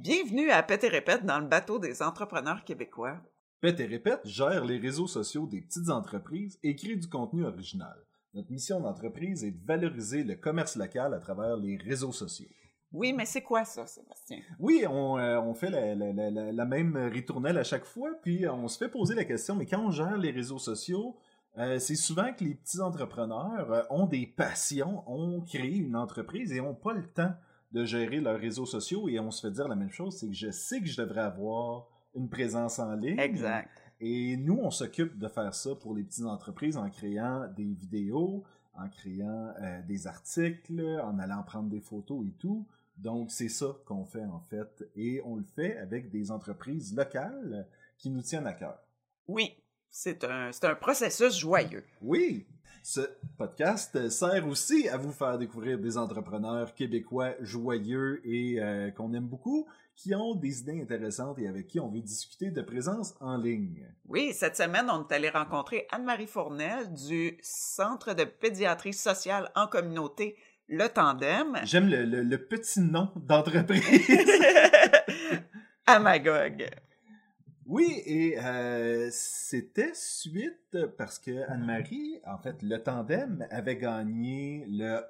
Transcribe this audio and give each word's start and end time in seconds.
Bienvenue 0.00 0.50
à 0.50 0.62
Pète 0.62 0.84
et 0.84 0.88
Répète 0.88 1.24
dans 1.26 1.40
le 1.40 1.46
bateau 1.48 1.80
des 1.80 2.02
entrepreneurs 2.02 2.62
québécois. 2.64 3.16
Pète 3.60 3.80
et 3.80 3.86
Répète 3.86 4.20
gère 4.24 4.64
les 4.64 4.78
réseaux 4.78 5.08
sociaux 5.08 5.46
des 5.46 5.60
petites 5.60 5.90
entreprises 5.90 6.56
et 6.62 6.76
crée 6.76 6.94
du 6.94 7.08
contenu 7.08 7.44
original. 7.44 7.96
Notre 8.34 8.52
mission 8.52 8.80
d'entreprise 8.80 9.42
est 9.42 9.50
de 9.50 9.66
valoriser 9.66 10.22
le 10.22 10.36
commerce 10.36 10.76
local 10.76 11.14
à 11.14 11.18
travers 11.18 11.56
les 11.56 11.76
réseaux 11.78 12.12
sociaux. 12.12 12.46
Oui, 12.92 13.12
mais 13.12 13.26
c'est 13.26 13.42
quoi 13.42 13.64
ça, 13.64 13.86
Sébastien? 13.86 14.38
Oui, 14.60 14.84
on, 14.88 15.18
euh, 15.18 15.40
on 15.40 15.52
fait 15.52 15.68
la, 15.70 15.94
la- 15.96 16.12
la- 16.12 16.30
la- 16.30 16.52
la 16.52 16.64
même 16.64 16.96
ritournelle 16.96 17.58
à 17.58 17.64
chaque 17.64 17.84
fois, 17.84 18.10
puis 18.22 18.46
on 18.48 18.68
se 18.68 18.78
fait 18.78 18.88
poser 18.88 19.16
la 19.16 19.24
question, 19.24 19.56
mais 19.56 19.66
quand 19.66 19.84
on 19.84 19.90
gère 19.90 20.16
les 20.16 20.30
réseaux 20.30 20.58
sociaux, 20.60 21.16
euh, 21.58 21.80
c'est 21.80 21.96
souvent 21.96 22.32
que 22.32 22.44
les 22.44 22.54
petits 22.54 22.80
entrepreneurs 22.80 23.72
euh, 23.72 23.82
ont 23.90 24.06
des 24.06 24.26
passions, 24.28 25.02
ont 25.10 25.40
créé 25.40 25.76
une 25.78 25.96
entreprise 25.96 26.52
et 26.52 26.60
n'ont 26.60 26.74
pas 26.76 26.92
le 26.92 27.04
temps 27.08 27.34
de 27.72 27.84
gérer 27.84 28.20
leurs 28.20 28.38
réseaux 28.38 28.66
sociaux 28.66 29.08
et 29.08 29.18
on 29.20 29.30
se 29.30 29.46
fait 29.46 29.52
dire 29.52 29.68
la 29.68 29.76
même 29.76 29.90
chose, 29.90 30.16
c'est 30.16 30.28
que 30.28 30.34
je 30.34 30.50
sais 30.50 30.80
que 30.80 30.86
je 30.86 31.00
devrais 31.00 31.22
avoir 31.22 31.86
une 32.14 32.28
présence 32.28 32.78
en 32.78 32.94
ligne. 32.94 33.18
Exact. 33.18 33.70
Et 34.00 34.36
nous, 34.36 34.58
on 34.62 34.70
s'occupe 34.70 35.18
de 35.18 35.28
faire 35.28 35.54
ça 35.54 35.74
pour 35.74 35.94
les 35.94 36.04
petites 36.04 36.24
entreprises 36.24 36.76
en 36.76 36.88
créant 36.88 37.46
des 37.56 37.64
vidéos, 37.74 38.44
en 38.74 38.88
créant 38.88 39.52
euh, 39.60 39.82
des 39.82 40.06
articles, 40.06 41.00
en 41.02 41.18
allant 41.18 41.42
prendre 41.42 41.68
des 41.68 41.80
photos 41.80 42.24
et 42.26 42.32
tout. 42.38 42.66
Donc, 42.96 43.30
c'est 43.30 43.48
ça 43.48 43.76
qu'on 43.84 44.04
fait 44.04 44.24
en 44.24 44.40
fait. 44.40 44.88
Et 44.96 45.20
on 45.24 45.36
le 45.36 45.44
fait 45.44 45.76
avec 45.78 46.10
des 46.10 46.30
entreprises 46.30 46.96
locales 46.96 47.66
qui 47.96 48.10
nous 48.10 48.22
tiennent 48.22 48.46
à 48.46 48.52
cœur. 48.52 48.78
Oui, 49.26 49.56
c'est 49.90 50.24
un, 50.24 50.52
c'est 50.52 50.66
un 50.66 50.74
processus 50.74 51.36
joyeux. 51.36 51.84
Oui, 52.00 52.46
ce 52.90 53.02
podcast 53.36 54.08
sert 54.08 54.48
aussi 54.48 54.88
à 54.88 54.96
vous 54.96 55.12
faire 55.12 55.36
découvrir 55.36 55.78
des 55.78 55.98
entrepreneurs 55.98 56.74
québécois 56.74 57.34
joyeux 57.42 58.22
et 58.24 58.58
euh, 58.62 58.90
qu'on 58.92 59.12
aime 59.12 59.26
beaucoup, 59.26 59.66
qui 59.94 60.14
ont 60.14 60.34
des 60.34 60.60
idées 60.60 60.80
intéressantes 60.80 61.38
et 61.38 61.48
avec 61.48 61.66
qui 61.66 61.80
on 61.80 61.88
veut 61.90 62.00
discuter 62.00 62.50
de 62.50 62.62
présence 62.62 63.14
en 63.20 63.36
ligne. 63.36 63.86
Oui, 64.06 64.32
cette 64.32 64.56
semaine, 64.56 64.86
on 64.90 65.06
est 65.06 65.12
allé 65.14 65.28
rencontrer 65.28 65.86
Anne-Marie 65.90 66.26
Fournel 66.26 66.90
du 66.94 67.36
Centre 67.42 68.14
de 68.14 68.24
pédiatrie 68.24 68.94
sociale 68.94 69.50
en 69.54 69.66
communauté, 69.66 70.36
Le 70.66 70.88
Tandem, 70.88 71.58
J'aime 71.64 71.90
le, 71.90 72.06
le- 72.06 72.22
le 72.22 72.38
petit 72.38 72.80
nom 72.80 73.10
d'entreprise. 73.16 73.82
à 75.86 75.98
Magog. 75.98 76.68
Oui, 77.68 78.02
et 78.06 78.38
euh, 78.38 79.08
c'était 79.12 79.92
suite 79.92 80.76
parce 80.96 81.18
que 81.18 81.48
Anne-Marie, 81.50 82.18
en 82.26 82.38
fait, 82.38 82.56
le 82.62 82.82
tandem 82.82 83.46
avait 83.50 83.76
gagné 83.76 84.64
le 84.68 85.00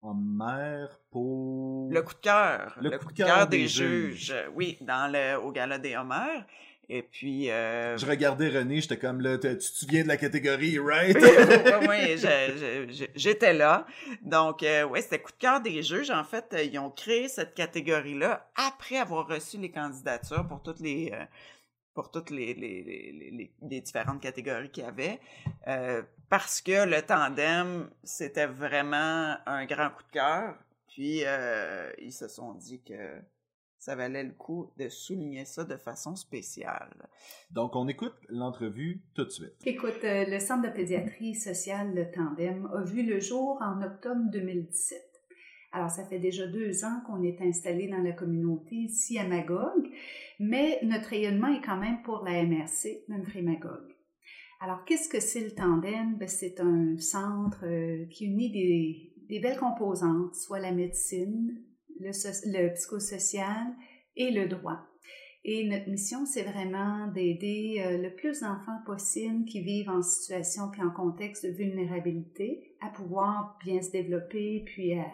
Homer 0.00 0.86
pour... 1.10 1.90
Le 1.90 2.00
coup 2.02 2.14
de 2.14 2.20
cœur. 2.20 2.78
Le 2.80 2.96
coup 2.96 3.08
de 3.08 3.12
cœur 3.12 3.48
des 3.48 3.66
juges. 3.66 4.32
Oui, 4.54 4.78
dans 4.80 5.12
le, 5.12 5.36
au 5.44 5.50
gala 5.50 5.78
des 5.78 5.96
Homères. 5.96 6.46
Et 6.88 7.02
puis... 7.02 7.50
euh, 7.50 7.96
Je 7.98 8.06
regardais 8.06 8.48
René, 8.48 8.80
j'étais 8.80 8.96
comme 8.96 9.20
là, 9.20 9.36
tu 9.38 9.48
te 9.56 9.60
souviens 9.62 10.02
de 10.04 10.08
la 10.08 10.16
catégorie, 10.16 10.78
right? 10.78 11.16
oui, 11.88 12.16
j'étais 13.16 13.52
là. 13.52 13.84
Donc, 14.22 14.62
euh, 14.62 14.84
ouais, 14.84 15.02
c'était 15.02 15.20
coup 15.20 15.32
de 15.32 15.36
cœur 15.38 15.60
des 15.60 15.82
juges. 15.82 16.10
En 16.10 16.24
fait, 16.24 16.54
ils 16.64 16.78
ont 16.78 16.90
créé 16.90 17.28
cette 17.28 17.54
catégorie-là 17.54 18.48
après 18.54 18.96
avoir 18.96 19.26
reçu 19.28 19.58
les 19.58 19.70
candidatures 19.70 20.46
pour 20.48 20.62
toutes 20.62 20.80
les 20.80 21.10
euh, 21.12 21.24
pour 21.94 22.10
toutes 22.10 22.30
les, 22.30 22.54
les, 22.54 22.82
les, 22.82 23.52
les- 23.62 23.80
différentes 23.80 24.20
catégories 24.22 24.70
qu'il 24.70 24.84
y 24.84 24.86
avait. 24.86 25.18
Euh, 25.66 26.02
parce 26.28 26.60
que 26.60 26.86
le 26.88 27.02
tandem, 27.02 27.90
c'était 28.04 28.46
vraiment 28.46 29.36
un 29.46 29.64
grand 29.66 29.90
coup 29.90 30.02
de 30.04 30.12
cœur. 30.12 30.56
Puis, 30.88 31.22
euh, 31.24 31.90
ils 31.98 32.12
se 32.12 32.28
sont 32.28 32.54
dit 32.54 32.82
que 32.82 33.20
ça 33.78 33.96
valait 33.96 34.24
le 34.24 34.32
coup 34.32 34.72
de 34.76 34.88
souligner 34.88 35.44
ça 35.44 35.64
de 35.64 35.76
façon 35.76 36.14
spéciale. 36.16 37.08
Donc, 37.50 37.74
on 37.76 37.88
écoute 37.88 38.14
l'entrevue 38.28 39.00
tout 39.14 39.24
de 39.24 39.30
suite. 39.30 39.54
Écoute, 39.64 40.04
euh, 40.04 40.24
le 40.26 40.38
Centre 40.38 40.68
de 40.68 40.74
pédiatrie 40.74 41.34
sociale, 41.34 41.94
le 41.94 42.10
Tandem, 42.10 42.68
a 42.74 42.82
vu 42.82 43.02
le 43.04 43.20
jour 43.20 43.58
en 43.62 43.80
octobre 43.82 44.20
2017. 44.30 45.00
Alors, 45.72 45.88
ça 45.90 46.04
fait 46.04 46.18
déjà 46.18 46.46
deux 46.48 46.84
ans 46.84 47.00
qu'on 47.06 47.22
est 47.22 47.40
installé 47.40 47.88
dans 47.88 48.02
la 48.02 48.12
communauté 48.12 48.74
ici 48.74 49.18
à 49.18 49.26
Magog, 49.26 49.88
mais 50.40 50.80
notre 50.82 51.10
rayonnement 51.10 51.48
est 51.48 51.60
quand 51.60 51.76
même 51.76 52.02
pour 52.02 52.24
la 52.24 52.42
MRC, 52.42 53.04
Magog. 53.42 53.94
Alors, 54.58 54.84
qu'est-ce 54.86 55.08
que 55.08 55.20
c'est 55.20 55.44
le 55.44 55.52
Tandem? 55.52 56.16
Ben, 56.18 56.28
c'est 56.28 56.60
un 56.60 56.96
centre 56.98 57.64
euh, 57.64 58.06
qui 58.06 58.24
unit 58.24 58.50
des, 58.50 59.12
des 59.28 59.38
belles 59.38 59.58
composantes, 59.58 60.34
soit 60.34 60.58
la 60.58 60.72
médecine, 60.72 61.62
le 62.00 62.74
psychosocial 62.74 63.66
et 64.16 64.30
le 64.30 64.48
droit. 64.48 64.80
Et 65.44 65.68
notre 65.68 65.88
mission, 65.90 66.24
c'est 66.24 66.42
vraiment 66.42 67.06
d'aider 67.08 67.82
euh, 67.84 67.98
le 67.98 68.14
plus 68.14 68.40
d'enfants 68.40 68.80
possible 68.86 69.44
qui 69.44 69.60
vivent 69.62 69.90
en 69.90 70.02
situation 70.02 70.70
puis 70.70 70.82
en 70.82 70.90
contexte 70.90 71.44
de 71.44 71.50
vulnérabilité 71.50 72.76
à 72.80 72.88
pouvoir 72.88 73.58
bien 73.64 73.82
se 73.82 73.90
développer 73.90 74.62
puis 74.66 74.94
à, 74.94 75.06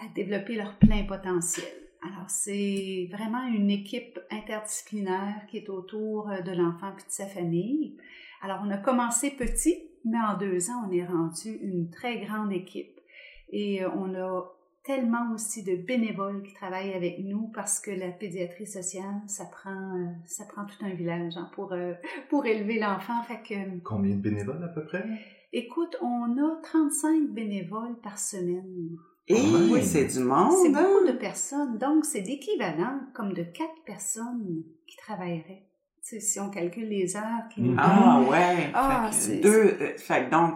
à 0.00 0.08
développer 0.14 0.56
leur 0.56 0.78
plein 0.78 1.04
potentiel. 1.04 1.83
Alors, 2.06 2.28
c'est 2.28 3.08
vraiment 3.10 3.46
une 3.46 3.70
équipe 3.70 4.20
interdisciplinaire 4.30 5.46
qui 5.48 5.56
est 5.56 5.70
autour 5.70 6.28
euh, 6.28 6.42
de 6.42 6.52
l'enfant 6.52 6.92
puis 6.94 7.06
de 7.06 7.10
sa 7.10 7.26
famille. 7.26 7.96
Alors, 8.42 8.60
on 8.62 8.70
a 8.70 8.76
commencé 8.76 9.30
petit, 9.30 9.88
mais 10.04 10.18
en 10.18 10.36
deux 10.36 10.70
ans, 10.70 10.86
on 10.86 10.92
est 10.92 11.06
rendu 11.06 11.58
une 11.62 11.90
très 11.90 12.18
grande 12.18 12.52
équipe. 12.52 13.00
Et 13.48 13.82
euh, 13.82 13.88
on 13.96 14.14
a 14.14 14.53
tellement 14.84 15.32
aussi 15.32 15.62
de 15.62 15.76
bénévoles 15.76 16.42
qui 16.42 16.52
travaillent 16.54 16.92
avec 16.92 17.18
nous 17.20 17.48
parce 17.54 17.80
que 17.80 17.90
la 17.90 18.10
pédiatrie 18.10 18.66
sociale, 18.66 19.22
ça 19.26 19.44
prend, 19.46 19.70
euh, 19.96 20.06
ça 20.26 20.44
prend 20.44 20.64
tout 20.66 20.84
un 20.84 20.90
village 20.94 21.36
hein, 21.36 21.48
pour, 21.54 21.72
euh, 21.72 21.94
pour 22.28 22.44
élever 22.46 22.78
l'enfant. 22.78 23.22
Fait 23.22 23.40
que, 23.42 23.78
Combien 23.82 24.14
de 24.16 24.20
bénévoles 24.20 24.62
à 24.62 24.68
peu 24.68 24.84
près? 24.84 25.04
écoute, 25.52 25.96
on 26.02 26.36
a 26.38 26.60
35 26.62 27.28
bénévoles 27.30 27.96
par 28.02 28.18
semaine. 28.18 28.96
Et 29.26 29.36
Oui. 29.72 29.82
c'est 29.82 30.04
du 30.04 30.18
monde. 30.20 30.52
C'est 30.62 30.74
hein? 30.74 30.82
beaucoup 30.86 31.06
de 31.06 31.16
personnes, 31.16 31.78
donc 31.78 32.04
c'est 32.04 32.20
l'équivalent 32.20 33.00
comme 33.14 33.32
de 33.32 33.42
quatre 33.42 33.82
personnes 33.86 34.62
qui 34.86 34.96
travailleraient. 34.98 35.62
Tu 36.06 36.16
sais, 36.16 36.20
si 36.20 36.38
on 36.40 36.50
calcule 36.50 36.88
les 36.90 37.16
heures 37.16 37.48
qui 37.54 37.62
nous 37.62 37.70
Mhm. 37.72 37.78
Ah 37.80 38.18
donnent. 38.20 38.28
ouais. 38.28 38.70
Ah, 38.74 39.08
fait 39.10 39.16
que 39.16 39.22
c'est- 39.22 39.40
deux. 39.40 39.76
euh, 39.80 39.96
fait 39.96 40.26
que 40.26 40.30
donc 40.30 40.54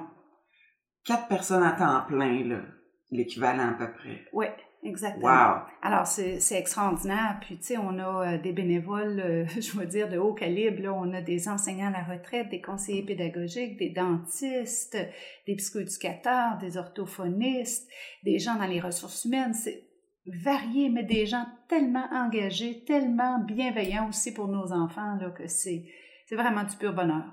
quatre 1.02 1.28
personnes 1.28 1.62
à 1.62 1.72
temps 1.72 2.06
plein 2.06 2.44
là, 2.44 2.60
l'équivalent 3.10 3.70
à 3.70 3.72
peu 3.74 3.92
près. 3.92 4.24
Ouais, 4.32 4.52
exactement. 4.82 5.26
Wow. 5.26 5.60
Alors, 5.82 6.06
c'est 6.06 6.58
extraordinaire. 6.58 7.38
Puis, 7.40 7.56
tu 7.58 7.64
sais, 7.64 7.76
on 7.78 7.98
a 7.98 8.34
euh, 8.34 8.38
des 8.38 8.52
bénévoles, 8.52 9.20
euh, 9.20 9.46
je 9.60 9.76
veux 9.78 9.86
dire, 9.86 10.08
de 10.08 10.18
haut 10.18 10.34
calibre. 10.34 10.82
Là. 10.82 10.92
On 10.92 11.12
a 11.12 11.20
des 11.20 11.48
enseignants 11.48 11.88
à 11.88 11.90
la 11.90 12.04
retraite, 12.04 12.48
des 12.50 12.60
conseillers 12.60 13.04
pédagogiques, 13.04 13.78
des 13.78 13.90
dentistes, 13.90 14.96
des 15.46 15.56
psychoéducateurs, 15.56 16.58
des 16.58 16.76
orthophonistes, 16.76 17.88
des 18.24 18.38
gens 18.38 18.56
dans 18.56 18.66
les 18.66 18.80
ressources 18.80 19.24
humaines. 19.24 19.54
C'est 19.54 19.84
varié, 20.26 20.90
mais 20.90 21.04
des 21.04 21.26
gens 21.26 21.46
tellement 21.68 22.06
engagés, 22.12 22.84
tellement 22.84 23.38
bienveillants 23.40 24.08
aussi 24.08 24.34
pour 24.34 24.48
nos 24.48 24.72
enfants, 24.72 25.16
là, 25.20 25.30
que 25.30 25.46
c'est 25.46 25.86
c'est 26.28 26.36
vraiment 26.36 26.64
du 26.64 26.76
pur 26.76 26.92
bonheur. 26.92 27.24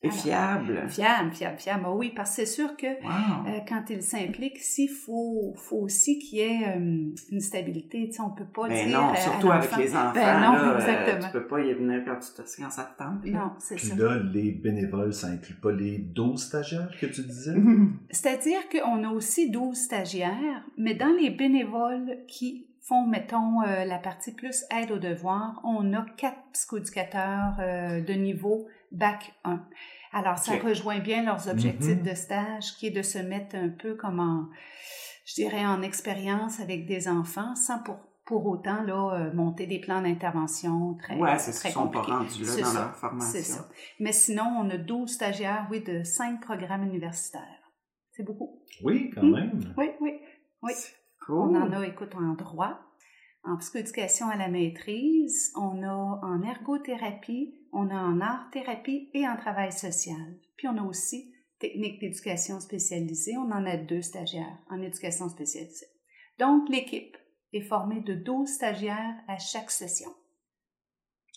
Et 0.00 0.06
Alors, 0.08 0.20
fiable. 0.20 0.84
Fiable, 0.88 1.32
fiable, 1.32 1.58
fiable. 1.58 1.82
Ah 1.86 1.92
oui, 1.92 2.12
parce 2.14 2.30
que 2.30 2.36
c'est 2.36 2.46
sûr 2.46 2.76
que 2.76 2.86
Wow. 2.86 3.48
euh, 3.48 3.58
quand 3.68 3.82
il 3.90 4.00
s'implique, 4.00 4.58
ici, 4.58 4.84
il 4.84 4.94
faut, 4.94 5.54
faut 5.56 5.78
aussi 5.78 6.20
qu'il 6.20 6.38
y 6.38 6.42
ait 6.42 6.68
euh, 6.76 7.12
une 7.32 7.40
stabilité. 7.40 8.06
Tu 8.06 8.12
sais, 8.12 8.20
on 8.22 8.30
peut 8.30 8.44
pas 8.46 8.68
Ben 8.68 8.86
dire 8.86 8.96
non, 9.00 9.08
à 9.12 9.16
surtout 9.16 9.50
avec 9.50 9.76
les 9.76 9.96
enfants. 9.96 10.12
Ben 10.14 10.40
non, 10.40 10.52
là, 10.52 10.70
euh, 10.70 10.76
exactement. 10.78 11.26
tu 11.26 11.32
peux 11.32 11.46
pas 11.48 11.60
y 11.62 11.74
venir 11.74 12.02
quand 12.04 12.14
tu 12.20 12.32
te 12.32 12.62
quand 12.62 12.70
ça 12.70 12.84
te 12.84 13.02
tente. 13.02 13.24
Non, 13.24 13.50
c'est 13.58 13.74
Puis 13.74 13.88
ça. 13.88 13.96
là, 13.96 14.20
les 14.32 14.52
bénévoles, 14.52 15.12
ça 15.12 15.26
inclut 15.28 15.56
pas 15.56 15.72
les 15.72 15.98
12 15.98 16.40
stagiaires 16.40 16.94
que 17.00 17.06
tu 17.06 17.22
disais? 17.22 17.54
C'est-à-dire 18.10 18.68
qu'on 18.70 19.02
a 19.02 19.08
aussi 19.10 19.50
12 19.50 19.76
stagiaires, 19.76 20.64
mais 20.76 20.94
dans 20.94 21.12
les 21.20 21.30
bénévoles 21.30 22.18
qui 22.28 22.66
font, 22.82 23.04
mettons, 23.04 23.62
euh, 23.62 23.84
la 23.84 23.98
partie 23.98 24.32
plus 24.32 24.64
aide 24.80 24.92
aux 24.92 24.98
devoirs, 24.98 25.60
on 25.64 25.92
a 25.92 26.06
quatre 26.16 26.38
psychoéducateurs 26.52 27.56
euh, 27.60 28.00
de 28.00 28.12
niveau 28.14 28.66
Bac 28.92 29.34
1. 29.44 29.60
Alors, 30.12 30.38
ça 30.38 30.52
rejoint 30.56 30.98
bien 31.00 31.22
leurs 31.24 31.48
objectifs 31.48 31.98
Mhm. 31.98 32.02
de 32.02 32.14
stage, 32.14 32.74
qui 32.78 32.86
est 32.86 32.90
de 32.90 33.02
se 33.02 33.18
mettre 33.18 33.56
un 33.56 33.68
peu 33.68 33.94
comme 33.94 34.20
en, 34.20 34.48
je 35.26 35.34
dirais, 35.34 35.66
en 35.66 35.82
expérience 35.82 36.60
avec 36.60 36.86
des 36.86 37.08
enfants, 37.08 37.54
sans 37.54 37.78
pour, 37.82 37.96
pour 38.24 38.46
autant 38.46 38.82
là, 38.82 39.14
euh, 39.14 39.32
monter 39.34 39.66
des 39.66 39.80
plans 39.80 40.00
d'intervention 40.02 40.94
très, 40.94 41.16
ouais, 41.18 41.38
c'est 41.38 41.52
qu'ils 41.60 41.70
sont 41.72 41.88
pas 41.88 42.02
rendus 42.02 42.44
là 42.44 42.56
dans 42.56 42.64
ça, 42.64 42.80
leur 42.80 42.96
formation. 42.96 43.30
C'est 43.32 43.42
ça. 43.42 43.68
Mais 44.00 44.12
sinon, 44.12 44.44
on 44.44 44.70
a 44.70 44.76
12 44.78 45.10
stagiaires, 45.12 45.66
oui, 45.70 45.80
de 45.82 46.02
5 46.02 46.40
programmes 46.40 46.84
universitaires. 46.84 47.42
C'est 48.12 48.22
beaucoup. 48.24 48.62
Oui, 48.82 49.10
quand 49.14 49.22
Hmm? 49.22 49.32
même. 49.32 49.74
Oui, 49.76 49.90
oui. 50.00 50.12
Oui. 50.62 50.72
C'est 50.74 50.94
On 51.30 51.48
Cool. 51.48 51.56
en 51.58 51.72
a, 51.72 51.86
écoute, 51.86 52.14
en 52.14 52.32
droit, 52.34 52.80
en 53.44 53.56
psychoéducation 53.58 54.28
à 54.28 54.36
la 54.36 54.48
maîtrise, 54.48 55.52
on 55.56 55.82
a 55.82 56.20
en 56.22 56.42
ergothérapie, 56.42 57.54
on 57.72 57.90
a 57.90 57.96
en 57.98 58.20
art-thérapie 58.20 59.10
et 59.14 59.26
en 59.28 59.36
travail 59.36 59.72
social. 59.72 60.38
Puis 60.56 60.68
on 60.68 60.76
a 60.76 60.82
aussi 60.82 61.32
technique 61.58 62.00
d'éducation 62.00 62.60
spécialisée. 62.60 63.36
On 63.36 63.50
en 63.50 63.66
a 63.66 63.76
deux 63.76 64.02
stagiaires 64.02 64.58
en 64.70 64.80
éducation 64.82 65.28
spécialisée. 65.28 65.86
Donc, 66.38 66.68
l'équipe, 66.68 67.16
est 67.52 67.62
formé 67.62 68.00
de 68.00 68.14
12 68.14 68.48
stagiaires 68.48 69.14
à 69.26 69.38
chaque 69.38 69.70
session. 69.70 70.10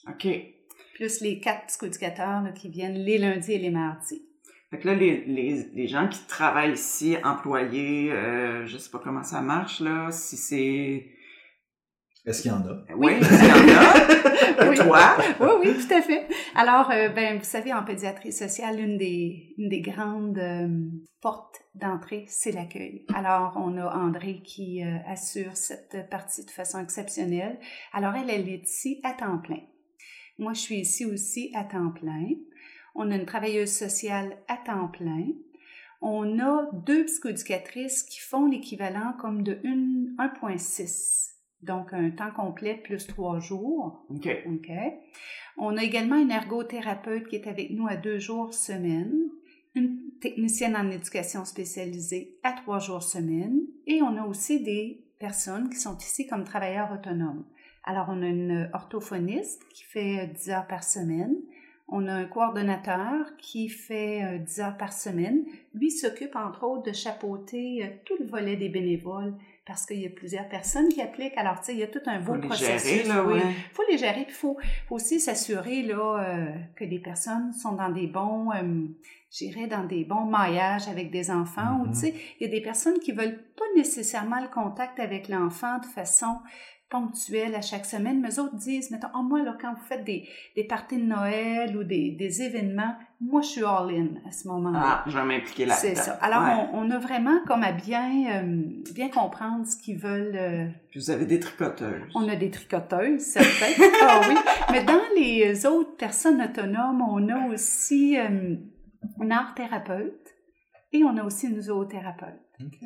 OK. 0.08 0.28
Plus 0.96 1.22
les 1.22 1.40
quatre 1.40 1.68
psychoéducateurs 1.68 2.42
là, 2.42 2.52
qui 2.52 2.70
viennent 2.70 2.98
les 2.98 3.18
lundis 3.18 3.54
et 3.54 3.58
les 3.58 3.70
mardis. 3.70 4.22
Fait 4.70 4.80
que 4.80 4.88
là, 4.88 4.96
les, 4.96 5.26
les, 5.26 5.70
les 5.74 5.88
gens 5.88 6.08
qui 6.08 6.26
travaillent 6.28 6.74
ici, 6.74 7.16
employés, 7.24 8.12
euh, 8.12 8.66
je 8.66 8.78
sais 8.78 8.90
pas 8.90 9.00
comment 9.00 9.24
ça 9.24 9.42
marche, 9.42 9.80
là, 9.80 10.12
si 10.12 10.38
c'est... 10.38 11.08
Est-ce 12.26 12.44
qu'il 12.44 12.52
y 12.52 12.54
en 12.54 12.62
a? 12.62 12.84
Oui, 12.96 13.14
il 13.20 13.48
y 13.48 13.52
en 13.52 13.78
a? 13.78 13.94
Oui. 14.70 14.76
Toi? 14.78 15.00
Oui, 15.40 15.48
oui, 15.66 15.74
tout 15.74 15.94
à 15.94 16.02
fait. 16.02 16.28
Alors, 16.56 16.92
euh, 16.92 17.10
ben, 17.10 17.38
vous 17.40 17.44
savez, 17.44 17.74
en 17.74 17.84
pédiatrie 17.84 18.32
sociale, 18.32 18.80
une 18.80 18.98
des, 18.98 19.54
une 19.58 19.70
des 19.70 19.82
grandes 19.82 20.38
euh, 20.38 20.68
portes 21.20 21.62
d'entrée, 21.74 22.26
c'est 22.28 22.52
l'accueil. 22.52 23.06
Alors, 23.14 23.54
on 23.58 23.76
a 23.78 23.88
André 23.98 24.42
qui 24.44 24.84
euh, 24.84 24.98
assure 25.08 25.58
cette 25.58 26.10
partie 26.10 26.46
de 26.46 26.52
façon 26.52 26.80
exceptionnelle. 26.80 27.60
Alors, 27.92 28.14
elle, 28.16 28.30
elle 28.30 28.48
est 28.50 28.64
ici 28.68 29.00
à 29.04 29.14
temps 29.14 29.40
plein. 29.40 29.62
Moi, 30.38 30.54
je 30.54 30.60
suis 30.60 30.76
ici 30.80 31.06
aussi 31.06 31.52
à 31.56 31.64
temps 31.64 31.90
plein. 31.92 32.28
On 32.94 33.10
a 33.10 33.16
une 33.16 33.26
travailleuse 33.26 33.72
sociale 33.72 34.38
à 34.48 34.58
temps 34.58 34.90
plein. 34.90 35.26
On 36.02 36.40
a 36.40 36.70
deux 36.86 37.06
psychoéducatrices 37.06 38.04
qui 38.04 38.20
font 38.20 38.46
l'équivalent 38.48 39.14
comme 39.20 39.44
de 39.44 39.60
une- 39.64 40.16
1,6. 40.20 41.31
Donc, 41.64 41.94
un 41.94 42.10
temps 42.10 42.32
complet 42.32 42.76
plus 42.76 43.06
trois 43.08 43.40
jours. 43.40 44.06
OK. 44.10 44.28
OK. 44.48 44.72
On 45.58 45.78
a 45.78 45.84
également 45.84 46.18
une 46.18 46.32
ergothérapeute 46.32 47.28
qui 47.28 47.36
est 47.36 47.48
avec 47.48 47.72
nous 47.72 47.88
à 47.88 47.96
deux 47.96 48.20
jours 48.20 48.54
semaine, 48.54 49.14
une 49.76 50.00
technicienne 50.20 50.76
en 50.76 50.90
éducation 50.90 51.46
spécialisée 51.46 52.40
à 52.44 52.54
trois 52.54 52.80
jours 52.80 53.04
semaine, 53.04 53.62
et 53.86 54.02
on 54.02 54.18
a 54.18 54.26
aussi 54.26 54.62
des 54.62 55.06
personnes 55.20 55.70
qui 55.70 55.78
sont 55.78 55.98
ici 55.98 56.26
comme 56.26 56.44
travailleurs 56.44 56.92
autonomes. 56.92 57.46
Alors, 57.84 58.08
on 58.10 58.22
a 58.22 58.28
une 58.28 58.70
orthophoniste 58.74 59.64
qui 59.70 59.84
fait 59.84 60.20
euh, 60.20 60.34
10 60.34 60.50
heures 60.52 60.68
par 60.68 60.84
semaine. 60.84 61.36
On 61.88 62.08
a 62.08 62.14
un 62.14 62.26
coordonnateur 62.26 63.36
qui 63.38 63.70
fait 63.70 64.24
euh, 64.24 64.38
10 64.38 64.60
heures 64.60 64.78
par 64.78 64.94
semaine. 64.94 65.44
Lui 65.74 65.90
s'occupe, 65.90 66.36
entre 66.36 66.64
autres, 66.64 66.84
de 66.84 66.94
chapeauter 66.94 67.84
euh, 67.84 67.88
tout 68.06 68.16
le 68.20 68.26
volet 68.26 68.56
des 68.56 68.70
bénévoles 68.70 69.34
parce 69.72 69.86
qu'il 69.86 70.02
y 70.02 70.06
a 70.06 70.10
plusieurs 70.10 70.50
personnes 70.50 70.90
qui 70.90 71.02
appliquent. 71.02 71.38
Alors, 71.38 71.60
tu 71.60 71.68
sais, 71.68 71.74
il 71.74 71.80
y 71.80 71.84
a 71.84 71.88
tout 71.88 72.02
un 72.06 72.20
beau 72.20 72.34
Faut 72.34 72.42
les 72.42 72.48
processus. 72.50 72.90
gérer, 72.90 73.08
là, 73.08 73.24
oui. 73.24 73.34
ouais. 73.36 73.42
Il 73.46 73.74
faut 73.74 73.84
les 73.90 73.98
gérer, 73.98 74.24
puis 74.24 74.26
il 74.28 74.34
faut, 74.34 74.58
faut 74.90 74.96
aussi 74.96 75.22
s'assurer 75.22 75.82
là, 75.84 76.20
euh, 76.20 76.52
que 76.76 76.84
les 76.84 77.00
personnes 77.00 77.54
sont 77.54 77.72
dans 77.72 77.88
des 77.90 78.08
bons, 78.08 78.52
euh, 78.52 78.86
j'irais 79.32 79.68
dans 79.68 79.86
des 79.86 80.04
bons 80.04 80.26
maillages 80.26 80.90
avec 80.90 81.10
des 81.10 81.32
enfants. 81.32 81.80
Ou 81.82 81.86
Mhm. 81.86 81.94
tu 81.94 82.00
sais, 82.00 82.14
il 82.40 82.48
y 82.48 82.50
a 82.50 82.52
des 82.52 82.62
personnes 82.62 83.00
qui 83.00 83.14
veulent 83.14 83.42
pas 83.56 83.64
nécessairement 83.78 84.42
le 84.42 84.50
contact 84.50 85.00
avec 85.00 85.30
l'enfant 85.30 85.78
de 85.80 85.86
façon 85.86 86.36
ponctuelle 86.92 87.56
à 87.56 87.62
chaque 87.62 87.86
semaine, 87.86 88.22
mais 88.22 88.30
eux 88.30 88.40
autres 88.42 88.56
disent, 88.58 88.92
mettons, 88.92 89.08
oh, 89.16 89.24
moi, 89.24 89.42
là, 89.42 89.56
quand 89.60 89.74
vous 89.74 89.84
faites 89.88 90.04
des, 90.04 90.28
des 90.56 90.64
parties 90.66 90.98
de 90.98 91.06
Noël 91.06 91.76
ou 91.76 91.84
des, 91.84 92.12
des 92.12 92.42
événements, 92.44 92.94
moi, 93.22 93.42
je 93.42 93.48
suis 93.48 93.64
all-in 93.64 94.08
à 94.28 94.32
ce 94.32 94.48
moment-là. 94.50 94.80
Ah, 94.84 95.04
je 95.08 95.18
vais 95.18 95.24
m'impliquer 95.24 95.66
là-dedans. 95.66 95.80
C'est 95.82 95.96
ça. 95.96 96.14
Alors, 96.22 96.42
Ouais. 96.44 96.68
on, 96.74 96.80
on 96.88 96.92
a 96.92 97.00
vraiment 97.00 97.40
comme 97.48 97.64
à 97.64 97.72
bien, 97.72 98.44
euh, 98.44 98.62
bien 98.94 99.10
comprendre 99.10 99.66
ce 99.66 99.78
qu'ils 99.78 99.98
veulent 99.98 100.36
euh, 100.36 100.68
Puis 100.90 101.00
vous 101.00 101.10
avez 101.12 101.26
des 101.26 101.40
tricoteuses. 101.40 102.02
on 102.14 102.28
a 102.28 102.36
des 102.36 102.52
tricoteuses, 102.52 103.22
certains. 103.22 103.74
ah 104.02 104.22
oui. 104.28 104.36
Mais 104.72 104.84
dans 104.84 105.02
les 105.16 105.66
autres 105.66 105.96
personnes 105.96 106.42
autonomes, 106.42 107.02
on 107.02 107.30
a 107.30 107.48
aussi 107.48 108.18
euh, 108.20 108.56
une 109.22 109.32
art 109.32 109.56
thérapeute 109.56 110.28
et 110.94 111.04
on 111.06 111.16
a 111.18 111.24
aussi 111.24 111.48
une 111.48 111.62
zoothérapeute. 111.62 112.42
OK. 112.62 112.78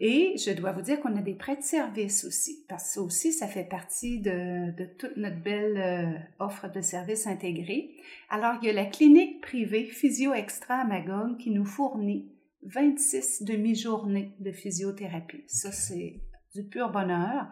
Et 0.00 0.34
je 0.36 0.50
dois 0.52 0.72
vous 0.72 0.82
dire 0.82 1.00
qu'on 1.00 1.16
a 1.16 1.22
des 1.22 1.34
prêts 1.34 1.56
de 1.56 1.62
service 1.62 2.24
aussi, 2.24 2.64
parce 2.68 2.84
que 2.84 2.90
ça 2.90 3.02
aussi, 3.02 3.32
ça 3.32 3.46
fait 3.46 3.64
partie 3.64 4.20
de, 4.20 4.72
de 4.76 4.84
toute 4.98 5.16
notre 5.16 5.40
belle 5.40 5.76
euh, 5.78 6.44
offre 6.44 6.68
de 6.68 6.80
services 6.80 7.26
intégrés. 7.26 7.90
Alors, 8.28 8.56
il 8.60 8.66
y 8.66 8.70
a 8.70 8.72
la 8.72 8.86
clinique 8.86 9.40
privée 9.40 9.84
Physio 9.84 10.34
Extra 10.34 10.80
à 10.80 10.84
Magog 10.84 11.38
qui 11.38 11.50
nous 11.50 11.64
fournit 11.64 12.28
26 12.64 13.44
demi-journées 13.44 14.32
de 14.40 14.50
physiothérapie. 14.50 15.44
Ça, 15.46 15.70
c'est 15.70 16.20
du 16.54 16.64
pur 16.64 16.90
bonheur. 16.90 17.46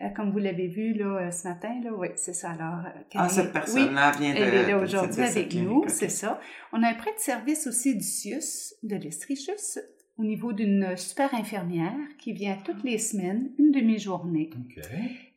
Euh, 0.00 0.08
comme 0.10 0.30
vous 0.30 0.38
l'avez 0.38 0.68
vu 0.68 0.92
là, 0.94 1.26
euh, 1.26 1.30
ce 1.30 1.48
matin, 1.48 1.80
là, 1.82 1.90
oui, 1.92 2.08
c'est 2.16 2.32
ça. 2.34 2.50
Alors, 2.50 2.84
Ah, 3.14 3.28
cette 3.28 3.46
oui, 3.46 3.52
personne-là 3.52 4.12
vient 4.12 4.32
de... 4.32 4.38
elle 4.38 4.54
est 4.54 4.66
là 4.68 4.78
aujourd'hui 4.78 5.22
avec 5.22 5.54
nous, 5.54 5.84
c'est 5.88 6.08
ça. 6.08 6.38
On 6.72 6.82
a 6.82 6.88
un 6.88 6.94
prêt 6.94 7.12
de 7.14 7.18
service 7.18 7.66
aussi 7.66 7.96
du 7.96 8.04
CIUS, 8.04 8.74
de 8.84 8.94
l'Estrichus, 8.96 9.78
au 10.18 10.24
niveau 10.24 10.52
d'une 10.52 10.96
super 10.96 11.32
infirmière 11.34 11.94
qui 12.18 12.32
vient 12.32 12.58
toutes 12.64 12.82
les 12.84 12.98
semaines, 12.98 13.50
une 13.58 13.70
demi-journée. 13.70 14.50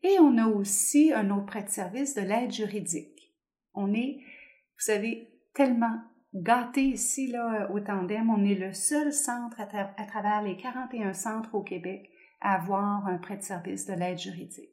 Et 0.04 0.18
on 0.19 0.38
a 0.38 0.48
aussi 0.48 1.13
un 1.13 1.30
autre 1.30 1.45
prêt 1.45 1.63
de 1.63 1.69
service 1.69 2.16
de 2.16 2.22
l'aide 2.22 2.51
juridique. 2.51 3.33
On 3.74 3.94
est, 3.94 4.18
vous 4.18 4.83
savez, 4.83 5.30
tellement 5.54 6.00
gâtés 6.33 6.86
ici, 6.86 7.28
là, 7.28 7.69
au 7.72 7.80
Tandem. 7.80 8.30
On 8.30 8.44
est 8.44 8.56
le 8.56 8.74
seul 8.74 9.13
centre 9.13 9.60
à, 9.62 9.66
tra- 9.66 9.94
à 9.98 10.06
travers 10.06 10.42
les 10.42 10.57
41 10.57 11.13
centres 11.13 11.54
au 11.54 11.62
Québec 11.62 12.10
à 12.42 12.56
avoir 12.56 13.06
un 13.07 13.18
prêt 13.18 13.38
de 13.38 13.44
service 13.44 13.86
de 13.86 13.94
l'aide 13.94 14.18
juridique. 14.19 14.68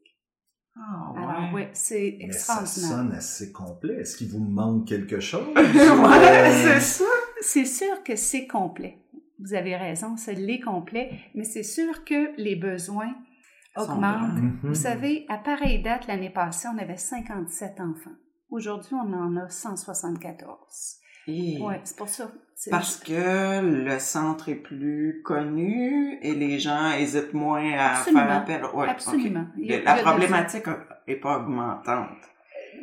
Ah, 0.77 1.13
Alors, 1.17 1.51
oui, 1.53 1.63
ouais. 1.63 1.71
c'est 1.73 2.17
Mais 2.21 2.31
ça 2.33 2.63
extraordinaire. 2.63 2.91
sonne 2.91 3.13
assez 3.13 3.53
complet. 3.53 3.95
Est-ce 4.01 4.17
qu'il 4.17 4.29
vous 4.31 4.39
manque 4.39 4.87
quelque 4.87 5.21
chose? 5.21 5.49
ouais, 5.57 5.65
Euh, 5.67 6.51
c'est 6.51 6.81
ça. 6.81 7.05
C'est 7.41 7.65
sûr 7.67 8.03
que 8.05 8.17
c'est 8.17 8.47
complet. 8.47 8.99
Vous 9.41 9.55
avez 9.55 9.77
raison, 9.77 10.17
c'est 10.17 10.35
les 10.35 10.61
complet, 10.61 11.11
mais 11.35 11.45
c'est 11.45 11.63
sûr 11.63 12.05
que 12.05 12.33
les 12.41 12.57
besoins 12.57 13.15
augmentent. 13.77 14.35
Mhm. 14.43 14.59
Vous 14.65 14.75
savez, 14.75 15.25
à 15.29 15.39
pareille 15.39 15.83
date, 15.83 16.07
l'année 16.09 16.31
passée, 16.31 16.69
on 16.75 16.79
avait 16.79 16.97
57 16.97 17.81
enfants. 17.81 18.17
Aujourd'hui, 18.51 18.95
on 18.95 19.13
en 19.13 19.37
a 19.37 19.49
174. 19.49 20.97
Et- 21.29 21.59
Oui, 21.61 21.75
c'est 21.85 21.97
pour 21.97 22.09
ça. 22.09 22.31
Parce 22.71 22.97
que 22.97 23.61
le 23.61 23.99
centre 24.01 24.49
est 24.49 24.57
plus 24.57 25.21
connu 25.25 26.19
et 26.23 26.35
les 26.35 26.59
gens 26.59 26.91
hésitent 26.93 27.35
moins 27.35 27.73
à 27.75 27.99
Absolument. 27.99 28.23
faire 28.27 28.37
appel. 28.37 28.63
Ouais, 28.75 28.89
Absolument. 28.89 29.47
La 29.85 29.95
problématique 29.97 30.65
n'est 31.07 31.17
pas 31.17 31.39
augmentante. 31.39 32.09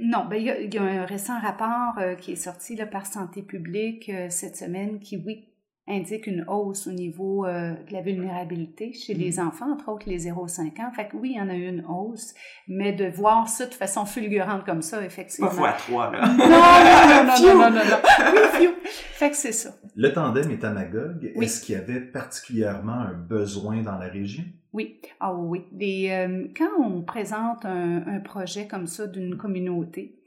Non, 0.02 0.25
ben, 0.30 0.36
il, 0.38 0.44
y 0.46 0.50
a, 0.50 0.60
il 0.62 0.74
y 0.74 0.78
a 0.78 0.84
un 0.84 1.06
récent 1.06 1.40
rapport 1.40 1.98
euh, 1.98 2.16
qui 2.16 2.34
est 2.34 2.38
sorti 2.38 2.75
là, 2.75 2.86
par 2.86 3.06
Santé 3.06 3.42
publique 3.42 4.10
euh, 4.10 4.28
cette 4.30 4.57
semaine 4.57 5.00
qui, 5.00 5.18
oui, 5.25 5.48
indique 5.88 6.26
une 6.26 6.46
hausse 6.48 6.88
au 6.88 6.92
niveau 6.92 7.46
euh, 7.46 7.74
de 7.74 7.94
la 7.94 8.02
vulnérabilité 8.02 8.92
chez 8.94 9.14
Mm. 9.14 9.18
les 9.20 9.40
enfants, 9.40 9.72
entre 9.72 9.90
autres 9.90 10.10
les 10.10 10.28
0-5 10.28 10.80
ans. 10.82 10.92
Fait 10.96 11.08
que 11.08 11.16
oui, 11.16 11.34
il 11.36 11.38
y 11.38 11.42
en 11.42 11.50
a 11.50 11.54
eu 11.56 11.68
une 11.68 11.86
hausse, 11.88 12.34
mais 12.68 12.92
de 12.94 13.06
voir 13.06 13.48
ça 13.48 13.68
de 13.68 13.74
façon 13.74 14.06
fulgurante 14.06 14.66
comme 14.66 14.82
ça, 14.82 15.04
effectivement. 15.06 15.50
pas 15.50 15.56
fois 15.56 15.71
trois, 15.74 16.12
là. 16.12 16.28
Non, 16.28 16.38
non, 16.38 16.48
non, 16.48 17.24
non, 17.24 17.54
non, 17.54 17.69
non, 17.69 17.69
non, 17.69 17.86
non. 17.86 18.59
Oui. 18.59 18.69
Fait 18.83 19.30
que 19.30 19.36
c'est 19.38 19.52
ça. 19.52 19.76
Le 19.95 20.12
tandem 20.12 20.50
est 20.52 20.64
à 20.64 20.71
Magog. 20.71 21.31
Oui. 21.36 21.45
Est-ce 21.45 21.62
qu'il 21.62 21.76
y 21.76 21.78
avait 21.78 22.02
particulièrement 22.02 22.94
un 22.94 23.14
besoin 23.14 23.81
dans 23.81 23.98
la 23.98 24.07
région? 24.07 24.44
Oui, 24.74 25.00
ah 25.19 25.33
oui. 25.33 25.64
Les, 25.71 26.09
euh, 26.09 26.48
quand 26.57 26.83
on 26.83 27.02
présente 27.04 27.64
un, 27.66 28.06
un 28.07 28.19
projet 28.19 28.68
comme 28.68 28.88
ça 28.88 29.07
d'une 29.07 29.38
communauté, 29.38 30.19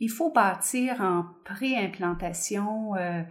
il 0.00 0.10
faut 0.10 0.30
bâtir 0.30 1.00
en 1.00 1.24
pré-implantation, 1.44 2.94
euh, 2.96 3.22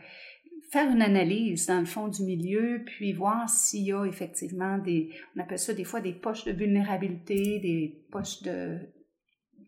faire 0.74 0.90
une 0.90 1.04
analyse 1.04 1.68
dans 1.68 1.80
le 1.80 1.86
fond 1.86 2.08
du 2.08 2.24
milieu, 2.24 2.82
puis 2.84 3.14
voir 3.14 3.48
s'il 3.48 3.84
y 3.84 3.94
a 3.94 4.06
effectivement 4.06 4.80
des, 4.80 5.12
on 5.36 5.40
appelle 5.40 5.60
ça 5.60 5.72
des 5.72 5.84
fois 5.84 6.02
des 6.02 6.14
poches 6.14 6.46
de 6.46 6.52
vulnérabilité, 6.52 7.60
des 7.60 8.04
poches 8.10 8.42
de, 8.42 8.80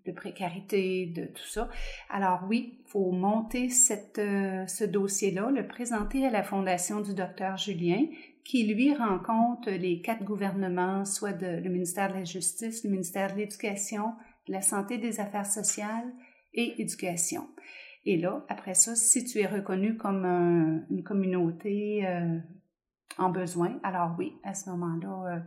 de 0.07 0.11
précarité, 0.11 1.05
de 1.05 1.25
tout 1.25 1.47
ça. 1.47 1.69
Alors 2.09 2.45
oui, 2.49 2.79
il 2.79 2.89
faut 2.89 3.11
monter 3.11 3.69
euh, 4.17 4.65
ce 4.65 4.83
dossier-là, 4.83 5.51
le 5.51 5.67
présenter 5.67 6.25
à 6.25 6.31
la 6.31 6.41
Fondation 6.41 7.01
du 7.01 7.13
docteur 7.13 7.55
Julien, 7.57 8.07
qui 8.43 8.65
lui 8.65 8.91
rencontre 8.95 9.69
les 9.69 10.01
quatre 10.01 10.23
gouvernements, 10.23 11.05
soit 11.05 11.39
le 11.39 11.69
ministère 11.69 12.09
de 12.09 12.15
la 12.15 12.23
Justice, 12.23 12.83
le 12.83 12.89
ministère 12.89 13.31
de 13.31 13.41
l'Éducation, 13.41 14.13
de 14.47 14.53
la 14.53 14.61
Santé 14.61 14.97
des 14.97 15.19
Affaires 15.19 15.45
sociales 15.45 16.11
et 16.55 16.81
Éducation. 16.81 17.47
Et 18.05 18.17
là, 18.17 18.45
après 18.49 18.73
ça, 18.75 18.95
si 18.95 19.25
tu 19.25 19.39
es 19.39 19.47
reconnu 19.47 19.97
comme 19.97 20.25
un- 20.25 20.83
une 20.89 21.03
communauté 21.03 22.05
euh, 22.07 22.37
en 23.17 23.29
besoin, 23.29 23.79
alors 23.83 24.15
oui, 24.17 24.33
à 24.43 24.53
ce 24.53 24.69
moment-là, 24.71 25.35
euh, 25.37 25.39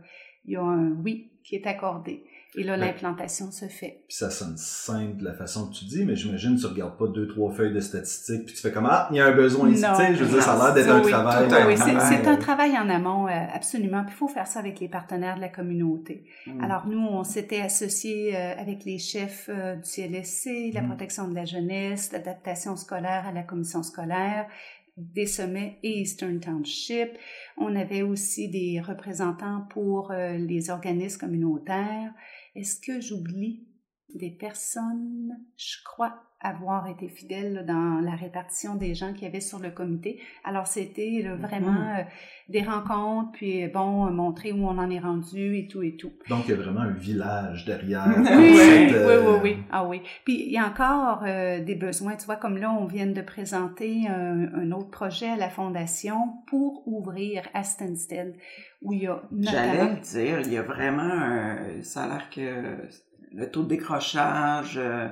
il 0.45 0.53
y 0.53 0.55
a 0.57 0.63
un 0.63 0.91
oui 0.91 1.31
qui 1.43 1.55
est 1.55 1.67
accordé. 1.67 2.25
Et 2.55 2.63
là, 2.63 2.77
l'implantation 2.77 3.51
se 3.51 3.65
fait. 3.65 4.01
Puis 4.07 4.17
ça 4.17 4.31
sonne 4.31 4.57
simple 4.57 5.23
la 5.23 5.33
façon 5.33 5.69
que 5.69 5.75
tu 5.75 5.85
dis, 5.85 6.03
mais 6.03 6.15
j'imagine 6.15 6.55
que 6.55 6.61
tu 6.61 6.65
regardes 6.65 6.97
pas 6.97 7.05
deux, 7.07 7.27
trois 7.27 7.51
feuilles 7.51 7.73
de 7.73 7.79
statistiques, 7.79 8.45
puis 8.47 8.55
tu 8.55 8.61
fais 8.61 8.71
comme 8.71 8.87
Ah, 8.89 9.07
il 9.11 9.17
y 9.17 9.19
a 9.19 9.27
un 9.27 9.35
besoin 9.35 9.69
ici. 9.69 9.83
Non. 9.83 9.89
Tu 9.95 10.01
sais, 10.03 10.15
je 10.15 10.23
veux 10.23 10.31
dire, 10.33 10.41
ça 10.41 10.53
a 10.53 10.65
l'air 10.65 10.73
d'être 10.73 10.87
Oui, 10.87 10.99
un 10.99 11.03
oui, 11.03 11.11
travail. 11.11 11.47
tout 11.47 11.55
Oui, 11.67 11.95
c'est 12.09 12.27
un 12.27 12.37
travail 12.37 12.71
en 12.77 12.89
amont, 12.89 13.27
euh, 13.27 13.31
absolument. 13.53 14.03
Puis 14.03 14.13
il 14.15 14.17
faut 14.17 14.27
faire 14.27 14.47
ça 14.47 14.59
avec 14.59 14.79
les 14.79 14.89
partenaires 14.89 15.35
de 15.35 15.41
la 15.41 15.49
communauté. 15.49 16.25
Mm. 16.47 16.63
Alors 16.63 16.87
nous, 16.87 16.97
on 16.99 17.23
s'était 17.23 17.61
associés 17.61 18.35
euh, 18.35 18.53
avec 18.57 18.83
les 18.83 18.97
chefs 18.97 19.47
euh, 19.49 19.75
du 19.75 19.83
CLSC, 19.87 20.71
la 20.73 20.81
Mm. 20.81 20.87
protection 20.87 21.27
de 21.27 21.35
la 21.35 21.45
jeunesse, 21.45 22.11
l'adaptation 22.11 22.75
scolaire 22.75 23.25
à 23.27 23.31
la 23.31 23.43
commission 23.43 23.83
scolaire, 23.83 24.47
des 24.97 25.27
sommets 25.27 25.77
et 25.83 25.99
Eastern 26.01 26.39
Township. 26.39 27.11
On 27.57 27.75
avait 27.75 28.01
aussi 28.01 28.49
des 28.49 28.81
représentants 28.81 29.67
pour 29.69 30.11
les 30.11 30.69
organismes 30.71 31.19
communautaires. 31.19 32.11
Est-ce 32.55 32.79
que 32.79 32.99
j'oublie 32.99 33.68
des 34.15 34.31
personnes? 34.31 35.37
Je 35.57 35.77
crois 35.85 36.23
avoir 36.41 36.87
été 36.87 37.09
fidèle 37.09 37.65
dans 37.67 37.99
la 37.99 38.15
répartition 38.15 38.75
des 38.75 38.95
gens 38.95 39.11
qu'il 39.11 39.23
y 39.23 39.27
avait 39.27 39.41
sur 39.41 39.59
le 39.59 39.71
comité. 39.71 40.21
Alors, 40.45 40.67
c'était 40.67 41.23
Mm-hmm. 41.29 41.35
vraiment 41.41 41.97
euh, 41.97 42.03
des 42.47 42.61
rencontres, 42.61 43.31
puis 43.33 43.67
bon, 43.67 44.07
euh, 44.07 44.11
montrer 44.11 44.51
où 44.51 44.65
on 44.65 44.77
en 44.77 44.89
est 44.89 44.99
rendu 44.99 45.57
et 45.57 45.67
tout 45.67 45.83
et 45.83 45.95
tout. 45.95 46.11
Donc, 46.29 46.45
il 46.47 46.51
y 46.51 46.53
a 46.53 46.57
vraiment 46.57 46.81
un 46.81 46.93
village 46.93 47.65
derrière. 47.65 48.05
Oui, 48.39 48.55
cette, 48.55 48.91
oui, 48.91 48.95
euh, 48.95 49.33
oui, 49.33 49.39
oui. 49.43 49.57
Ah 49.71 49.85
oui. 49.85 50.01
Puis 50.25 50.45
il 50.45 50.51
y 50.51 50.57
a 50.57 50.65
encore 50.65 51.23
euh, 51.25 51.63
des 51.63 51.75
besoins. 51.75 52.15
Tu 52.15 52.25
vois, 52.25 52.37
comme 52.37 52.57
là, 52.57 52.71
on 52.71 52.85
vient 52.85 53.07
de 53.07 53.21
présenter 53.21 54.07
un, 54.07 54.49
un 54.53 54.71
autre 54.71 54.89
projet 54.89 55.29
à 55.29 55.35
la 55.35 55.49
Fondation 55.49 56.37
pour 56.47 56.87
ouvrir 56.87 57.43
à 57.53 57.63
Stansted, 57.63 58.35
où 58.81 58.93
il 58.93 59.03
y 59.03 59.07
a 59.07 59.21
J'allais 59.39 59.67
notamment... 59.73 59.95
le 59.95 59.99
dire, 60.01 60.39
il 60.41 60.53
y 60.53 60.57
a 60.57 60.63
vraiment 60.63 61.01
un... 61.03 61.81
Ça 61.81 62.03
a 62.03 62.07
l'air 62.07 62.29
que 62.29 62.77
le 63.33 63.49
taux 63.49 63.63
de 63.63 63.69
décrochage 63.69 64.77
euh, 64.77 65.07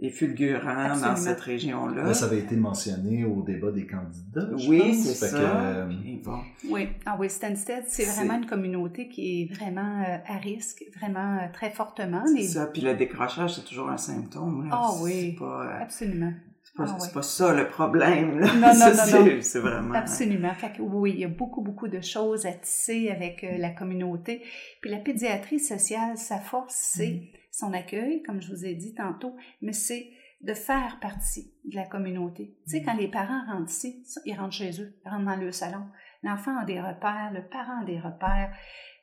est 0.00 0.10
fulgurant 0.10 0.68
Absolument. 0.68 1.08
dans 1.08 1.16
cette 1.16 1.40
région-là. 1.40 2.04
Là, 2.04 2.14
ça 2.14 2.26
avait 2.26 2.38
été 2.38 2.54
mentionné 2.56 3.24
au 3.24 3.42
débat 3.42 3.72
des 3.72 3.86
candidats. 3.86 4.48
je 4.56 4.68
Oui, 4.68 4.94
c'est 4.94 5.14
ça. 5.26 5.36
que, 5.38 5.42
euh, 5.42 5.86
Puis 5.88 6.22
bon, 6.24 6.38
Oui, 6.70 6.88
ah 7.04 7.16
oui, 7.18 7.28
Stansted, 7.28 7.84
c'est 7.88 8.04
vraiment 8.04 8.34
une 8.34 8.46
communauté 8.46 9.08
qui 9.08 9.42
est 9.42 9.54
vraiment 9.54 10.02
euh, 10.02 10.18
à 10.26 10.36
risque, 10.38 10.84
vraiment 11.00 11.38
très 11.52 11.70
fortement. 11.70 12.22
c'est 12.26 12.34
Les- 12.34 12.46
ça. 12.46 12.66
Puis 12.66 12.82
le 12.82 12.94
décrochage, 12.94 13.54
c'est 13.54 13.64
toujours 13.64 13.88
un 13.90 13.96
symptôme. 13.96 14.68
Ah 14.70 14.90
oui. 15.02 15.32
pas, 15.32 15.78
Absolument. 15.80 16.32
c'est 16.62 16.74
pas, 16.76 16.84
Ah 16.88 16.96
pas 17.12 17.22
ça 17.22 17.52
le 17.54 17.66
problème. 17.68 18.38
Là. 18.38 18.54
Non, 18.54 18.60
non, 18.68 18.72
Ça, 18.74 18.90
non, 18.90 19.02
c'est- 19.04 19.18
non. 19.36 19.38
C'est 19.40 19.58
vraiment... 19.60 19.94
Absolument. 19.94 20.54
Fait 20.54 20.70
que 20.76 20.80
oui, 20.80 21.10
il 21.14 21.20
y 21.20 21.24
a 21.24 21.28
beaucoup, 21.28 21.60
beaucoup 21.60 21.88
de 21.88 22.00
choses 22.00 22.46
à 22.46 22.52
tisser 22.52 23.10
avec 23.10 23.42
euh, 23.42 23.58
la 23.58 23.70
communauté. 23.70 24.42
Puis 24.80 24.90
la 24.92 24.98
pédiatrie 24.98 25.58
sociale, 25.58 26.16
sa 26.16 26.38
force, 26.38 26.76
c'est 26.94 27.08
Mm. 27.14 27.20
Son 27.58 27.72
accueil, 27.72 28.22
comme 28.22 28.40
je 28.40 28.48
vous 28.54 28.64
ai 28.64 28.74
dit 28.74 28.94
tantôt, 28.94 29.36
mais 29.62 29.72
c'est 29.72 30.08
de 30.40 30.54
faire 30.54 30.98
partie 31.00 31.52
de 31.64 31.74
la 31.74 31.84
communauté. 31.86 32.56
Tu 32.64 32.70
sais, 32.70 32.80
Mm. 32.80 32.84
quand 32.84 32.96
les 32.96 33.08
parents 33.08 33.44
rentrent 33.46 33.70
ici, 33.70 34.04
ils 34.24 34.34
rentrent 34.34 34.54
chez 34.54 34.80
eux, 34.80 34.94
ils 35.04 35.08
rentrent 35.10 35.24
dans 35.26 35.36
le 35.36 35.50
salon. 35.50 35.84
L'enfant 36.22 36.56
a 36.58 36.64
des 36.64 36.80
repères, 36.80 37.32
le 37.34 37.42
parent 37.48 37.82
a 37.82 37.84
des 37.84 37.98
repères. 37.98 38.52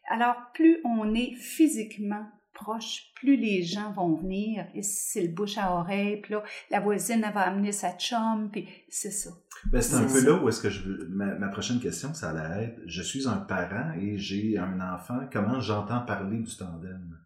Alors, 0.10 0.36
plus 0.54 0.78
on 0.86 1.14
est 1.14 1.34
physiquement 1.36 2.26
proche, 2.54 3.12
plus 3.16 3.36
les 3.36 3.64
gens 3.64 3.92
vont 3.92 4.16
venir, 4.16 4.66
et 4.74 4.82
c'est 4.82 5.24
le 5.24 5.34
bouche 5.34 5.58
à 5.58 5.74
oreille, 5.74 6.22
puis 6.22 6.32
là, 6.36 6.44
la 6.72 6.80
voisine, 6.80 7.22
elle 7.28 7.34
va 7.34 7.42
amener 7.42 7.74
sa 7.74 7.92
chum, 7.98 8.50
puis 8.50 8.66
c'est 8.88 9.12
ça. 9.12 9.32
Ben, 9.72 9.82
c'est 9.82 9.96
un 9.96 10.04
peu 10.04 10.08
ça. 10.08 10.26
là 10.26 10.42
où 10.42 10.48
est-ce 10.48 10.62
que 10.62 10.70
je 10.70 10.84
veux. 10.84 11.08
Ma, 11.10 11.36
ma 11.36 11.50
prochaine 11.50 11.82
question, 11.82 12.14
ça 12.14 12.30
allait 12.30 12.66
être 12.68 12.80
je 12.86 13.02
suis 13.02 13.28
un 13.28 13.38
parent 13.38 13.92
et 14.00 14.18
j'ai 14.18 14.58
un 14.58 14.80
enfant, 14.80 15.20
comment 15.34 15.60
j'entends 15.60 16.06
parler 16.06 16.40
du 16.40 16.56
tandem? 16.56 17.18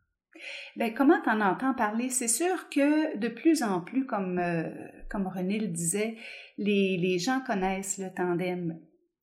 Ben, 0.76 0.94
comment 0.94 1.22
t'en 1.22 1.42
entends 1.42 1.74
parler? 1.74 2.10
C'est 2.10 2.28
sûr 2.28 2.70
que 2.70 3.18
de 3.18 3.28
plus 3.28 3.64
en 3.64 3.82
plus, 3.82 4.06
comme, 4.06 4.40
euh, 4.40 4.64
comme 5.10 5.28
René 5.28 5.60
le 5.60 5.68
disait, 5.68 6.16
les, 6.58 6.98
les 6.98 7.20
gens 7.20 7.42
connaissent 7.46 7.98
le 7.98 8.10
tandem. 8.14 8.80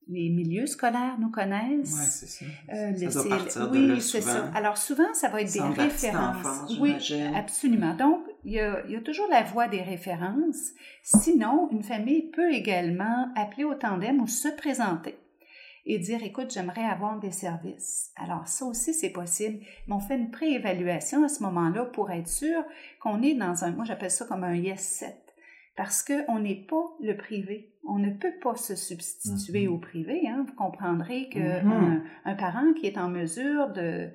Les 0.09 0.29
milieux 0.29 0.67
scolaires 0.67 1.17
nous 1.19 1.29
connaissent. 1.29 1.89
c'est 2.21 2.45
ça. 2.45 2.45
Euh, 2.73 3.09
ça 3.09 3.23
le 3.23 3.37
doit 3.59 3.67
de 3.67 3.77
oui, 3.77 3.87
là 3.87 3.99
souvent. 3.99 4.21
ça. 4.21 4.51
Alors 4.55 4.77
souvent, 4.77 5.13
ça 5.13 5.27
va 5.27 5.41
être 5.41 5.51
des 5.51 5.59
références. 5.59 6.37
enfance, 6.37 6.77
oui, 6.79 6.95
absolument. 7.35 7.93
Donc, 7.93 8.21
il 8.45 8.53
y, 8.53 8.59
a, 8.61 8.85
il 8.85 8.93
y 8.93 8.95
a 8.95 9.01
toujours 9.01 9.27
la 9.29 9.43
voie 9.43 9.67
des 9.67 9.81
références. 9.81 10.71
Sinon, 11.03 11.67
une 11.71 11.83
famille 11.83 12.29
peut 12.31 12.53
également 12.53 13.27
appeler 13.35 13.65
au 13.65 13.73
tandem 13.75 14.21
ou 14.21 14.27
se 14.27 14.47
présenter 14.47 15.17
et 15.89 15.99
dire, 15.99 16.21
écoute, 16.21 16.51
j'aimerais 16.51 16.83
avoir 16.83 17.17
des 17.17 17.31
services. 17.31 18.11
Alors, 18.17 18.47
ça 18.47 18.65
aussi, 18.65 18.93
c'est 18.93 19.09
possible. 19.09 19.65
Mais 19.87 19.95
on 19.95 20.01
fait 20.01 20.17
une 20.17 20.31
préévaluation 20.31 21.23
à 21.23 21.29
ce 21.29 21.41
moment-là 21.43 21.85
pour 21.85 22.11
être 22.11 22.27
sûr 22.27 22.63
qu'on 22.99 23.21
est 23.23 23.33
dans 23.33 23.63
un, 23.63 23.71
moi 23.71 23.85
j'appelle 23.85 24.11
ça 24.11 24.25
comme 24.25 24.43
un 24.43 24.55
yes 24.55 24.81
set. 24.81 25.33
Parce 25.77 26.03
qu'on 26.03 26.39
n'est 26.39 26.65
pas 26.67 26.83
le 27.01 27.15
privé. 27.15 27.71
On 27.89 27.99
ne 27.99 28.11
peut 28.11 28.33
pas 28.41 28.55
se 28.55 28.75
substituer 28.75 29.67
Mhm. 29.67 29.73
au 29.73 29.77
privé. 29.77 30.27
Hein. 30.27 30.45
Vous 30.47 30.55
comprendrez 30.55 31.29
qu'un 31.29 31.63
Mhm. 31.63 32.03
un 32.25 32.35
parent 32.35 32.73
qui 32.73 32.85
est 32.85 32.97
en 32.97 33.09
mesure 33.09 33.69
de, 33.71 34.09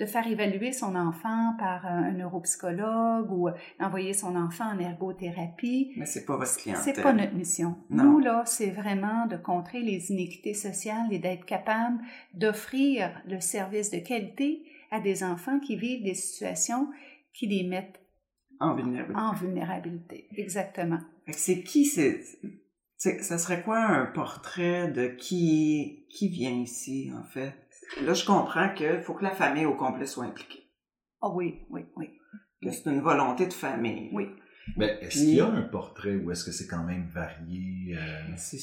de 0.00 0.06
faire 0.06 0.26
évaluer 0.26 0.72
son 0.72 0.94
enfant 0.94 1.54
par 1.58 1.86
un, 1.86 2.12
neuropsychologue 2.12 3.30
ou 3.32 3.48
d'envoyer 3.80 4.12
son 4.12 4.36
enfant 4.36 4.66
en 4.74 4.78
ergothérapie, 4.78 5.92
Mais 5.96 6.06
c'est 6.06 6.24
pas 6.26 6.36
votre 6.36 6.56
clientèle. 6.56 6.94
c'est 6.94 7.02
pas 7.02 7.12
notre 7.12 7.34
mission. 7.34 7.76
Non. 7.90 8.04
Nous, 8.04 8.18
là, 8.18 8.42
c'est 8.46 8.70
vraiment 8.70 9.26
de 9.26 9.36
contrer 9.36 9.80
les 9.80 10.10
inéquités 10.10 10.54
sociales 10.54 11.06
et 11.12 11.18
d'être 11.18 11.44
capable 11.46 11.98
d'offrir 12.34 13.10
le 13.28 13.40
service 13.40 13.90
de 13.90 13.98
qualité 13.98 14.64
à 14.90 15.00
des 15.00 15.24
enfants 15.24 15.60
qui 15.60 15.76
vivent 15.76 16.02
des 16.04 16.14
situations 16.14 16.88
qui 17.32 17.46
les 17.46 17.66
mettent 17.68 18.00
En 18.60 18.74
vulnérabilité. 18.74 19.20
en 19.20 19.32
vulnérabilité. 19.32 20.28
Exactement. 20.36 20.98
C'est 21.30 21.62
qui, 21.62 21.84
c'est, 21.86 22.20
c'est- 22.96 23.22
ça 23.22 23.38
serait 23.38 23.62
quoi 23.62 23.78
un 23.78 24.06
portrait 24.06 24.88
de 24.90 25.08
qui, 25.08 26.06
qui 26.10 26.28
vient 26.28 26.50
ici, 26.52 27.10
en 27.18 27.24
fait? 27.24 27.54
Là, 28.02 28.14
je 28.14 28.24
comprends 28.24 28.72
qu'il 28.74 29.00
faut 29.02 29.14
que 29.14 29.24
la 29.24 29.30
famille 29.34 29.66
au 29.66 29.74
complet 29.76 30.06
soit 30.06 30.24
impliquée. 30.24 30.70
Oh 31.20 31.32
oui, 31.34 31.60
oui, 31.70 31.82
oui. 31.96 32.10
Que 32.62 32.70
c'est 32.70 32.90
une 32.90 33.00
volonté 33.00 33.46
de 33.46 33.52
famille. 33.52 34.08
Oui. 34.12 34.28
Ben, 34.78 34.96
est-ce 35.02 35.08
Puis- 35.18 35.18
qu'il 35.26 35.34
y 35.34 35.40
a 35.40 35.46
un 35.46 35.62
portrait 35.62 36.16
ou 36.16 36.30
est-ce 36.30 36.44
que 36.44 36.50
c'est 36.50 36.66
quand 36.66 36.84
même 36.84 37.06
varié 37.12 37.94
euh, 37.98 38.32
C'est, 38.36 38.56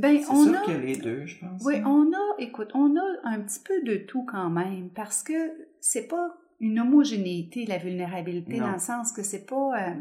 Ben, 0.00 0.22
sûr 0.22 0.32
a- 0.56 0.60
qu'il 0.64 0.74
y 0.74 0.76
a 0.76 0.80
les 0.80 0.96
deux, 0.96 1.26
je 1.26 1.40
pense. 1.40 1.60
Oui, 1.64 1.76
hein. 1.78 1.84
on 1.86 2.12
a, 2.12 2.34
écoute, 2.38 2.70
on 2.74 2.94
a 2.96 3.04
un 3.24 3.40
petit 3.40 3.58
peu 3.64 3.82
de 3.82 3.96
tout 3.96 4.24
quand 4.24 4.50
même, 4.50 4.90
parce 4.90 5.24
que 5.24 5.32
c'est 5.80 6.06
pas 6.06 6.36
une 6.60 6.78
homogénéité, 6.78 7.66
la 7.66 7.78
vulnérabilité, 7.78 8.58
Non. 8.60 8.66
dans 8.68 8.72
le 8.74 8.78
sens 8.78 9.10
que 9.12 9.24
c'est 9.24 9.46
pas... 9.46 9.90
euh, 9.90 9.94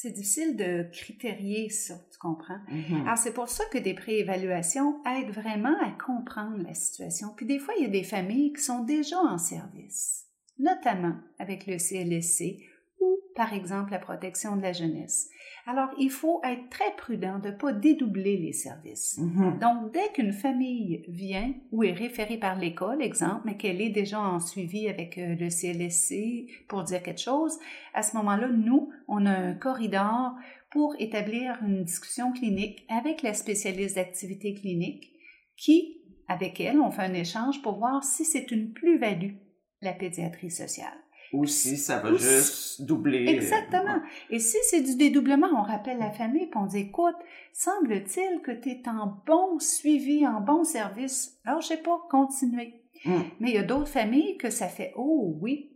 c'est 0.00 0.12
difficile 0.12 0.56
de 0.56 0.86
critérier 0.92 1.70
ça, 1.70 1.94
tu 2.12 2.18
comprends? 2.20 2.60
Mhm. 2.68 3.04
Alors, 3.04 3.18
c'est 3.18 3.34
pour 3.34 3.48
ça 3.48 3.64
que 3.72 3.78
des 3.78 3.94
préévaluations 3.94 5.02
aident 5.04 5.32
vraiment 5.32 5.76
à 5.80 5.90
comprendre 5.90 6.62
la 6.62 6.72
situation. 6.72 7.30
Puis 7.36 7.46
des 7.46 7.58
fois, 7.58 7.74
il 7.76 7.82
y 7.82 7.86
a 7.86 7.90
des 7.90 8.04
familles 8.04 8.52
qui 8.52 8.62
sont 8.62 8.84
déjà 8.84 9.18
en 9.18 9.38
service, 9.38 10.26
notamment 10.56 11.16
avec 11.40 11.66
le 11.66 11.78
CLSC 11.78 12.60
ou, 13.00 13.18
par 13.34 13.52
exemple, 13.52 13.90
la 13.90 13.98
protection 13.98 14.54
de 14.54 14.62
la 14.62 14.72
jeunesse. 14.72 15.30
Alors, 15.70 15.90
il 15.98 16.08
faut 16.08 16.40
être 16.44 16.70
très 16.70 16.96
prudent 16.96 17.38
de 17.40 17.48
ne 17.50 17.54
pas 17.54 17.74
dédoubler 17.74 18.38
les 18.38 18.54
services. 18.54 19.18
Mhm. 19.18 19.58
Donc, 19.58 19.92
dès 19.92 20.10
qu'une 20.14 20.32
famille 20.32 21.04
vient 21.08 21.52
ou 21.72 21.84
est 21.84 21.92
référée 21.92 22.38
par 22.38 22.56
l'école, 22.56 23.02
exemple, 23.02 23.42
mais 23.44 23.58
qu'elle 23.58 23.82
est 23.82 23.90
déjà 23.90 24.18
en 24.18 24.40
suivi 24.40 24.88
avec 24.88 25.18
euh, 25.18 25.34
le 25.38 25.50
CLSC 25.50 26.46
pour 26.68 26.84
dire 26.84 27.02
quelque 27.02 27.20
chose, 27.20 27.58
à 27.92 28.02
ce 28.02 28.16
moment-là, 28.16 28.48
nous, 28.48 28.88
on 29.08 29.26
a 29.26 29.30
un 29.30 29.52
corridor 29.52 30.32
pour 30.70 30.96
établir 30.98 31.58
une 31.62 31.84
discussion 31.84 32.32
clinique 32.32 32.86
avec 32.88 33.20
la 33.20 33.34
spécialiste 33.34 33.96
d'activité 33.96 34.54
clinique 34.54 35.12
qui, 35.58 36.00
avec 36.28 36.62
elle, 36.62 36.80
on 36.80 36.90
fait 36.90 37.02
un 37.02 37.12
échange 37.12 37.60
pour 37.60 37.76
voir 37.76 38.04
si 38.04 38.24
c'est 38.24 38.50
une 38.52 38.72
plus-value, 38.72 39.34
la 39.82 39.92
pédiatrie 39.92 40.50
sociale. 40.50 40.96
Ou 41.32 41.44
si 41.46 41.76
ça 41.76 41.98
va 41.98 42.10
Ou 42.10 42.16
juste 42.18 42.82
doubler. 42.82 43.26
euh, 43.26 43.32
Exactement. 43.32 44.00
Et 44.30 44.38
si 44.38 44.56
c'est 44.62 44.80
du 44.80 44.96
dédoublement, 44.96 45.48
on 45.56 45.62
rappelle 45.62 45.98
la 45.98 46.10
famille 46.10 46.44
et 46.44 46.50
on 46.56 46.66
dit, 46.66 46.78
écoute, 46.78 47.16
semble-t-il 47.52 48.40
que 48.40 48.52
tu 48.52 48.70
es 48.70 48.82
en 48.88 49.22
bon 49.26 49.58
suivi, 49.58 50.26
en 50.26 50.40
bon 50.40 50.64
service. 50.64 51.38
Alors, 51.44 51.60
je 51.60 51.68
sais 51.68 51.82
pas, 51.82 51.98
continuer. 52.10 52.82
Mm. 53.04 53.20
Mais 53.40 53.50
il 53.50 53.54
y 53.54 53.58
a 53.58 53.62
d'autres 53.62 53.88
familles 53.88 54.36
que 54.38 54.50
ça 54.50 54.68
fait, 54.68 54.92
oh 54.96 55.36
oui, 55.40 55.70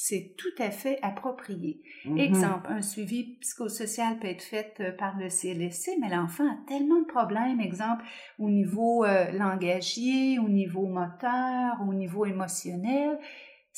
c'est 0.00 0.36
tout 0.38 0.62
à 0.62 0.70
fait 0.70 1.00
approprié. 1.02 1.82
Mhm. 2.04 2.18
Exemple, 2.18 2.68
un 2.70 2.82
suivi 2.82 3.36
psychosocial 3.40 4.16
peut 4.20 4.28
être 4.28 4.42
fait 4.44 4.74
euh, 4.78 4.92
par 4.92 5.18
le 5.18 5.28
CLSC, 5.28 5.98
mais 6.00 6.08
l'enfant 6.08 6.44
a 6.46 6.56
tellement 6.68 7.00
de 7.00 7.06
problèmes, 7.06 7.60
exemple, 7.60 8.04
au 8.38 8.48
niveau 8.48 9.04
euh, 9.04 9.32
langagier, 9.32 10.38
au 10.38 10.48
niveau 10.48 10.86
moteur, 10.86 11.78
au 11.88 11.92
niveau 11.94 12.26
émotionnel. 12.26 13.18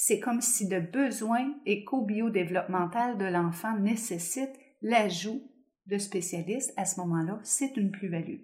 C'est 0.02 0.18
comme 0.18 0.40
si 0.40 0.66
le 0.66 0.80
besoin 0.80 1.52
éco-biodéveloppemental 1.66 3.18
de 3.18 3.26
l'enfant 3.26 3.76
nécessite 3.76 4.58
l'ajout 4.80 5.42
de 5.88 5.98
spécialistes. 5.98 6.72
À 6.78 6.86
ce 6.86 6.98
moment-là, 7.00 7.38
c'est 7.42 7.76
une 7.76 7.90
plus-value. 7.90 8.38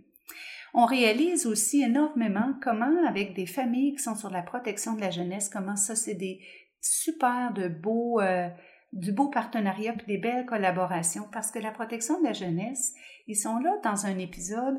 On 0.74 0.84
réalise 0.84 1.46
aussi 1.46 1.82
énormément 1.82 2.52
comment, 2.60 3.06
avec 3.08 3.32
des 3.32 3.46
familles 3.46 3.94
qui 3.94 4.02
sont 4.02 4.16
sur 4.16 4.28
la 4.28 4.42
protection 4.42 4.96
de 4.96 5.00
la 5.00 5.08
jeunesse, 5.08 5.48
comment 5.48 5.76
ça, 5.76 5.96
c'est 5.96 6.14
des 6.14 6.40
super 6.82 7.54
de 7.54 7.68
beaux, 7.68 8.20
euh, 8.20 8.50
du 8.92 9.12
beau 9.12 9.30
partenariat 9.30 9.94
puis 9.94 10.06
des 10.06 10.18
belles 10.18 10.44
collaborations 10.44 11.26
parce 11.32 11.50
que 11.50 11.58
la 11.58 11.70
protection 11.70 12.20
de 12.20 12.24
la 12.24 12.34
jeunesse, 12.34 12.92
ils 13.28 13.34
sont 13.34 13.60
là 13.60 13.72
dans 13.82 14.04
un 14.04 14.18
épisode 14.18 14.78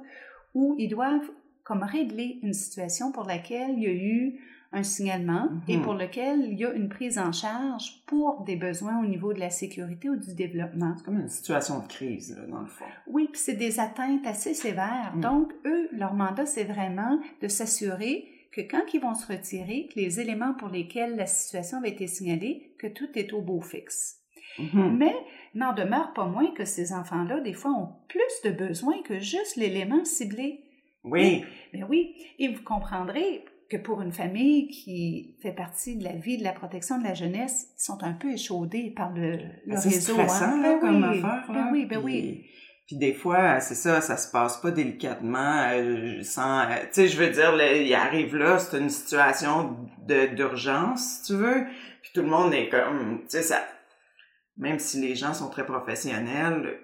où 0.53 0.75
ils 0.77 0.89
doivent 0.89 1.31
comme 1.63 1.81
régler 1.81 2.37
une 2.43 2.53
situation 2.53 3.11
pour 3.11 3.23
laquelle 3.23 3.71
il 3.71 3.83
y 3.83 3.87
a 3.87 3.93
eu 3.93 4.39
un 4.73 4.83
signalement 4.83 5.49
et 5.67 5.77
Mhm. 5.77 5.83
pour 5.83 5.93
lequel 5.93 6.45
il 6.51 6.59
y 6.59 6.65
a 6.65 6.73
une 6.73 6.89
prise 6.89 7.17
en 7.17 7.31
charge 7.31 8.03
pour 8.05 8.43
des 8.43 8.55
besoins 8.55 9.01
au 9.01 9.05
niveau 9.05 9.33
de 9.33 9.39
la 9.39 9.49
sécurité 9.49 10.09
ou 10.09 10.15
du 10.17 10.33
développement. 10.35 10.93
C'est 10.97 11.05
comme 11.05 11.19
une 11.19 11.29
situation 11.29 11.79
de 11.79 11.87
crise, 11.87 12.35
là, 12.37 12.45
dans 12.47 12.61
le 12.61 12.67
fond. 12.67 12.85
Oui, 13.07 13.29
puis 13.31 13.39
c'est 13.39 13.55
des 13.55 13.79
atteintes 13.79 14.25
assez 14.27 14.53
sévères. 14.53 15.13
Mm. 15.15 15.21
Donc, 15.21 15.53
eux, 15.65 15.87
leur 15.93 16.13
mandat, 16.13 16.45
c'est 16.45 16.65
vraiment 16.65 17.19
de 17.41 17.47
s'assurer 17.47 18.27
que 18.51 18.61
quand 18.61 18.93
ils 18.93 19.01
vont 19.01 19.13
se 19.13 19.31
retirer, 19.31 19.87
que 19.93 19.99
les 19.99 20.19
éléments 20.19 20.53
pour 20.53 20.69
lesquels 20.69 21.15
la 21.15 21.27
situation 21.27 21.77
avait 21.77 21.89
été 21.91 22.07
signalée, 22.07 22.73
que 22.79 22.87
tout 22.87 23.09
est 23.15 23.31
au 23.33 23.41
beau 23.41 23.61
fixe. 23.61 24.15
Mhm. 24.59 24.97
Mais 24.97 25.15
n'en 25.53 25.73
demeure 25.73 26.13
pas 26.13 26.25
moins 26.25 26.51
que 26.51 26.65
ces 26.65 26.91
enfants-là, 26.91 27.39
des 27.41 27.53
fois, 27.53 27.71
ont 27.71 27.89
plus 28.09 28.49
de 28.49 28.49
besoins 28.55 29.01
que 29.03 29.19
juste 29.19 29.55
l'élément 29.55 30.03
ciblé. 30.03 30.63
Oui. 31.03 31.43
Mais 31.73 31.83
oui, 31.83 32.15
et 32.39 32.47
vous 32.47 32.63
comprendrez 32.63 33.45
que 33.69 33.77
pour 33.77 34.01
une 34.01 34.11
famille 34.13 34.67
qui 34.69 35.35
fait 35.41 35.51
partie 35.51 35.97
de 35.97 36.03
la 36.03 36.13
vie 36.13 36.37
de 36.37 36.43
la 36.43 36.53
protection 36.53 36.99
de 36.99 37.03
la 37.03 37.13
jeunesse, 37.13 37.67
ils 37.77 37.83
sont 37.83 38.01
un 38.03 38.13
peu 38.13 38.31
échaudés 38.31 38.93
par 38.95 39.11
le, 39.13 39.37
le 39.65 39.75
C'est 39.77 39.89
réseau. 39.89 40.13
stressant, 40.13 40.45
hein. 40.45 40.61
Ben 40.61 40.79
comme 40.79 41.03
oui, 41.11 41.19
affaire. 41.19 41.43
ben 41.47 41.53
là. 41.53 41.69
oui, 41.71 41.85
ben 41.85 42.01
Puis- 42.03 42.05
oui. 42.21 42.45
Puis 42.87 42.95
des 42.95 43.13
fois, 43.13 43.59
c'est 43.59 43.75
ça, 43.75 43.99
ça 43.99 44.15
se 44.15 44.31
passe 44.31 44.61
pas 44.61 44.71
délicatement, 44.71 45.67
euh, 45.73 46.21
sans... 46.23 46.61
euh, 46.61 46.75
tu 46.83 46.87
sais, 46.93 47.07
je 47.09 47.17
veux 47.17 47.29
dire, 47.29 47.53
là, 47.53 47.73
il 47.73 47.93
arrive 47.93 48.37
là, 48.37 48.59
c'est 48.59 48.77
une 48.77 48.89
situation 48.89 49.75
d'urgence, 50.07 51.01
si 51.19 51.23
tu 51.33 51.33
veux, 51.33 51.65
puis 52.01 52.11
tout 52.13 52.21
le 52.21 52.27
monde 52.29 52.53
est 52.53 52.69
comme... 52.69 53.19
Tu 53.23 53.25
sais, 53.29 53.41
ça... 53.41 53.61
Même 54.55 54.79
si 54.79 55.01
les 55.01 55.15
gens 55.15 55.33
sont 55.33 55.49
très 55.49 55.65
professionnels, 55.65 56.79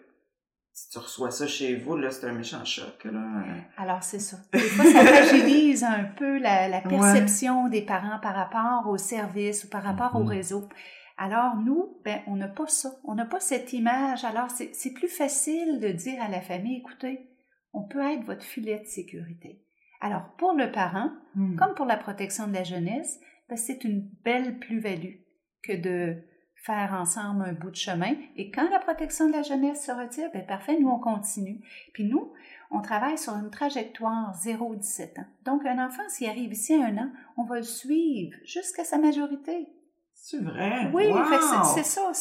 si 0.73 0.89
tu 0.89 0.97
reçois 0.97 1.29
ça 1.31 1.45
chez 1.47 1.75
vous, 1.75 1.95
là, 1.95 2.09
c'est 2.11 2.25
un 2.27 2.33
méchant 2.33 2.65
choc, 2.65 3.03
là. 3.05 3.43
Alors, 3.77 4.01
c'est 4.03 4.19
ça. 4.19 4.37
Des 4.51 4.59
fois, 4.59 4.85
ça 4.85 5.05
fragilise 5.05 5.83
un 5.83 6.03
peu 6.05 6.39
la, 6.39 6.67
la 6.67 6.77
Ouais. 6.79 6.89
perception 6.89 7.67
des 7.69 7.83
parents 7.83 8.19
par 8.21 8.33
rapport 8.35 8.89
au 8.89 8.97
service 8.97 9.63
ou 9.65 9.69
par 9.69 9.83
rapport 9.83 10.15
au 10.15 10.23
Mhm. 10.23 10.29
réseau. 10.29 10.67
Alors, 11.17 11.57
nous, 11.57 11.99
ben, 12.03 12.21
on 12.25 12.35
n'a 12.35 12.47
pas 12.47 12.65
ça. 12.67 12.89
On 13.03 13.13
n'a 13.13 13.25
pas 13.25 13.39
cette 13.39 13.71
image. 13.71 14.25
Alors, 14.25 14.49
c'est 14.49 14.93
plus 14.93 15.07
facile 15.09 15.79
de 15.79 15.89
dire 15.89 16.21
à 16.23 16.27
la 16.27 16.41
famille, 16.41 16.77
écoutez, 16.79 17.29
on 17.71 17.83
peut 17.83 18.01
être 18.11 18.23
votre 18.25 18.41
filet 18.43 18.79
de 18.79 18.87
sécurité. 18.87 19.61
Alors, 20.01 20.33
pour 20.37 20.53
le 20.53 20.71
parent, 20.71 21.11
Hmm. 21.35 21.55
comme 21.55 21.73
pour 21.75 21.85
la 21.85 21.97
protection 21.97 22.47
de 22.47 22.53
la 22.53 22.63
jeunesse, 22.63 23.19
ben, 23.47 23.55
c'est 23.57 23.83
une 23.83 24.09
belle 24.23 24.57
plus-value 24.59 25.17
que 25.63 25.73
de 25.73 26.17
faire 26.63 26.93
ensemble 26.93 27.43
un 27.43 27.51
bout 27.51 27.71
de 27.71 27.75
chemin. 27.75 28.15
Et 28.37 28.49
quand 28.49 28.69
la 28.69 28.79
protection 28.79 29.27
de 29.27 29.33
la 29.33 29.41
jeunesse 29.41 29.85
se 29.85 29.91
retire, 29.91 30.29
ben 30.33 30.45
parfait, 30.45 30.79
nous, 30.79 30.89
on 30.89 30.97
continue. 30.97 31.59
Puis 31.91 32.05
nous, 32.05 32.31
on 32.71 32.81
travaille 32.81 33.17
sur 33.17 33.33
une 33.33 33.51
trajectoire 33.51 34.33
0-17 34.33 35.19
ans. 35.19 35.25
Donc, 35.43 35.65
un 35.65 35.85
enfant, 35.85 36.03
s'il 36.07 36.29
arrive 36.29 36.53
ici 36.53 36.73
à 36.73 36.85
un 36.85 36.97
an, 36.97 37.11
on 37.35 37.43
va 37.43 37.57
le 37.57 37.63
suivre 37.63 38.37
jusqu'à 38.45 38.85
sa 38.85 38.97
majorité. 38.97 39.67
C'est 40.25 40.41
vrai? 40.41 40.89
Oui, 40.93 41.07
Wow! 41.07 41.17
c'est- 41.75 41.83
ça, 41.83 42.11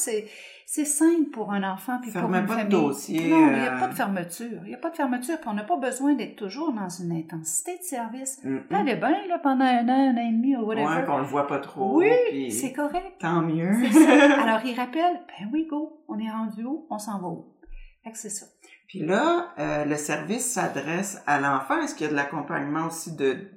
c'est 0.67 0.85
simple 0.85 1.31
pour 1.31 1.53
un 1.53 1.63
enfant 1.63 2.01
puis 2.03 2.11
pour 2.11 2.23
une 2.25 2.33
pas 2.33 2.41
de 2.41 2.47
famille. 2.49 2.69
dossier, 2.69 3.29
Non, 3.31 3.47
il 3.47 3.53
n'y 3.61 3.67
a 3.69 3.77
euh, 3.77 3.79
pas 3.79 3.87
de 3.87 3.95
fermeture. 3.95 4.59
Il 4.65 4.69
n'y 4.71 4.75
a 4.75 4.79
pas 4.79 4.91
de 4.91 4.97
fermeture, 4.97 5.39
puis 5.39 5.49
on 5.49 5.53
n'a 5.55 5.63
pas 5.63 5.77
besoin 5.77 6.15
d'être 6.15 6.35
toujours 6.35 6.73
dans 6.73 6.89
une 6.89 7.13
intensité 7.13 7.79
de 7.79 7.83
service. 7.85 8.43
Mhm. 8.43 8.65
Allez 8.73 8.97
bien, 8.97 9.25
là, 9.29 9.39
pendant 9.39 9.65
un 9.65 9.89
an, 9.89 9.93
un 10.11 10.17
an 10.17 10.29
et 10.29 10.33
demi 10.33 10.57
ou 10.57 10.63
whatever. 10.65 10.85
Ouais, 10.85 11.05
qu'on 11.07 11.19
le 11.19 11.25
voit 11.25 11.47
pas 11.47 11.61
trop, 11.61 11.99
oui, 11.99 12.11
puis 12.31 12.51
c'est 12.51 12.73
correct. 12.73 13.21
tant 13.21 13.41
mieux. 13.43 13.73
Ça. 13.93 14.43
Alors, 14.43 14.61
il 14.65 14.75
rappelle, 14.75 15.21
ben 15.29 15.49
oui, 15.53 15.69
go, 15.71 16.03
on 16.09 16.19
est 16.19 16.31
rendu 16.31 16.65
où? 16.65 16.87
On 16.91 16.99
s'en 16.99 17.21
va 17.21 17.29
où? 17.29 17.55
Fait 18.03 18.11
que 18.11 18.19
c'est 18.19 18.31
ça. 18.31 18.47
Puis 18.89 18.99
là, 19.07 19.51
euh, 19.61 19.85
le 19.85 19.95
service 19.97 20.53
s'adresse 20.53 21.23
à 21.29 21.39
l'enfant. 21.39 21.81
Est-ce 21.83 21.95
qu'il 21.95 22.07
y 22.07 22.09
a 22.09 22.11
de 22.11 22.17
l'accompagnement 22.17 22.87
aussi 22.89 23.15
de, 23.15 23.49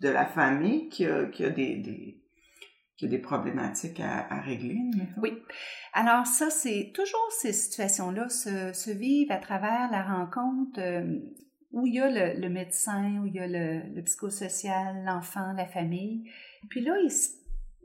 de 0.00 0.08
la 0.08 0.24
famille 0.24 0.88
qui 0.88 1.04
a, 1.04 1.26
qui 1.26 1.44
a 1.44 1.50
des, 1.50 1.76
des, 1.76 2.21
qui 3.02 3.06
a 3.06 3.08
des 3.08 3.18
problématiques 3.18 3.98
à, 3.98 4.40
régler? 4.42 4.78
Oui. 5.16 5.42
Alors 5.92 6.24
ça, 6.24 6.50
c'est 6.50 6.92
toujours 6.94 7.32
ces 7.32 7.52
situations-là 7.52 8.28
se, 8.28 8.92
vivent 8.92 9.32
à 9.32 9.38
travers 9.38 9.90
la 9.90 10.04
rencontre 10.04 10.78
euh, 10.78 11.18
où 11.72 11.84
il 11.84 11.94
y 11.94 11.98
a 11.98 12.36
le, 12.36 12.48
médecin, 12.48 13.20
où 13.20 13.26
il 13.26 13.34
y 13.34 13.40
a 13.40 13.48
le, 13.48 13.92
le 13.92 14.02
psychosocial, 14.04 15.02
l'enfant, 15.04 15.52
la 15.56 15.66
famille. 15.66 16.30
Puis 16.70 16.80
là, 16.80 16.96
il 17.02 17.10
se 17.10 17.30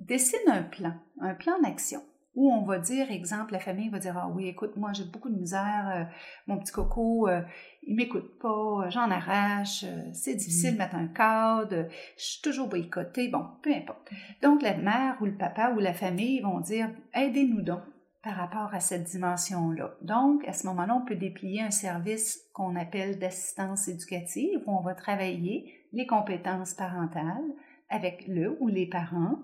dessine 0.01 0.47
un 0.49 0.61
plan, 0.61 0.93
un 1.19 1.33
plan 1.33 1.59
d'action. 1.63 2.03
Où 2.37 2.53
on 2.53 2.61
va 2.61 2.77
dire, 2.77 3.11
exemple, 3.11 3.51
la 3.51 3.59
famille 3.59 3.89
va 3.89 3.97
dire 3.97 4.15
Ah 4.15 4.29
oui, 4.33 4.47
écoute, 4.47 4.77
moi 4.77 4.93
j'ai 4.93 5.05
beaucoup 5.05 5.29
de 5.29 5.37
misère, 5.37 5.91
euh, 5.93 6.03
mon 6.45 6.59
petit 6.59 6.71
coco, 6.71 7.27
euh, 7.27 7.41
il 7.81 7.95
m'écoute 7.95 8.37
pas, 8.39 8.47
euh, 8.85 8.89
j'en 8.91 9.09
arrache, 9.09 9.83
euh, 9.83 10.03
c'est 10.13 10.35
difficile 10.35 10.73
de 10.73 10.77
mettre 10.77 10.95
un 10.95 11.07
cadre, 11.07 11.87
je 12.15 12.23
suis 12.23 12.41
toujours 12.43 12.67
boycottée, 12.67 13.27
bon, 13.27 13.43
peu 13.63 13.73
importe. 13.73 14.09
Donc 14.43 14.61
la 14.61 14.77
mère 14.77 15.17
ou 15.19 15.25
le 15.25 15.35
papa 15.35 15.71
ou 15.75 15.79
la 15.79 15.93
famille 15.93 16.39
vont 16.41 16.59
dire 16.59 16.91
Aidez-nous 17.13 17.63
donc 17.63 17.81
par 18.21 18.35
rapport 18.35 18.73
à 18.73 18.81
cette 18.81 19.05
dimension-là. 19.05 19.95
Donc, 20.01 20.45
à 20.47 20.51
ce 20.53 20.67
moment-là, 20.67 20.95
on 21.01 21.05
peut 21.05 21.15
déplier 21.15 21.61
un 21.61 21.71
service 21.71 22.41
qu'on 22.53 22.75
appelle 22.75 23.19
d'assistance 23.19 23.87
éducative 23.87 24.59
où 24.65 24.77
on 24.77 24.81
va 24.81 24.95
travailler 24.95 25.73
les 25.93 26.05
compétences 26.05 26.73
parentales 26.73 27.53
avec 27.89 28.27
le 28.27 28.57
ou 28.59 28.67
les 28.67 28.85
parents. 28.85 29.39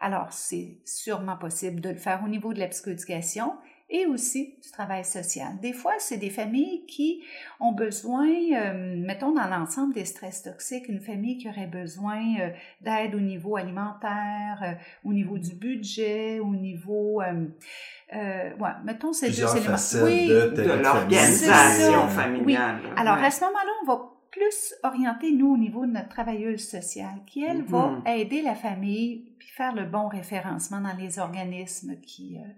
Alors, 0.00 0.32
c'est 0.32 0.78
sûrement 0.84 1.36
possible 1.36 1.80
de 1.80 1.90
le 1.90 1.96
faire 1.96 2.22
au 2.24 2.28
niveau 2.28 2.52
de 2.54 2.58
la 2.58 2.68
psychoéducation 2.68 3.52
et 3.92 4.06
aussi 4.06 4.54
du 4.62 4.70
travail 4.70 5.04
social. 5.04 5.48
Des 5.60 5.72
fois, 5.72 5.94
c'est 5.98 6.16
des 6.16 6.30
familles 6.30 6.86
qui 6.86 7.22
ont 7.58 7.72
besoin, 7.72 8.28
euh, 8.28 8.94
mettons 8.96 9.32
dans 9.32 9.48
l'ensemble 9.48 9.92
des 9.94 10.04
stress 10.04 10.44
toxiques, 10.44 10.88
une 10.88 11.00
famille 11.00 11.38
qui 11.38 11.48
aurait 11.48 11.66
besoin 11.66 12.22
euh, 12.40 12.50
d'aide 12.82 13.16
au 13.16 13.20
niveau 13.20 13.56
alimentaire, 13.56 14.60
euh, 14.62 14.72
au 15.04 15.12
niveau 15.12 15.38
du 15.38 15.54
budget, 15.54 16.38
au 16.38 16.54
niveau... 16.54 17.20
euh, 17.20 17.46
euh, 18.14 18.50
ouais, 18.58 18.70
mettons 18.84 19.12
ces 19.12 19.26
Plusieurs 19.26 19.54
deux 19.54 19.60
éléments. 19.60 19.76
Oui, 20.04 20.28
de 20.28 20.62
De 20.62 20.62
l'organisation 20.82 22.08
familiale. 22.08 22.76
alors, 22.96 23.16
Ouais. 23.18 23.26
à 23.26 23.30
ce 23.30 23.40
moment-là, 23.44 23.70
on 23.82 23.86
va 23.86 24.09
plus 24.30 24.74
orienter, 24.82 25.32
nous, 25.32 25.52
au 25.52 25.56
niveau 25.58 25.84
de 25.86 25.92
notre 25.92 26.08
travailleuse 26.08 26.68
sociale, 26.68 27.20
qui, 27.26 27.44
elle, 27.44 27.62
va 27.62 27.88
Mhm. 27.90 28.06
aider 28.06 28.42
la 28.42 28.54
famille 28.54 29.34
puis 29.38 29.48
faire 29.48 29.74
le 29.74 29.84
bon 29.86 30.08
référencement 30.08 30.80
dans 30.80 30.96
les 30.96 31.18
organismes 31.18 32.00
qui, 32.00 32.38
euh, 32.38 32.48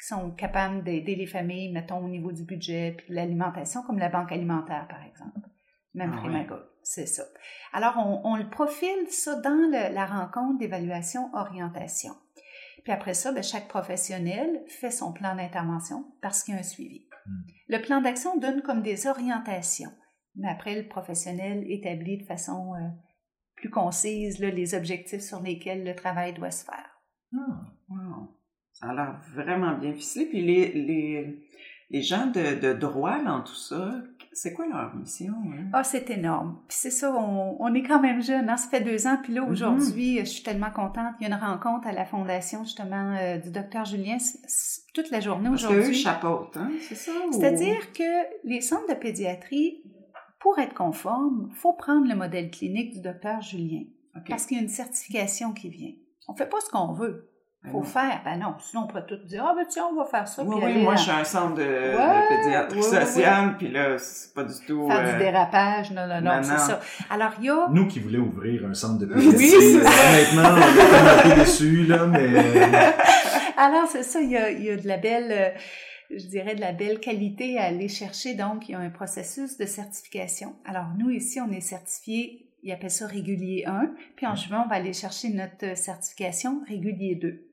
qui 0.00 0.06
sont 0.08 0.30
capables 0.30 0.82
d'aider 0.84 1.14
les 1.16 1.26
familles, 1.26 1.72
mettons, 1.72 2.04
au 2.04 2.08
niveau 2.08 2.32
du 2.32 2.44
budget 2.44 2.94
puis 2.96 3.08
de 3.10 3.14
l'alimentation, 3.14 3.82
comme 3.82 3.98
la 3.98 4.08
Banque 4.08 4.32
alimentaire, 4.32 4.86
par 4.88 5.02
exemple. 5.04 5.40
Même 5.94 6.12
Ah 6.14 6.18
Frémagogue, 6.20 6.64
c'est 6.82 7.06
ça. 7.06 7.24
Alors, 7.72 7.94
on, 7.98 8.22
on 8.32 8.36
le 8.36 8.48
profile, 8.48 9.06
ça, 9.08 9.34
dans 9.40 9.50
le- 9.70 9.92
la 9.94 10.06
rencontre 10.06 10.58
d'évaluation-orientation. 10.58 12.12
Puis 12.84 12.92
après 12.92 13.14
ça, 13.14 13.30
ben, 13.32 13.42
chaque 13.42 13.68
professionnel 13.68 14.62
fait 14.68 14.90
son 14.90 15.12
plan 15.12 15.36
d'intervention 15.36 16.04
parce 16.20 16.42
qu'il 16.42 16.54
y 16.54 16.56
a 16.56 16.60
un 16.60 16.64
suivi. 16.64 17.06
Hmm. 17.26 17.42
Le 17.68 17.78
plan 17.80 18.00
d'action 18.00 18.36
donne 18.38 18.62
comme 18.62 18.82
des 18.82 19.06
orientations, 19.06 19.92
mais 20.36 20.48
après, 20.48 20.74
le 20.80 20.88
professionnel 20.88 21.64
établit 21.70 22.18
de 22.18 22.24
façon 22.24 22.74
euh, 22.74 22.78
plus 23.56 23.70
concise 23.70 24.38
là, 24.38 24.50
les 24.50 24.74
objectifs 24.74 25.20
sur 25.22 25.40
lesquels 25.40 25.84
le 25.84 25.94
travail 25.94 26.32
doit 26.32 26.50
se 26.50 26.64
faire. 26.64 26.90
Ah. 27.34 27.60
Wow. 27.88 28.28
Ça 28.72 28.88
a 28.88 28.94
l'air 28.94 29.20
vraiment 29.34 29.76
bien 29.78 29.92
ficelé. 29.92 30.26
Puis 30.26 30.40
les, 30.42 30.72
les, 30.72 31.46
les 31.90 32.02
gens 32.02 32.26
de, 32.26 32.58
de 32.58 32.72
droit 32.72 33.22
dans 33.22 33.42
tout 33.42 33.54
ça, 33.54 33.94
c'est 34.32 34.54
quoi 34.54 34.66
leur 34.66 34.94
mission? 34.96 35.34
hein? 35.52 35.66
Ah, 35.74 35.84
c'est 35.84 36.08
énorme. 36.08 36.58
Puis 36.66 36.78
c'est 36.80 36.90
ça, 36.90 37.14
on, 37.14 37.56
on 37.60 37.74
est 37.74 37.82
quand 37.82 38.00
même 38.00 38.22
jeune. 38.22 38.48
Hein? 38.48 38.56
Ça 38.56 38.68
fait 38.70 38.80
deux 38.80 39.06
ans. 39.06 39.18
Puis 39.22 39.34
là, 39.34 39.42
Mhm. 39.42 39.50
aujourd'hui, 39.52 40.18
je 40.20 40.24
suis 40.24 40.42
tellement 40.42 40.70
contente. 40.70 41.14
Il 41.20 41.28
y 41.28 41.30
a 41.30 41.34
une 41.36 41.40
rencontre 41.42 41.86
à 41.86 41.92
la 41.92 42.06
fondation, 42.06 42.64
justement, 42.64 43.14
euh, 43.20 43.36
du 43.36 43.50
docteur 43.50 43.84
Julien, 43.84 44.18
c- 44.18 44.38
c- 44.46 44.80
toute 44.94 45.10
la 45.10 45.20
journée 45.20 45.50
Parce 45.50 45.62
qu'eux 45.66 45.74
aujourd'hui. 45.74 45.94
chapeautent, 45.94 46.56
hein? 46.56 46.70
C'est 46.80 46.94
ça? 46.94 47.12
ou- 47.28 47.32
C'est-à-dire 47.32 47.92
que 47.92 48.48
les 48.48 48.62
centres 48.62 48.88
de 48.88 48.94
pédiatrie, 48.98 49.82
pour 50.42 50.58
être 50.58 50.74
conformes, 50.74 51.48
il 51.50 51.56
faut 51.56 51.72
prendre 51.72 52.08
le 52.08 52.16
modèle 52.16 52.50
clinique 52.50 52.92
du 52.92 53.00
docteur 53.00 53.40
Julien. 53.40 53.84
Parce 54.28 54.44
qu'il 54.44 54.58
y 54.58 54.60
a 54.60 54.62
une 54.62 54.68
certification 54.68 55.52
qui 55.52 55.70
vient. 55.70 55.92
On 56.28 56.34
fait 56.34 56.48
pas 56.48 56.58
ce 56.60 56.68
qu'on 56.68 56.92
veut. 56.92 57.28
Ben 57.64 57.70
faut 57.70 57.82
faire. 57.84 58.22
Ben 58.24 58.36
non, 58.38 58.54
sinon 58.58 58.82
on 58.82 58.86
pourrait 58.88 59.06
tout 59.06 59.16
dire, 59.24 59.44
ah 59.48 59.54
ben 59.56 59.64
tiens, 59.68 59.84
on 59.92 59.96
va 59.96 60.04
faire 60.04 60.26
ça. 60.26 60.42
Oui, 60.42 60.56
puis 60.60 60.66
oui, 60.66 60.82
moi, 60.82 60.94
dans- 60.94 60.96
je 60.98 61.02
suis 61.02 61.12
un 61.12 61.24
centre 61.24 61.54
de, 61.54 62.28
pédiatrie 62.28 62.82
sociale, 62.82 63.56
puis 63.56 63.70
là, 63.70 63.98
c'est 63.98 64.34
pas 64.34 64.42
du 64.42 64.54
tout... 64.66 64.88
faire 64.88 64.98
euh, 64.98 65.12
du 65.12 65.18
dérapage. 65.18 65.92
Non, 65.92 66.08
non, 66.08 66.20
non, 66.20 66.36
non, 66.36 66.42
c'est 66.42 66.58
ça. 66.58 66.80
Alors, 67.08 67.30
il 67.38 67.44
y 67.44 67.50
a... 67.50 67.68
Nous 67.70 67.86
qui 67.86 68.00
voulons 68.00 68.24
ouvrir 68.24 68.66
un 68.66 68.74
centre 68.74 68.98
de 68.98 69.14
Oui, 69.14 69.30
pédiatrie, 69.30 69.48
c'est 69.48 69.76
euh, 69.76 69.84
ça. 69.84 70.10
honnêtement, 70.10 70.56
on 70.56 70.76
est 70.76 71.30
un 71.30 71.34
peu 71.34 71.40
déçus, 71.40 71.84
là, 71.86 72.06
mais... 72.06 72.28
euh, 72.34 72.90
Alors, 73.56 73.86
c'est 73.86 74.02
ça, 74.02 74.20
il 74.20 74.30
y 74.30 74.36
a, 74.36 74.50
il 74.50 74.64
y 74.64 74.70
a 74.70 74.76
de 74.76 74.88
la 74.88 74.96
belle, 74.96 75.30
euh, 75.30 75.50
je 76.16 76.26
dirais, 76.26 76.54
de 76.54 76.60
la 76.60 76.72
belle 76.72 77.00
qualité 77.00 77.58
à 77.58 77.64
aller 77.64 77.88
chercher. 77.88 78.34
Donc, 78.34 78.68
il 78.68 78.72
y 78.72 78.74
a 78.74 78.78
un 78.78 78.90
processus 78.90 79.56
de 79.58 79.66
certification. 79.66 80.56
Alors, 80.64 80.88
nous, 80.98 81.10
ici, 81.10 81.40
on 81.40 81.50
est 81.50 81.60
certifié, 81.60 82.50
ils 82.62 82.72
appellent 82.72 82.90
ça 82.90 83.06
régulier 83.06 83.64
1, 83.66 83.94
puis 84.16 84.26
en 84.26 84.36
juin, 84.36 84.62
on 84.64 84.68
va 84.68 84.76
aller 84.76 84.92
chercher 84.92 85.30
notre 85.30 85.76
certification 85.76 86.62
régulier 86.68 87.16
2. 87.16 87.48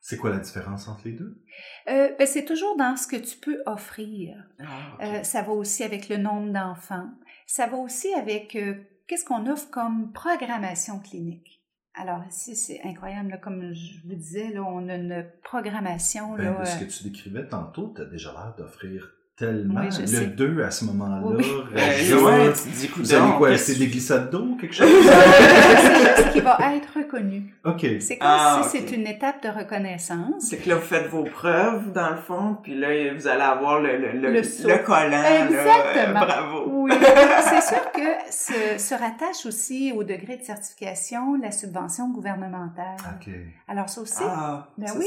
C'est 0.00 0.18
quoi 0.18 0.28
la 0.28 0.38
différence 0.38 0.86
entre 0.86 1.08
les 1.08 1.14
deux? 1.14 1.42
Euh, 1.88 2.14
ben, 2.18 2.26
c'est 2.26 2.44
toujours 2.44 2.76
dans 2.76 2.94
ce 2.94 3.06
que 3.06 3.16
tu 3.16 3.38
peux 3.38 3.62
offrir. 3.64 4.36
ah. 4.60 4.98
Euh, 5.00 5.22
ça 5.22 5.40
va 5.40 5.52
aussi 5.52 5.82
avec 5.82 6.10
le 6.10 6.18
nombre 6.18 6.52
d'enfants. 6.52 7.08
Ça 7.46 7.66
va 7.66 7.78
aussi 7.78 8.12
avec 8.12 8.54
euh, 8.54 8.74
qu'est-ce 9.06 9.24
qu'on 9.24 9.46
offre 9.46 9.70
comme 9.70 10.12
programmation 10.12 10.98
clinique. 10.98 11.63
Alors 11.94 12.24
ici, 12.28 12.56
c'est 12.56 12.80
incroyable. 12.82 13.30
là, 13.30 13.38
comme 13.38 13.72
je 13.72 14.00
vous 14.04 14.14
disais, 14.14 14.50
là, 14.50 14.62
on 14.62 14.88
a 14.88 14.96
une 14.96 15.26
programmation. 15.42 16.34
Ben, 16.36 16.44
là, 16.44 16.60
de 16.60 16.64
ce 16.64 16.76
euh, 16.76 16.86
que 16.86 16.90
tu 16.90 17.04
décrivais 17.04 17.46
tantôt, 17.46 17.92
tu 17.94 18.02
as 18.02 18.06
déjà 18.06 18.32
l'air 18.32 18.54
d'offrir 18.58 19.12
tellement. 19.36 19.80
Oui, 19.80 19.86
le 20.00 20.06
sais. 20.06 20.26
2 20.26 20.62
à 20.62 20.70
ce 20.70 20.84
moment-là, 20.84 21.20
Oui. 21.24 21.44
Tu 21.74 21.80
te 21.80 22.68
dis, 22.68 22.90
Vous 22.96 23.12
avez 23.12 23.20
coudonc, 23.22 23.38
quoi? 23.38 23.58
C'est 23.58 23.74
des 23.78 23.86
glissades 23.88 24.30
d'eau 24.30 24.42
ou 24.52 24.56
quelque 24.56 24.74
chose? 24.76 24.88
c'est 24.88 26.16
juste 26.16 26.32
qui 26.32 26.40
va 26.40 26.58
être 26.76 26.88
reconnu. 26.96 27.54
OK. 27.64 27.84
C'est 28.00 28.18
comme 28.18 28.28
Ah, 28.30 28.60
si 28.70 28.78
ok. 28.78 28.84
c'est 28.88 28.94
une 28.96 29.06
étape 29.06 29.42
de 29.42 29.48
reconnaissance. 29.48 30.34
C'est 30.50 30.58
que 30.58 30.68
là, 30.68 30.76
vous 30.76 30.82
faites 30.82 31.08
vos 31.08 31.24
preuves, 31.24 31.92
dans 31.92 32.10
le 32.10 32.16
fond, 32.16 32.56
puis 32.62 32.74
là, 32.78 32.88
vous 33.14 33.26
allez 33.26 33.42
avoir 33.42 33.80
le, 33.80 33.96
le, 33.96 34.12
le, 34.12 34.30
Le 34.30 34.84
collant. 34.84 35.10
là, 35.10 35.44
Exactement. 35.46 36.20
euh, 36.20 36.24
bravo. 36.26 36.62
Oui, 36.68 36.92
c'est 37.50 37.62
sûr 37.62 37.90
que 37.92 38.30
se, 38.30 38.78
se 38.82 38.94
rattache 38.94 39.46
aussi 39.46 39.92
au 39.96 40.04
degré 40.04 40.36
de 40.36 40.42
certification 40.44 41.34
la 41.42 41.50
subvention 41.50 42.08
gouvernementale. 42.10 42.96
OK. 43.20 43.32
Alors 43.68 43.88
ça 43.88 44.00
aussi, 44.00 44.22
Ah, 44.24 44.68
Ben 44.78 44.86
ça, 44.88 44.94
oui. 44.98 45.06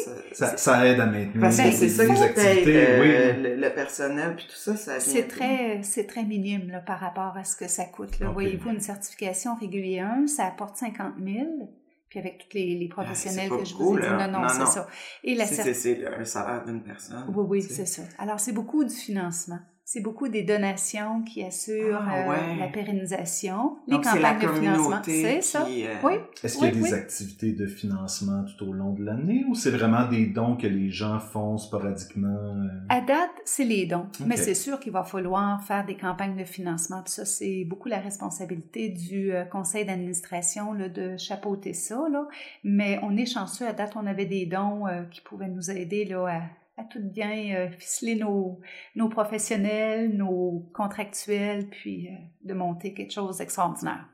ça- 0.58 0.86
aide 0.86 1.00
à 1.00 1.06
maintenir 1.06 1.32
Ben, 1.36 1.52
ça 1.52 1.64
les 1.64 2.22
activités. 2.24 2.88
oui. 3.00 3.44
le, 3.44 3.56
le 3.56 3.70
personnel, 3.70 4.17
puis 4.36 4.46
tout 4.48 4.56
ça, 4.56 4.76
ça 4.76 4.98
vient. 4.98 5.00
c'est 5.00 5.28
très, 5.28 5.82
c'est 5.84 6.06
très 6.08 6.24
minime 6.24 6.70
là, 6.70 6.80
par 6.80 7.00
rapport 7.00 7.36
à 7.38 7.44
ce 7.44 7.56
que 7.56 7.68
ça 7.68 7.86
coûte. 7.86 8.20
Voyez-vous, 8.34 8.70
une 8.72 8.80
certification 8.80 9.56
régulier 9.56 10.00
1, 10.00 10.28
ça 10.28 10.46
apporte 10.46 10.78
50 10.78 11.14
000. 11.24 11.72
Puis 12.10 12.20
avec 12.20 12.38
tous 12.50 12.56
les, 12.58 12.76
les 12.80 12.88
professionnels 12.88 13.50
que 13.50 13.66
je 13.66 13.76
vous 13.76 13.98
ai 13.98 14.02
dit, 14.02 14.08
là. 14.08 14.28
non, 14.28 14.40
non, 14.40 14.42
Non, 14.44 14.50
c'est 14.50 14.66
ça. 14.66 14.88
Et 15.26 15.36
la 15.36 15.46
C'est- 15.46 15.56
cer- 15.62 15.64
C'est 15.66 15.74
c'est 15.74 16.08
un 16.08 16.24
salaire 16.24 16.64
d'une 16.66 16.82
personne. 16.82 17.26
Oui, 17.36 17.46
oui, 17.50 17.62
c'est 17.62 17.86
ça. 17.86 18.04
Alors, 18.18 18.40
c'est 18.40 18.54
beaucoup 18.54 18.84
du 18.86 18.94
financement. 18.96 19.60
C'est 19.90 20.02
beaucoup 20.02 20.28
des 20.28 20.44
donations 20.44 21.22
qui 21.22 21.42
assurent 21.46 22.02
Ah, 22.06 22.30
euh, 22.30 22.56
la 22.60 22.68
pérennisation, 22.68 23.78
les 23.88 23.94
Donc, 23.96 24.04
c'est 24.04 24.20
la 24.20 24.34
campagnes 24.34 24.50
de 24.50 24.60
financement. 24.60 25.02
C'est 25.06 25.42
ça. 25.42 25.62
qui, 25.62 25.88
euh, 25.88 25.94
Oui. 26.04 26.16
Est-ce 26.44 26.58
qu'il 26.58 26.66
y 26.66 26.68
a 26.68 26.74
Oui, 26.74 26.78
des 26.82 26.84
oui. 26.84 26.94
activités 26.94 27.52
de 27.54 27.66
financement 27.68 28.44
tout 28.44 28.66
au 28.68 28.74
long 28.74 28.92
de 28.92 29.06
l'année 29.06 29.46
ou 29.48 29.56
c'est 29.56 29.72
vraiment 29.72 30.06
des 30.10 30.26
dons 30.26 30.58
que 30.58 30.68
les 30.68 30.90
gens 30.90 31.20
font 31.22 31.58
sporadiquement? 31.58 32.28
euh? 32.28 32.68
À 32.90 33.00
date, 33.00 33.32
c'est 33.46 33.64
les 33.64 33.86
dons. 33.86 34.08
Mais 34.26 34.36
c'est 34.36 34.56
sûr 34.56 34.78
qu'il 34.82 34.92
va 34.92 35.06
falloir 35.06 35.64
faire 35.64 35.86
des 35.86 35.96
campagnes 35.96 36.36
de 36.36 36.44
financement. 36.44 37.02
Puis 37.02 37.14
ça, 37.14 37.24
c'est 37.24 37.64
beaucoup 37.64 37.88
la 37.88 38.00
responsabilité 38.00 38.90
du 38.90 39.32
euh, 39.32 39.46
conseil 39.46 39.86
d'administration 39.86 40.74
là, 40.74 40.90
de 40.90 41.16
chapeauter 41.16 41.72
ça. 41.72 42.10
Là. 42.12 42.28
Mais 42.66 43.00
on 43.04 43.16
est 43.16 43.26
chanceux. 43.26 43.66
À 43.66 43.72
date, 43.72 43.94
on 43.96 44.06
avait 44.06 44.26
des 44.26 44.48
dons 44.48 44.86
euh, 44.86 45.04
qui 45.04 45.22
pouvaient 45.22 45.48
nous 45.48 45.72
aider 45.72 46.04
là, 46.04 46.26
à, 46.28 46.42
à 46.78 46.84
tout 46.84 47.00
bien 47.02 47.56
euh, 47.56 47.70
ficeler 47.72 48.16
nos, 48.16 48.60
nos 48.96 49.10
professionnels, 49.10 50.16
nos 50.16 50.70
contractuels, 50.74 51.68
puis 51.70 52.08
euh, 52.08 52.12
de 52.44 52.54
monter 52.54 52.94
quelque 52.94 53.12
chose 53.14 53.38
d'extraordinaire. 53.38 54.06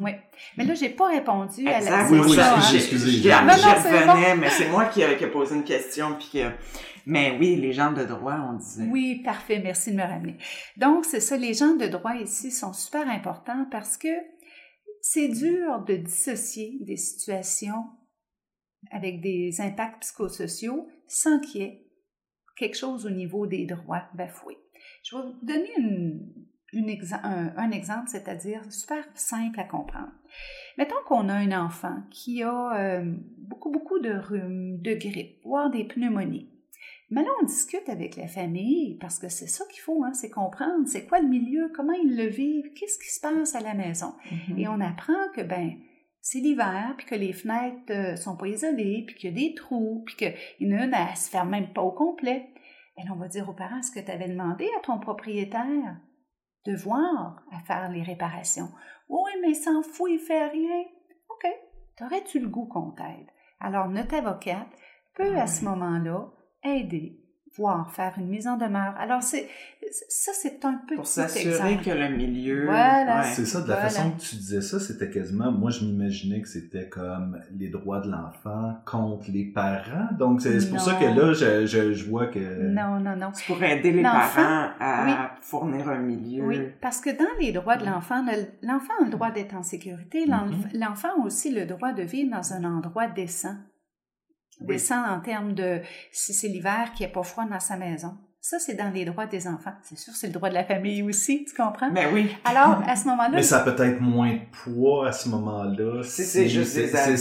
Oui. 0.00 0.12
Mais 0.56 0.64
là, 0.64 0.72
j'ai 0.72 0.88
pas 0.88 1.08
répondu 1.08 1.68
à 1.68 1.72
la 1.72 1.78
Exact. 1.78 2.10
Oui, 2.10 2.18
oui, 2.20 2.26
question, 2.28 2.42
hein. 2.44 2.56
excusez, 2.74 3.10
J'y- 3.10 3.28
excusez. 3.28 3.30
c'est 3.82 4.04
revenais, 4.06 4.34
mais 4.36 4.48
c'est 4.48 4.70
moi 4.70 4.86
qui, 4.86 5.02
a- 5.04 5.14
qui 5.14 5.24
a 5.24 5.28
posé 5.28 5.54
une 5.54 5.64
question. 5.64 6.14
Puis 6.18 6.30
que... 6.32 6.50
Mais 7.04 7.36
oui, 7.38 7.56
les 7.56 7.72
gens 7.74 7.92
de 7.92 8.02
droit, 8.04 8.36
on 8.50 8.54
disait. 8.54 8.88
Oui, 8.90 9.20
parfait. 9.22 9.60
Merci 9.62 9.90
de 9.92 9.96
me 9.96 10.02
ramener. 10.02 10.38
Donc, 10.78 11.04
c'est 11.04 11.20
ça. 11.20 11.36
Les 11.36 11.52
gens 11.52 11.74
de 11.74 11.86
droit 11.86 12.14
ici 12.16 12.50
sont 12.50 12.72
super 12.72 13.06
importants 13.08 13.66
parce 13.70 13.98
que 13.98 14.08
c'est 15.02 15.28
dur 15.28 15.84
de 15.86 15.96
dissocier 15.96 16.78
des 16.80 16.96
situations 16.96 17.84
avec 18.90 19.20
des 19.20 19.60
impacts 19.60 20.00
psychosociaux 20.00 20.88
sans 21.06 21.38
qu'il 21.40 21.60
y 21.60 21.64
ait 21.64 21.85
quelque 22.56 22.76
chose 22.76 23.06
au 23.06 23.10
niveau 23.10 23.46
des 23.46 23.66
droits 23.66 24.04
bafoués. 24.14 24.58
Je 25.02 25.16
vais 25.16 25.22
vous 25.22 25.34
donner 25.42 25.70
une, 25.78 26.32
une 26.72 26.88
exa- 26.88 27.20
un, 27.22 27.52
un 27.56 27.70
exemple, 27.70 28.08
c'est-à-dire 28.08 28.62
super 28.72 29.04
simple 29.14 29.60
à 29.60 29.64
comprendre. 29.64 30.12
Mettons 30.78 30.96
qu'on 31.06 31.28
a 31.28 31.34
un 31.34 31.52
enfant 31.52 31.98
qui 32.10 32.42
a 32.42 32.76
euh, 32.76 33.14
beaucoup, 33.38 33.70
beaucoup 33.70 33.98
de 33.98 34.10
rhume, 34.10 34.80
de 34.80 34.94
grippe, 34.94 35.40
voire 35.44 35.70
des 35.70 35.84
pneumonies. 35.84 36.50
Mais 37.10 37.22
là, 37.22 37.28
on 37.40 37.46
discute 37.46 37.88
avec 37.88 38.16
la 38.16 38.26
famille, 38.26 38.96
parce 38.98 39.20
que 39.20 39.28
c'est 39.28 39.46
ça 39.46 39.64
qu'il 39.70 39.80
faut, 39.80 40.02
hein, 40.02 40.12
c'est 40.12 40.28
comprendre 40.30 40.88
c'est 40.88 41.06
quoi 41.06 41.20
le 41.20 41.28
milieu, 41.28 41.70
comment 41.72 41.92
ils 41.92 42.16
le 42.16 42.26
vivent, 42.26 42.72
qu'est-ce 42.74 42.98
qui 42.98 43.14
se 43.14 43.20
passe 43.20 43.54
à 43.54 43.60
la 43.60 43.74
maison. 43.74 44.14
Mhm. 44.48 44.58
Et 44.58 44.66
on 44.66 44.80
apprend 44.80 45.30
que, 45.34 45.42
ben, 45.42 45.74
c'est 46.28 46.40
l'hiver, 46.40 46.94
puis 46.96 47.06
que 47.06 47.14
les 47.14 47.32
fenêtres 47.32 47.92
euh, 47.92 48.16
sont 48.16 48.36
pas 48.36 48.48
isolées, 48.48 49.04
puis 49.06 49.14
qu'il 49.14 49.30
y 49.30 49.32
a 49.32 49.48
des 49.48 49.54
trous, 49.54 50.02
puis 50.04 50.16
qu'il 50.16 50.34
y 50.58 50.74
en 50.74 50.76
a 50.76 50.84
une, 50.84 50.92
elle 50.92 51.16
se 51.16 51.30
ferme 51.30 51.50
même 51.50 51.72
pas 51.72 51.82
au 51.82 51.92
complet. 51.92 52.48
Et 52.98 53.04
là, 53.04 53.12
on 53.14 53.16
va 53.16 53.28
dire 53.28 53.48
aux 53.48 53.52
parents, 53.52 53.78
est-ce 53.78 53.92
que 53.92 54.04
tu 54.04 54.10
avais 54.10 54.28
demandé 54.28 54.68
à 54.76 54.80
ton 54.80 54.98
propriétaire 54.98 56.00
de 56.64 56.74
voir 56.74 57.44
à 57.52 57.60
faire 57.60 57.92
les 57.92 58.02
réparations? 58.02 58.70
Oui, 59.08 59.30
mais 59.40 59.50
il 59.50 59.54
s'en 59.54 59.84
fout, 59.84 60.10
il 60.10 60.18
fait 60.18 60.48
rien. 60.48 60.82
OK. 61.30 61.48
T'aurais-tu 61.96 62.40
le 62.40 62.48
goût 62.48 62.66
qu'on 62.66 62.90
t'aide? 62.90 63.30
Alors, 63.60 63.86
notre 63.86 64.16
avocate 64.16 64.66
peut 65.14 65.36
à 65.36 65.46
ce 65.46 65.64
moment-là 65.64 66.32
aider, 66.64 67.20
faire 67.90 68.14
une 68.18 68.28
mise 68.28 68.46
en 68.46 68.56
demeure. 68.56 68.94
Alors, 68.98 69.22
c'est 69.22 69.48
ça, 70.08 70.32
c'est 70.34 70.64
un 70.64 70.74
petit 70.74 70.96
Pour 70.96 71.06
s'assurer 71.06 71.78
que 71.78 71.90
le 71.90 72.08
milieu. 72.16 72.64
Voilà. 72.66 73.20
Ouais. 73.20 73.26
C'est 73.34 73.46
ça, 73.46 73.60
de 73.62 73.68
la 73.68 73.74
Voilà. 73.74 73.88
façon 73.88 74.10
que 74.10 74.20
tu 74.20 74.36
disais 74.36 74.60
ça, 74.60 74.80
c'était 74.80 75.08
quasiment, 75.10 75.52
moi 75.52 75.70
je 75.70 75.84
m'imaginais 75.84 76.40
que 76.40 76.48
c'était 76.48 76.88
comme 76.88 77.40
les 77.56 77.68
droits 77.68 78.00
de 78.00 78.10
l'enfant 78.10 78.76
contre 78.84 79.30
les 79.30 79.44
parents. 79.44 80.08
Donc 80.18 80.40
c'est 80.42 80.68
pour 80.70 80.80
ça 80.80 80.94
que 80.94 81.04
là, 81.04 81.32
je, 81.32 81.66
je, 81.66 81.92
je 81.92 82.04
vois 82.08 82.26
que... 82.26 82.38
Non, 82.68 82.98
non, 83.00 83.14
non. 83.16 83.30
C'est 83.32 83.46
pour 83.46 83.62
aider 83.62 83.92
les 83.92 84.02
L'enfant, 84.02 84.42
parents 84.42 84.70
à 84.80 85.30
fournir 85.40 85.88
un 85.88 86.00
milieu. 86.00 86.44
Oui, 86.44 86.58
parce 86.80 87.00
que 87.00 87.10
dans 87.10 87.24
les 87.40 87.52
droits 87.52 87.76
de 87.76 87.84
l'enfant, 87.86 88.24
le- 88.24 88.66
l'enfant 88.66 88.92
a 89.00 89.04
le 89.04 89.10
droit 89.10 89.30
d'être 89.30 89.54
en 89.54 89.62
sécurité. 89.62 90.26
L'enf- 90.26 90.72
L'enfant 90.74 91.08
a 91.20 91.24
aussi 91.24 91.52
le 91.54 91.64
droit 91.64 91.92
de 91.92 92.02
vivre 92.02 92.36
dans 92.36 92.52
un 92.52 92.64
endroit 92.64 93.06
décent. 93.08 93.54
Oui. 94.60 94.66
Décent 94.68 95.04
en 95.04 95.20
termes 95.20 95.52
de 95.54 95.80
si 96.12 96.32
c'est 96.34 96.48
l'hiver, 96.48 96.92
qu'il 96.94 97.04
n'y 97.06 97.10
ait 97.10 97.14
pas 97.14 97.22
froid 97.22 97.44
dans 97.44 97.60
sa 97.60 97.76
maison. 97.76 98.16
Ça, 98.40 98.58
c'est 98.60 98.74
dans 98.74 98.90
les 98.90 99.04
droits 99.04 99.26
des 99.26 99.48
enfants. 99.48 99.72
C'est 99.82 99.98
sûr, 99.98 100.14
c'est 100.14 100.28
le 100.28 100.32
droit 100.32 100.48
de 100.48 100.54
la 100.54 100.62
famille 100.64 101.02
aussi, 101.02 101.44
tu 101.44 101.54
comprends? 101.60 101.90
Mais 101.90 102.06
oui. 102.12 102.30
Alors, 102.44 102.80
à 102.86 102.94
ce 102.94 103.06
moment-là, 103.08 103.30
Mais 103.34 103.42
ça 103.42 103.58
a 103.58 103.64
peut-être 103.64 104.00
moins 104.00 104.34
de 104.34 104.40
poids 104.52 105.08
à 105.08 105.12
ce 105.12 105.28
moment-là. 105.30 106.02
Si 106.04 106.22
c'est 106.22 106.48
juste 106.48 106.76
des 106.76 106.86
c'est 106.86 106.96
adultes, 106.96 107.18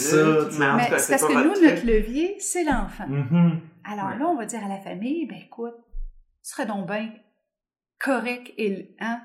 ça. 0.52 0.60
mais 0.60 0.66
en 0.68 0.76
mais 0.78 0.86
tout 0.86 0.92
cas, 0.92 0.98
c'est 1.00 1.14
parce 1.14 1.22
pas 1.24 1.28
que 1.42 1.44
nous, 1.48 1.68
notre 1.68 1.86
levier, 1.86 2.36
c'est 2.40 2.64
l'enfant. 2.64 3.08
Mhm. 3.08 3.60
Alors 3.84 4.10
Ouais. 4.10 4.20
là, 4.20 4.28
on 4.28 4.36
va 4.36 4.46
dire 4.46 4.64
à 4.64 4.70
la 4.70 4.78
famille, 4.80 5.26
ben 5.26 5.40
écoute, 5.44 5.74
ce 6.44 6.52
serait 6.54 6.68
donc 6.68 6.86
bien 6.88 7.10
correct 8.00 8.54
et 8.58 8.96
hein, 9.00 9.22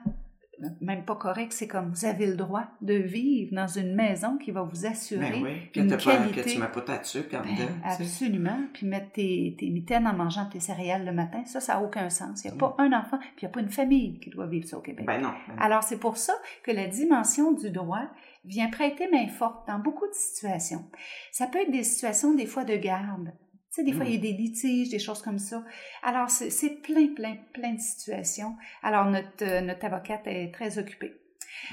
même 0.81 1.05
pas 1.05 1.17
correct, 1.17 1.53
c'est 1.53 1.67
comme 1.69 1.91
vous 1.91 2.05
avez 2.05 2.27
le 2.27 2.37
droit 2.37 2.65
de 2.81 2.95
vivre 2.95 3.55
dans 3.55 3.67
une 3.67 3.95
maison 3.95 4.37
qui 4.39 4.51
va 4.51 4.63
vous 4.63 4.87
assurer 4.87 5.31
Mais 5.31 5.43
oui, 5.43 5.71
que, 5.73 5.81
une 5.81 5.89
t'as 5.89 5.97
pas, 5.97 6.17
que 6.17 6.31
qualité. 6.31 6.51
tu 6.53 6.59
mets 6.59 6.69
pas 6.69 6.81
ta 6.83 6.99
tuque 6.99 7.33
en 7.35 7.43
Ben, 7.43 7.55
dedans. 7.55 7.67
tu 7.83 7.97
sais. 7.97 8.03
absolument. 8.03 8.59
Puis 8.73 8.87
mettre 8.87 9.13
tes, 9.13 9.57
tes 9.59 9.71
mitaines 9.71 10.07
en 10.07 10.13
mangeant 10.15 10.47
tes 10.47 10.61
céréales 10.61 11.05
le 11.05 11.13
matin, 11.13 11.43
ça, 11.47 11.61
ça 11.61 11.75
n'a 11.75 11.83
aucun 11.83 12.11
sens. 12.11 12.45
Il 12.45 12.51
n'y 12.51 12.57
a 12.57 12.59
pas 12.59 12.75
un 12.79 12.93
enfant, 12.93 13.19
puis 13.19 13.31
il 13.43 13.45
n'y 13.45 13.49
a 13.49 13.53
pas 13.53 13.61
une 13.61 13.71
famille 13.71 14.19
qui 14.21 14.31
doit 14.31 14.47
vivre 14.47 14.67
ça 14.69 14.79
au 14.79 14.83
Québec. 14.83 15.07
Ben 15.07 15.21
non. 15.21 15.29
ben 15.49 15.55
non. 15.57 15.61
Alors, 15.63 15.83
c'est 15.83 15.99
pour 15.99 16.17
ça 16.17 16.35
que 16.63 16.71
la 16.71 16.87
dimension 16.87 17.53
du 17.53 17.71
droit 17.71 18.05
vient 18.45 18.69
prêter 18.71 19.09
main 19.11 19.29
forte 19.29 19.69
dans 19.69 19.79
beaucoup 19.79 20.07
de 20.07 20.15
situations. 20.15 20.85
Ça 21.33 21.47
peut 21.47 21.61
être 21.61 21.71
des 21.71 21.85
situations, 21.85 22.35
des 22.35 22.47
fois, 22.47 22.65
de 22.65 22.77
garde. 22.77 23.33
Tu 23.73 23.77
sais, 23.77 23.85
des 23.85 23.93
fois, 23.93 24.05
Mm. 24.05 24.09
il 24.09 24.15
y 24.15 24.19
a 24.19 24.21
des 24.21 24.33
litiges, 24.33 24.89
des 24.89 24.99
choses 24.99 25.23
comme 25.23 25.39
ça. 25.39 25.65
Alors, 26.03 26.29
c'est 26.29 26.83
plein, 26.83 27.09
plein, 27.15 27.37
plein 27.53 27.75
de 27.75 27.81
situations. 27.81 28.57
Alors, 28.83 29.07
notre, 29.07 29.43
euh, 29.43 29.61
notre 29.61 29.85
avocate 29.85 30.27
est 30.27 30.53
très 30.53 30.79
occupée. 30.79 31.13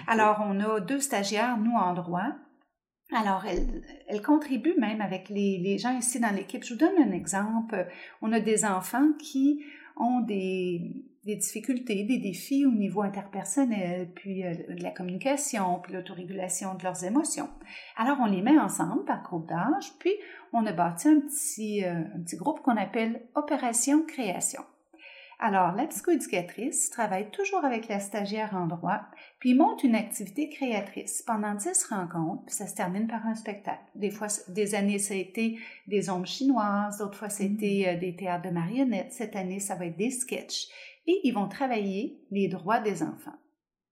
Alors, 0.07 0.43
on 0.45 0.59
a 0.59 0.79
deux 0.79 0.99
stagiaires, 0.99 1.57
nous, 1.57 1.75
en 1.75 1.93
droit. 1.93 2.35
Alors, 3.13 3.45
elle, 3.45 3.83
elle 4.07 4.21
contribue 4.21 4.75
même 4.77 5.01
avec 5.01 5.29
les, 5.29 5.57
les 5.57 5.77
gens 5.77 5.97
ici 5.97 6.19
dans 6.19 6.35
l'équipe. 6.35 6.63
Je 6.63 6.73
vous 6.73 6.79
donne 6.79 6.97
un 7.01 7.11
exemple. 7.11 7.87
On 8.21 8.31
a 8.31 8.39
des 8.39 8.63
enfants 8.65 9.13
qui 9.17 9.63
ont 9.95 10.19
des, 10.19 11.05
des 11.27 11.35
difficultés, 11.35 12.05
des 12.05 12.17
défis 12.17 12.65
au 12.65 12.71
niveau 12.71 13.01
interpersonnel, 13.01 14.09
puis 14.15 14.45
euh, 14.45 14.53
de 14.69 14.81
la 14.81 14.91
communication, 14.91 15.79
puis 15.83 15.93
l'autorégulation 15.93 16.73
de 16.75 16.83
leurs 16.83 17.03
émotions. 17.03 17.49
Alors, 17.97 18.17
on 18.21 18.25
les 18.25 18.41
met 18.41 18.57
ensemble 18.57 19.03
par 19.03 19.21
groupe 19.23 19.47
d'âge, 19.47 19.91
puis 19.99 20.13
on 20.53 20.65
a 20.65 20.71
bâti 20.71 21.09
un 21.09 21.19
petit, 21.19 21.83
euh, 21.83 21.99
un 22.15 22.21
petit 22.21 22.37
groupe 22.37 22.61
qu'on 22.61 22.77
appelle 22.77 23.21
Opération 23.35 24.03
Création. 24.03 24.63
Alors, 25.39 25.73
la 25.73 25.85
psychoéducatrice 25.85 26.89
travaille 26.89 27.29
toujours 27.29 27.63
avec 27.63 27.89
la 27.89 27.99
stagiaire 27.99 28.55
en 28.55 28.65
droit, 28.65 29.01
puis 29.39 29.53
monte 29.53 29.83
une 29.83 29.93
activité 29.93 30.49
créatrice 30.49 31.21
pendant 31.21 31.53
10 31.53 31.89
rencontres, 31.91 32.45
puis 32.45 32.55
ça 32.55 32.65
se 32.65 32.73
termine 32.73 33.05
par 33.05 33.27
un 33.27 33.35
spectacle. 33.35 33.83
Des 33.93 34.09
fois, 34.09 34.27
des 34.47 34.73
années, 34.73 34.97
ça 34.97 35.13
a 35.13 35.17
été 35.17 35.59
des 35.87 36.09
ombres 36.09 36.25
chinoises, 36.25 36.97
d'autres 36.97 37.17
fois, 37.17 37.29
c'était 37.29 37.83
euh, 37.87 37.99
des 37.99 38.15
théâtres 38.15 38.47
de 38.47 38.53
marionnettes. 38.53 39.11
Cette 39.11 39.35
année, 39.35 39.59
ça 39.59 39.75
va 39.75 39.85
être 39.85 39.97
des 39.97 40.09
sketchs. 40.09 40.69
Et 41.07 41.21
ils 41.23 41.31
vont 41.33 41.47
travailler 41.47 42.21
les 42.31 42.47
droits 42.47 42.79
des 42.79 43.01
enfants. 43.01 43.35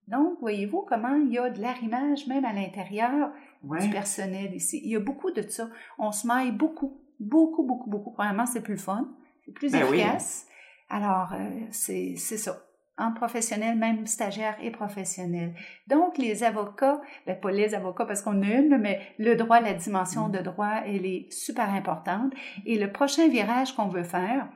Donc, 0.08 0.38
voyez-vous 0.40 0.84
comment 0.88 1.16
il 1.16 1.32
y 1.34 1.38
a 1.40 1.50
de 1.50 1.62
l'arrimage 1.62 2.28
même 2.28 2.46
à 2.46 2.54
l'intérieur 2.54 3.32
du 3.64 3.90
personnel 3.90 4.54
ici. 4.54 4.80
Il 4.84 4.92
y 4.92 4.96
a 4.96 5.00
beaucoup 5.00 5.32
de 5.32 5.42
ça. 5.42 5.70
On 5.98 6.12
se 6.12 6.28
maille 6.28 6.52
beaucoup, 6.52 7.02
beaucoup, 7.20 7.64
beaucoup, 7.64 7.90
beaucoup. 7.90 8.12
Premièrement, 8.12 8.46
c'est 8.46 8.62
plus 8.62 8.76
le 8.76 8.80
fun, 8.80 9.10
c'est 9.46 9.52
plus 9.54 9.72
Ben 9.72 9.84
oui. 9.90 10.00
efficace. 10.02 10.48
Alors, 10.90 11.34
euh, 11.34 11.50
c'est 11.72 12.14
c'est 12.18 12.38
ça. 12.38 12.62
en 12.98 13.12
professionnel, 13.14 13.78
même 13.78 14.06
stagiaire 14.06 14.56
et 14.62 14.72
professionnel. 14.72 15.54
Donc, 15.88 16.18
les 16.18 16.44
avocats, 16.44 17.02
ben 17.26 17.38
pas 17.40 17.52
les 17.52 17.74
avocats 17.74 18.06
parce 18.06 18.22
qu'on 18.22 18.42
a 18.44 18.46
une, 18.46 18.78
mais 18.78 19.02
le 19.18 19.36
droit, 19.36 19.60
la 19.60 19.74
dimension 19.74 20.30
de 20.30 20.38
droit, 20.40 20.82
elle 20.86 21.06
est 21.06 21.32
super 21.32 21.70
importante. 21.74 22.32
Et 22.66 22.78
le 22.78 22.92
prochain 22.92 23.28
virage 23.28 23.76
qu'on 23.76 23.88
veut 23.88 24.04
faire, 24.04 24.48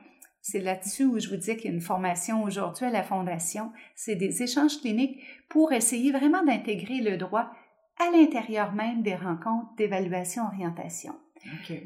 c'est 0.42 0.60
là-dessus 0.60 1.04
où 1.04 1.18
je 1.18 1.28
vous 1.28 1.36
dis 1.36 1.56
qu'il 1.56 1.70
y 1.70 1.72
a 1.72 1.76
une 1.76 1.80
formation 1.80 2.42
aujourd'hui 2.42 2.86
à 2.86 2.90
la 2.90 3.02
Fondation, 3.02 3.72
c'est 3.94 4.16
des 4.16 4.42
échanges 4.42 4.80
cliniques 4.80 5.20
pour 5.48 5.72
essayer 5.72 6.12
vraiment 6.12 6.42
d'intégrer 6.42 7.00
le 7.00 7.16
droit 7.16 7.50
à 7.98 8.10
l'intérieur 8.10 8.72
même 8.72 9.02
des 9.02 9.14
rencontres 9.14 9.74
d'évaluation-orientation. 9.76 11.14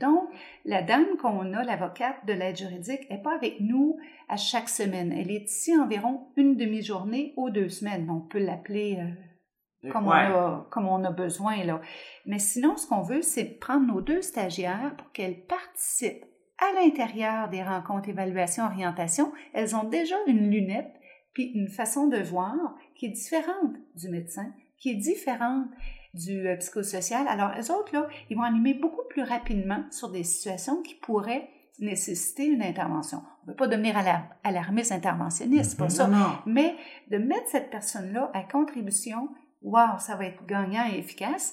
Donc, 0.01 0.29
la 0.65 0.83
dame 0.83 1.17
qu'on 1.21 1.53
a, 1.53 1.63
l'avocate 1.63 2.25
de 2.27 2.33
l'aide 2.33 2.57
juridique, 2.57 3.09
n'est 3.11 3.23
pas 3.23 3.35
avec 3.35 3.61
nous 3.61 3.99
à 4.29 4.37
chaque 4.37 4.69
semaine. 4.69 5.13
Elle 5.13 5.31
est 5.31 5.45
ici 5.45 5.77
environ 5.77 6.29
une 6.37 6.57
demi-journée 6.57 7.35
ou 7.37 7.51
deux 7.51 7.69
semaines. 7.69 8.09
On 8.11 8.21
peut 8.21 8.45
l'appeler 8.45 8.99
euh, 8.99 9.91
comme, 9.91 10.09
on 10.09 10.11
a, 10.11 10.67
comme 10.71 10.89
on 10.89 11.05
a 11.05 11.11
besoin. 11.11 11.63
Là. 11.65 11.81
Mais 12.27 12.41
sinon, 12.41 12.77
ce 12.77 12.87
qu'on 12.89 13.03
veut, 13.03 13.23
c'est 13.23 13.45
prendre 13.45 13.87
nos 13.87 14.01
deux 14.01 14.23
stagiaires 14.23 14.95
pour 14.97 15.13
qu'elles 15.13 15.45
participent 15.47 16.25
à 16.59 16.81
l'intérieur 16.81 17.49
des 17.49 17.63
rencontres 17.63 18.09
évaluation-orientation. 18.09 19.33
Elles 19.53 19.75
ont 19.75 19.85
déjà 19.85 20.17
une 20.27 20.51
lunette 20.51 20.95
puis 21.33 21.51
une 21.55 21.69
façon 21.69 22.07
de 22.07 22.19
voir 22.19 22.77
qui 22.95 23.07
est 23.07 23.11
différente 23.11 23.75
du 23.97 24.09
médecin, 24.09 24.53
qui 24.79 24.91
est 24.91 24.97
différente 24.97 25.67
du 26.15 26.47
euh, 26.47 26.57
psychosocial. 26.57 27.27
Alors, 27.29 27.51
eux 27.59 27.73
autres, 27.73 27.93
là, 27.93 28.07
ils 28.31 28.37
vont 28.37 28.45
animer 28.45 28.75
beaucoup 28.75 29.03
plus 29.09 29.23
rapidement 29.23 29.85
sur 29.91 30.11
des 30.11 30.23
situations 30.23 30.81
qui 30.83 30.95
pourraient 30.95 31.49
nécessiter 31.81 32.47
une 32.47 32.63
intervention. 32.63 33.19
On 33.43 33.47
ne 33.47 33.51
veut 33.51 33.57
pas 33.57 33.67
devenir 33.67 33.97
alarmiste 34.45 34.93
interventionniste, 34.93 35.73
c'est 35.73 35.79
pas 35.79 35.89
ça. 35.89 36.09
Mais 36.47 36.77
de 37.11 37.19
mettre 37.19 37.49
cette 37.49 37.71
personne-là 37.71 38.31
à 38.33 38.43
contribution, 38.43 39.29
wow, 39.63 39.99
ça 39.99 40.15
va 40.15 40.27
être 40.27 40.47
gagnant 40.47 40.85
et 40.89 40.99
efficace. 40.99 41.53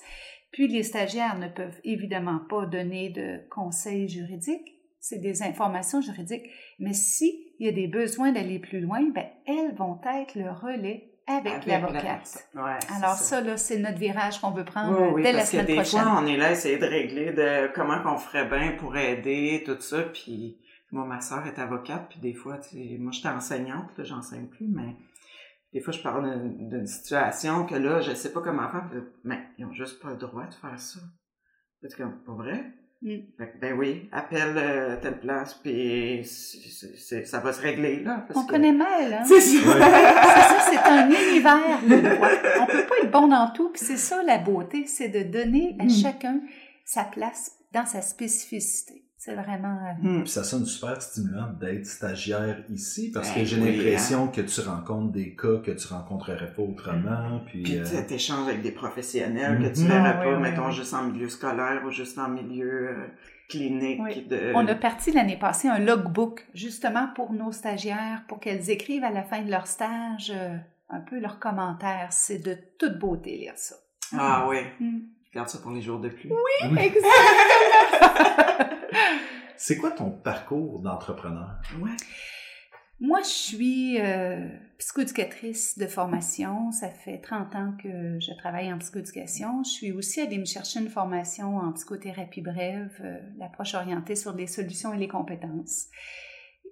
Puis 0.51 0.67
les 0.67 0.83
stagiaires 0.83 1.39
ne 1.39 1.47
peuvent 1.47 1.79
évidemment 1.83 2.39
pas 2.49 2.67
donner 2.67 3.09
de 3.09 3.39
conseils 3.49 4.07
juridiques, 4.07 4.80
c'est 5.01 5.17
des 5.17 5.43
informations 5.43 5.99
juridiques. 5.99 6.49
Mais 6.79 6.93
s'il 6.93 7.33
y 7.59 7.67
a 7.67 7.71
des 7.71 7.87
besoins 7.87 8.31
d'aller 8.31 8.59
plus 8.59 8.79
loin, 8.79 9.01
ben, 9.13 9.25
elles 9.45 9.75
vont 9.75 9.99
être 10.05 10.35
le 10.35 10.49
relais 10.51 11.11
avec, 11.27 11.65
l'avocate. 11.65 12.47
Alors 12.55 13.15
ça, 13.15 13.41
là, 13.41 13.57
c'est 13.57 13.79
notre 13.79 13.97
virage 13.97 14.39
qu'on 14.39 14.51
veut 14.51 14.65
prendre 14.65 15.19
dès 15.21 15.33
la 15.33 15.45
semaine 15.45 15.65
prochaine. 15.65 16.01
Fois, 16.01 16.19
on 16.21 16.25
est 16.25 16.37
là 16.37 16.47
à 16.47 16.51
essayer 16.51 16.77
de 16.77 16.85
régler 16.85 17.33
de 17.33 17.73
comment 17.73 18.01
qu'on 18.01 18.17
ferait 18.17 18.47
bien 18.47 18.73
pour 18.77 18.95
aider, 18.95 19.63
tout 19.65 19.79
ça. 19.79 20.03
Puis 20.03 20.59
moi, 20.91 21.05
ma 21.05 21.21
soeur 21.21 21.45
est 21.47 21.57
avocate, 21.59 22.09
puis 22.09 22.19
des 22.19 22.33
fois, 22.33 22.57
tu 22.57 22.69
sais, 22.69 22.97
moi, 22.99 23.11
j'étais 23.11 23.29
enseignante, 23.29 23.97
là, 23.97 24.03
j'enseigne 24.03 24.47
plus, 24.47 24.67
mais 24.67 24.95
des 25.73 25.79
fois, 25.79 25.93
je 25.93 26.01
parle 26.01 26.67
d'une 26.69 26.85
situation 26.85 27.65
que 27.65 27.75
là, 27.75 28.01
je 28.01 28.13
sais 28.13 28.33
pas 28.33 28.41
comment 28.41 28.69
faire, 28.69 28.89
mais 29.23 29.39
ils 29.57 29.65
ont 29.65 29.73
juste 29.73 30.01
pas 30.01 30.09
le 30.09 30.17
droit 30.17 30.45
de 30.45 30.53
faire 30.53 30.77
ça. 30.77 30.99
C'est 31.81 31.95
comme, 31.95 32.21
pas 32.23 32.33
vrai? 32.33 32.65
Mm. 33.01 33.17
ben 33.59 33.73
oui, 33.79 34.09
appelle 34.11 34.53
euh, 34.57 34.95
telle 35.01 35.19
place, 35.19 35.55
puis 35.55 36.21
ça 36.23 37.39
va 37.39 37.51
se 37.51 37.61
régler, 37.61 38.03
là. 38.03 38.27
On 38.35 38.45
connaît 38.45 38.71
mal, 38.71 39.11
hein? 39.11 39.23
C'est 39.25 39.41
ça. 39.41 39.59
c'est 40.69 40.77
un 40.77 41.09
univers, 41.09 41.81
le 41.87 41.99
droit. 41.99 42.29
On 42.61 42.65
peut 42.67 42.85
pas 42.85 42.95
être 43.03 43.11
bon 43.11 43.27
dans 43.27 43.49
tout, 43.53 43.69
puis 43.69 43.81
c'est 43.83 43.97
ça 43.97 44.21
la 44.21 44.37
beauté, 44.37 44.85
c'est 44.85 45.09
de 45.09 45.23
donner 45.23 45.75
à 45.79 45.85
mm. 45.85 45.89
chacun 45.89 46.41
sa 46.85 47.03
place 47.03 47.57
dans 47.73 47.87
sa 47.87 48.01
spécificité. 48.01 49.03
C'est 49.23 49.35
vraiment. 49.35 49.77
Puis 50.01 50.29
ça 50.29 50.43
sonne 50.43 50.65
super 50.65 50.99
stimulant 50.99 51.53
d'être 51.59 51.85
stagiaire 51.85 52.63
ici 52.71 53.11
parce 53.13 53.29
que 53.29 53.35
ben 53.35 53.45
j'ai 53.45 53.57
l'impression 53.57 54.23
hein. 54.23 54.31
que 54.33 54.41
tu 54.41 54.61
rencontres 54.61 55.11
des 55.11 55.35
cas 55.35 55.57
que 55.63 55.69
tu 55.69 55.87
rencontrerais 55.89 56.51
pas 56.51 56.63
autrement. 56.63 57.39
Puis, 57.45 57.61
puis 57.61 57.77
euh... 57.77 57.85
tu 58.07 58.15
échanges 58.15 58.47
avec 58.47 58.63
des 58.63 58.71
professionnels 58.71 59.59
que 59.59 59.75
tu 59.75 59.85
verrais 59.85 60.15
ah, 60.17 60.23
pas, 60.23 60.39
mettons, 60.39 60.71
juste 60.71 60.95
en 60.95 61.03
milieu 61.03 61.29
scolaire 61.29 61.83
ou 61.85 61.91
juste 61.91 62.17
en 62.17 62.29
milieu 62.29 62.89
euh, 62.89 63.07
clinique. 63.47 64.27
De... 64.27 64.53
On 64.55 64.67
a 64.67 64.73
parti 64.73 65.11
l'année 65.11 65.37
passée 65.37 65.67
un 65.67 65.77
logbook 65.77 66.47
justement 66.55 67.07
pour 67.13 67.31
nos 67.31 67.51
stagiaires 67.51 68.23
pour 68.27 68.39
qu'elles 68.39 68.71
écrivent 68.71 69.03
à 69.03 69.11
la 69.11 69.21
fin 69.21 69.43
de 69.43 69.51
leur 69.51 69.67
stage 69.67 70.33
euh, 70.35 70.57
un 70.89 70.99
peu 70.99 71.19
leurs 71.19 71.37
commentaires. 71.37 72.07
C'est 72.09 72.39
de 72.39 72.57
toute 72.79 72.97
beauté 72.97 73.37
lire 73.37 73.53
ça. 73.55 73.75
Ah 74.17 74.47
oui. 74.49 74.57
Hmm. 74.79 75.01
Garde 75.31 75.47
ça 75.47 75.59
pour 75.59 75.71
les 75.73 75.83
jours 75.83 75.99
de 75.99 76.09
pluie. 76.09 76.31
Oui, 76.31 76.69
oui. 76.71 76.79
exactement. 76.79 78.25
C'est 79.57 79.77
quoi 79.77 79.91
ton 79.91 80.09
parcours 80.09 80.79
d'entrepreneur? 80.79 81.61
Moi, 82.99 83.19
je 83.21 83.29
suis 83.29 83.99
euh, 83.99 84.47
psychoéducatrice 84.77 85.77
de 85.77 85.87
formation. 85.87 86.71
Ça 86.71 86.89
fait 86.89 87.19
30 87.19 87.55
ans 87.55 87.73
que 87.81 88.19
je 88.19 88.31
travaille 88.37 88.71
en 88.71 88.77
psychoéducation. 88.77 89.63
Je 89.63 89.69
suis 89.69 89.91
aussi 89.91 90.21
allée 90.21 90.37
me 90.37 90.45
chercher 90.45 90.79
une 90.79 90.89
formation 90.89 91.57
en 91.57 91.71
psychothérapie 91.73 92.41
brève, 92.41 92.95
euh, 93.03 93.17
l'approche 93.39 93.73
orientée 93.73 94.15
sur 94.15 94.33
les 94.33 94.45
solutions 94.45 94.93
et 94.93 94.97
les 94.97 95.07
compétences. 95.07 95.87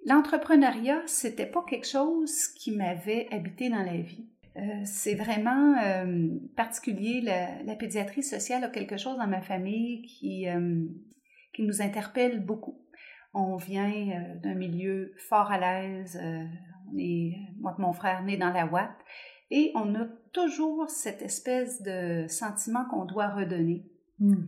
L'entrepreneuriat, 0.06 1.02
c'était 1.06 1.46
pas 1.46 1.64
quelque 1.68 1.86
chose 1.86 2.46
qui 2.56 2.72
m'avait 2.72 3.26
habité 3.32 3.68
dans 3.68 3.82
la 3.82 3.96
vie. 3.96 4.26
Euh, 4.56 4.60
c'est 4.84 5.14
vraiment 5.14 5.74
euh, 5.82 6.28
particulier. 6.56 7.20
La, 7.20 7.62
la, 7.64 7.74
pédiatrie 7.74 8.22
sociale 8.22 8.64
a 8.64 8.68
quelque 8.68 8.96
chose 8.96 9.16
dans 9.16 9.26
ma 9.26 9.40
famille 9.40 10.02
qui, 10.02 10.46
qui 11.60 11.66
nous 11.66 11.82
interpelle 11.82 12.40
beaucoup. 12.40 12.80
On 13.34 13.56
vient 13.56 13.92
d'un 14.42 14.54
milieu 14.54 15.12
fort 15.28 15.52
à 15.52 15.58
l'aise. 15.58 16.18
on 16.90 16.98
est, 16.98 17.36
moi 17.58 17.76
et 17.78 17.82
mon 17.82 17.92
frère, 17.92 18.22
né 18.22 18.38
dans 18.38 18.50
la 18.50 18.64
Watt. 18.64 18.96
Et 19.50 19.70
on 19.74 19.94
a 19.94 20.06
toujours 20.32 20.88
cette 20.88 21.20
espèce 21.20 21.82
de 21.82 22.24
sentiment 22.28 22.86
qu'on 22.86 23.04
doit 23.04 23.28
redonner. 23.28 23.84
Hmm. 24.18 24.46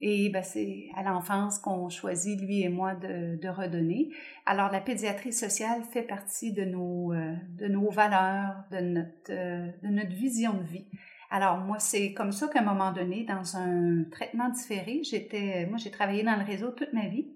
Et 0.00 0.30
ben, 0.30 0.42
c'est 0.42 0.88
à 0.96 1.02
l'enfance 1.02 1.58
qu'on 1.58 1.88
choisit, 1.90 2.40
lui 2.40 2.62
et 2.62 2.68
moi, 2.68 2.94
de, 2.94 3.36
de, 3.40 3.48
redonner. 3.48 4.10
Alors, 4.46 4.70
la 4.70 4.80
pédiatrie 4.80 5.32
sociale 5.32 5.82
fait 5.82 6.02
partie 6.02 6.52
de 6.52 6.64
nos, 6.64 7.12
euh, 7.12 7.34
de 7.58 7.68
nos 7.68 7.90
valeurs, 7.90 8.64
de 8.70 8.80
notre, 8.80 9.30
euh, 9.30 9.70
de 9.82 9.88
notre 9.88 10.14
vision 10.14 10.54
de 10.54 10.62
vie. 10.62 10.86
Alors, 11.34 11.58
moi, 11.58 11.80
c'est 11.80 12.12
comme 12.12 12.30
ça 12.30 12.46
qu'à 12.46 12.60
un 12.60 12.62
moment 12.62 12.92
donné, 12.92 13.24
dans 13.24 13.56
un 13.56 14.04
traitement 14.12 14.50
différé, 14.50 15.02
j'étais, 15.02 15.66
moi, 15.66 15.78
j'ai 15.78 15.90
travaillé 15.90 16.22
dans 16.22 16.36
le 16.36 16.44
réseau 16.44 16.70
toute 16.70 16.92
ma 16.92 17.08
vie. 17.08 17.26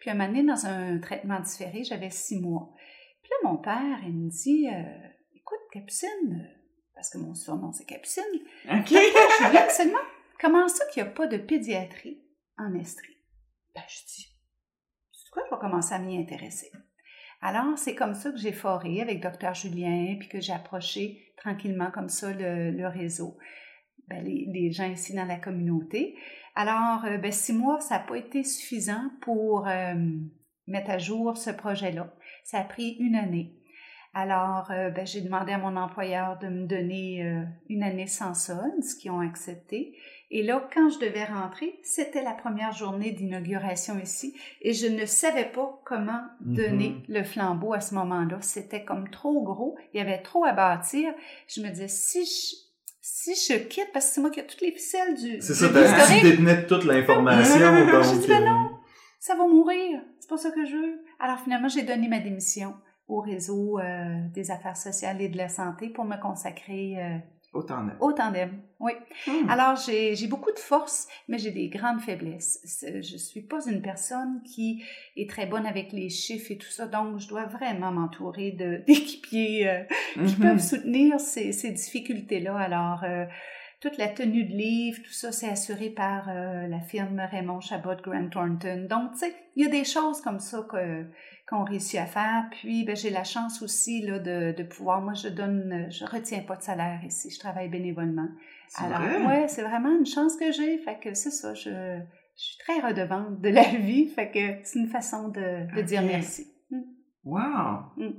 Puis, 0.00 0.08
un 0.08 0.14
moment 0.14 0.28
donné, 0.28 0.44
dans 0.44 0.64
un 0.64 0.98
traitement 0.98 1.40
différé, 1.40 1.84
j'avais 1.84 2.08
six 2.08 2.40
mois. 2.40 2.72
Puis 3.22 3.30
là, 3.30 3.50
mon 3.50 3.58
père, 3.58 4.00
il 4.06 4.14
me 4.14 4.30
dit, 4.30 4.66
euh, 4.66 5.08
écoute, 5.34 5.58
Capucine, 5.70 6.48
parce 6.94 7.10
que 7.10 7.18
mon 7.18 7.34
surnom, 7.34 7.70
c'est 7.70 7.84
Capucine. 7.84 8.24
OK. 8.64 8.88
Je 8.88 9.46
voulais 9.46 9.58
absolument 9.58 9.98
Comment 10.40 10.66
ça 10.66 10.86
qu'il 10.86 11.02
n'y 11.02 11.10
a 11.10 11.12
pas 11.12 11.26
de 11.26 11.36
pédiatrie 11.36 12.22
en 12.56 12.74
Estrie? 12.74 13.18
Ben, 13.74 13.82
je 13.86 14.06
dis, 14.06 14.34
c'est 15.12 15.30
quoi, 15.30 15.42
je 15.44 15.54
vais 15.54 15.60
commencer 15.60 15.92
à 15.92 15.98
m'y 15.98 16.16
intéresser. 16.16 16.72
Alors, 17.46 17.76
c'est 17.76 17.94
comme 17.94 18.14
ça 18.14 18.30
que 18.30 18.38
j'ai 18.38 18.52
foré 18.52 19.02
avec 19.02 19.20
Dr. 19.20 19.52
Julien, 19.52 20.16
puis 20.18 20.28
que 20.28 20.40
j'ai 20.40 20.54
approché 20.54 21.34
tranquillement 21.36 21.90
comme 21.90 22.08
ça 22.08 22.32
le, 22.32 22.86
réseau, 22.86 23.36
ben, 24.08 24.24
les, 24.24 24.72
gens 24.72 24.90
ici 24.90 25.14
dans 25.14 25.26
la 25.26 25.36
communauté. 25.36 26.16
Alors, 26.54 27.04
euh, 27.04 27.18
ben, 27.18 27.30
six 27.30 27.52
mois, 27.52 27.80
ça 27.80 27.98
n'a 27.98 28.04
pas 28.04 28.16
été 28.16 28.44
suffisant 28.44 29.10
pour 29.20 29.68
euh, 29.68 29.94
mettre 30.66 30.88
à 30.88 30.96
jour 30.96 31.36
ce 31.36 31.50
projet-là. 31.50 32.14
Ça 32.44 32.60
a 32.60 32.64
pris 32.64 32.96
une 32.98 33.14
année. 33.14 33.58
Alors, 34.14 34.70
euh, 34.70 34.90
ben, 34.90 35.06
j'ai 35.06 35.20
demandé 35.20 35.52
à 35.52 35.58
mon 35.58 35.76
employeur 35.76 36.38
de 36.38 36.48
me 36.48 36.66
donner 36.66 37.44
une 37.68 37.82
année 37.82 38.06
sans 38.06 38.34
solde, 38.34 38.82
ce 38.82 38.94
qu'ils 38.94 39.10
ont 39.10 39.20
accepté. 39.20 39.96
Et 40.30 40.42
là, 40.42 40.68
quand 40.74 40.88
je 40.88 40.98
devais 40.98 41.24
rentrer, 41.24 41.78
c'était 41.84 42.22
la 42.22 42.32
première 42.32 42.72
journée 42.72 43.12
d'inauguration 43.12 44.00
ici 44.00 44.34
et 44.62 44.72
je 44.72 44.88
ne 44.88 45.06
savais 45.06 45.44
pas 45.44 45.80
comment 45.84 46.22
donner 46.40 46.90
mhm. 46.90 47.02
le 47.08 47.22
flambeau 47.22 47.72
à 47.72 47.80
ce 47.80 47.94
moment-là. 47.94 48.38
C'était 48.40 48.84
comme 48.84 49.08
trop 49.10 49.42
gros, 49.44 49.76
il 49.92 49.98
y 49.98 50.00
avait 50.00 50.22
trop 50.22 50.44
à 50.44 50.52
bâtir. 50.52 51.12
Je 51.46 51.60
me 51.60 51.68
disais, 51.68 51.86
si 51.86 52.24
je, 52.24 52.56
si 53.00 53.34
je 53.34 53.58
quitte, 53.58 53.90
parce 53.92 54.08
que 54.08 54.14
c'est 54.14 54.20
moi 54.20 54.30
qui 54.30 54.40
ai 54.40 54.46
toutes 54.46 54.62
les 54.62 54.72
ficelles 54.72 55.14
du. 55.14 55.40
C'est 55.40 55.54
ça, 55.54 55.68
tu 55.68 56.22
détenais 56.22 56.66
toute 56.66 56.84
l'information. 56.84 57.54
J'ai 58.02 58.18
dit, 58.18 58.26
ben 58.26 58.44
non, 58.44 58.70
ça 59.20 59.36
va 59.36 59.46
mourir, 59.46 60.00
c'est 60.18 60.28
pas 60.28 60.36
ça 60.36 60.50
que 60.50 60.64
je 60.64 60.74
veux. 60.74 61.04
Alors 61.20 61.38
finalement, 61.38 61.68
j'ai 61.68 61.82
donné 61.82 62.08
ma 62.08 62.18
démission 62.18 62.74
au 63.08 63.20
réseau 63.20 63.78
euh, 63.78 64.18
des 64.32 64.50
affaires 64.50 64.76
sociales 64.76 65.20
et 65.20 65.28
de 65.28 65.36
la 65.36 65.48
santé 65.48 65.88
pour 65.88 66.04
me 66.04 66.16
consacrer 66.16 66.96
euh, 66.98 67.18
au 67.54 67.62
tandem. 67.62 67.96
Au 68.00 68.12
tandem, 68.12 68.50
oui. 68.80 68.92
Hmm. 69.28 69.48
Alors, 69.48 69.76
j'ai 69.76 70.26
beaucoup 70.26 70.50
de 70.50 70.58
force, 70.58 71.06
mais 71.28 71.38
j'ai 71.38 71.52
des 71.52 71.68
grandes 71.68 72.00
faiblesses. 72.00 72.60
Je 72.82 73.16
suis 73.16 73.42
pas 73.42 73.64
une 73.66 73.80
personne 73.80 74.42
qui 74.42 74.82
est 75.16 75.30
très 75.30 75.46
bonne 75.46 75.64
avec 75.64 75.92
les 75.92 76.08
chiffres 76.08 76.50
et 76.50 76.58
tout 76.58 76.70
ça, 76.70 76.88
donc 76.88 77.20
je 77.20 77.28
dois 77.28 77.46
vraiment 77.46 77.92
m'entourer 77.92 78.50
d'équipiers 78.86 79.68
euh, 79.68 79.84
qui 80.14 80.20
mm-hmm. 80.20 80.40
peuvent 80.40 80.58
soutenir 80.58 81.20
ces, 81.20 81.52
ces 81.52 81.70
difficultés-là. 81.70 82.56
Alors, 82.56 83.04
euh, 83.04 83.24
toute 83.84 83.98
la 83.98 84.08
tenue 84.08 84.44
de 84.44 84.54
livre, 84.54 85.02
tout 85.04 85.12
ça, 85.12 85.30
c'est 85.30 85.48
assuré 85.48 85.90
par 85.90 86.30
euh, 86.30 86.66
la 86.68 86.80
firme 86.80 87.20
Raymond 87.20 87.60
Chabot 87.60 87.96
Grant 88.02 88.30
Thornton. 88.30 88.86
Donc, 88.88 89.12
tu 89.12 89.18
sais, 89.18 89.34
il 89.56 89.64
y 89.64 89.66
a 89.66 89.70
des 89.70 89.84
choses 89.84 90.22
comme 90.22 90.40
ça 90.40 90.66
que 90.70 91.04
qu'on 91.46 91.64
réussit 91.64 92.00
à 92.00 92.06
faire. 92.06 92.46
Puis, 92.50 92.84
ben, 92.84 92.96
j'ai 92.96 93.10
la 93.10 93.24
chance 93.24 93.60
aussi 93.60 94.00
là, 94.00 94.18
de, 94.18 94.54
de 94.56 94.62
pouvoir, 94.62 95.02
moi, 95.02 95.12
je 95.12 95.28
donne, 95.28 95.88
je 95.90 96.06
retiens 96.06 96.40
pas 96.40 96.56
de 96.56 96.62
salaire 96.62 97.00
ici, 97.04 97.28
je 97.28 97.38
travaille 97.38 97.68
bénévolement. 97.68 98.28
Alors, 98.76 99.28
ouais, 99.28 99.48
c'est 99.48 99.62
vraiment 99.62 99.94
une 99.94 100.06
chance 100.06 100.34
que 100.36 100.50
j'ai. 100.50 100.78
Fait 100.78 100.98
que 100.98 101.12
c'est 101.12 101.30
ça, 101.30 101.52
je, 101.52 101.68
je 101.68 102.42
suis 102.42 102.56
très 102.60 102.80
redevante 102.80 103.42
de 103.42 103.50
la 103.50 103.64
vie. 103.64 104.08
Fait 104.08 104.30
que 104.30 104.66
c'est 104.66 104.78
une 104.78 104.88
façon 104.88 105.28
de, 105.28 105.76
de 105.76 105.82
dire 105.82 106.00
merci. 106.00 106.50
Mm. 106.70 106.80
Wow! 107.24 107.80
Mm. 107.98 108.12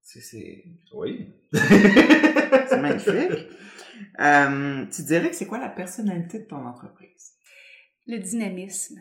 C'est 0.00 0.64
Oui. 0.94 1.34
c'est 1.52 2.80
magnifique. 2.80 3.48
Euh, 4.20 4.84
tu 4.94 5.02
dirais 5.02 5.30
que 5.30 5.36
c'est 5.36 5.46
quoi 5.46 5.58
la 5.58 5.68
personnalité 5.68 6.38
de 6.40 6.44
ton 6.44 6.64
entreprise? 6.66 7.32
Le 8.06 8.18
dynamisme. 8.18 8.96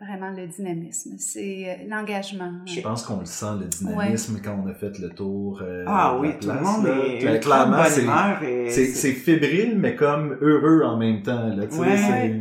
Vraiment 0.00 0.30
le 0.30 0.46
dynamisme. 0.46 1.16
C'est 1.18 1.64
euh, 1.80 1.88
l'engagement. 1.88 2.52
Je 2.66 2.80
pense 2.80 3.02
qu'on 3.02 3.18
le 3.18 3.26
sent, 3.26 3.46
le 3.60 3.66
dynamisme, 3.66 4.40
quand 4.44 4.62
on 4.64 4.68
a 4.68 4.74
fait 4.74 4.96
le 5.00 5.10
tour. 5.10 5.60
euh, 5.60 5.84
Ah 5.88 6.12
de 6.14 6.20
oui, 6.20 6.28
la 6.28 6.34
tout 6.34 6.48
le 6.48 6.60
monde 6.60 6.86
là. 6.86 7.04
est 7.34 7.40
Clairement, 7.40 7.84
c'est- 7.84 8.02
humeur 8.02 8.42
et 8.44 8.70
c'est 8.70 8.84
c'est- 8.86 8.92
c'est 8.94 9.12
fébrile, 9.12 9.76
mais 9.76 9.96
comme 9.96 10.38
heureux 10.40 10.82
en 10.84 10.96
même 10.98 11.22
temps. 11.22 11.48
Là, 11.48 11.64
Ouais. 11.64 11.96
c'est- 11.96 12.40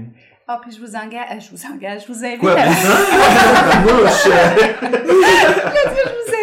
Ah, 0.50 0.60
puis 0.62 0.72
je 0.72 0.80
vous 0.80 0.96
engage, 0.96 1.48
je 1.48 1.52
vous 1.52 1.66
engage, 1.66 2.04
je 2.08 2.14
vous 2.14 2.24
invite 2.24 2.40
Quoi, 2.40 2.54
à... 2.58 2.68
bizarre? 2.70 3.82
Mouche! 3.84 4.28
je 4.82 5.10
vous 5.10 5.98
invite 5.98 6.37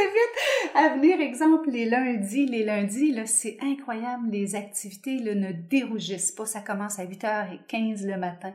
à 0.84 0.94
venir, 0.96 1.20
exemple, 1.20 1.70
les 1.70 1.86
lundis. 1.86 2.46
Les 2.46 2.64
lundis, 2.64 3.12
là, 3.12 3.26
c'est 3.26 3.56
incroyable. 3.62 4.28
Les 4.30 4.54
activités, 4.54 5.18
là, 5.18 5.34
ne 5.34 5.52
dérougissent 5.52 6.32
pas. 6.32 6.46
Ça 6.46 6.60
commence 6.60 6.98
à 6.98 7.04
8h15 7.04 8.06
le 8.06 8.16
matin. 8.18 8.52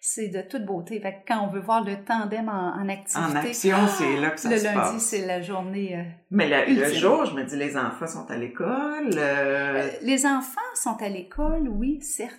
C'est 0.00 0.28
de 0.28 0.42
toute 0.42 0.64
beauté. 0.64 1.00
Fait 1.00 1.12
que 1.12 1.18
quand 1.26 1.44
on 1.44 1.50
veut 1.50 1.60
voir 1.60 1.82
le 1.84 1.96
tandem 2.04 2.48
en, 2.48 2.80
en 2.80 2.88
activité... 2.88 3.32
En 3.32 3.34
action, 3.36 3.76
c'est 3.88 4.16
là 4.20 4.30
que 4.30 4.38
ça 4.40 4.48
le 4.48 4.58
se 4.58 4.64
lundi, 4.64 4.76
passe. 4.78 5.02
c'est 5.02 5.26
la 5.26 5.42
journée... 5.42 5.96
euh, 5.98 6.02
Mais 6.30 6.48
le, 6.68 6.94
jour, 6.94 7.24
je 7.24 7.34
me 7.34 7.42
dis, 7.44 7.56
les 7.56 7.76
enfants 7.76 8.06
sont 8.06 8.30
à 8.30 8.36
l'école. 8.36 9.10
euh, 9.16 9.82
Euh, 9.82 9.90
Les 10.02 10.24
enfants 10.24 10.60
sont 10.76 10.96
à 11.02 11.08
l'école, 11.08 11.68
oui, 11.68 12.00
certes, 12.00 12.38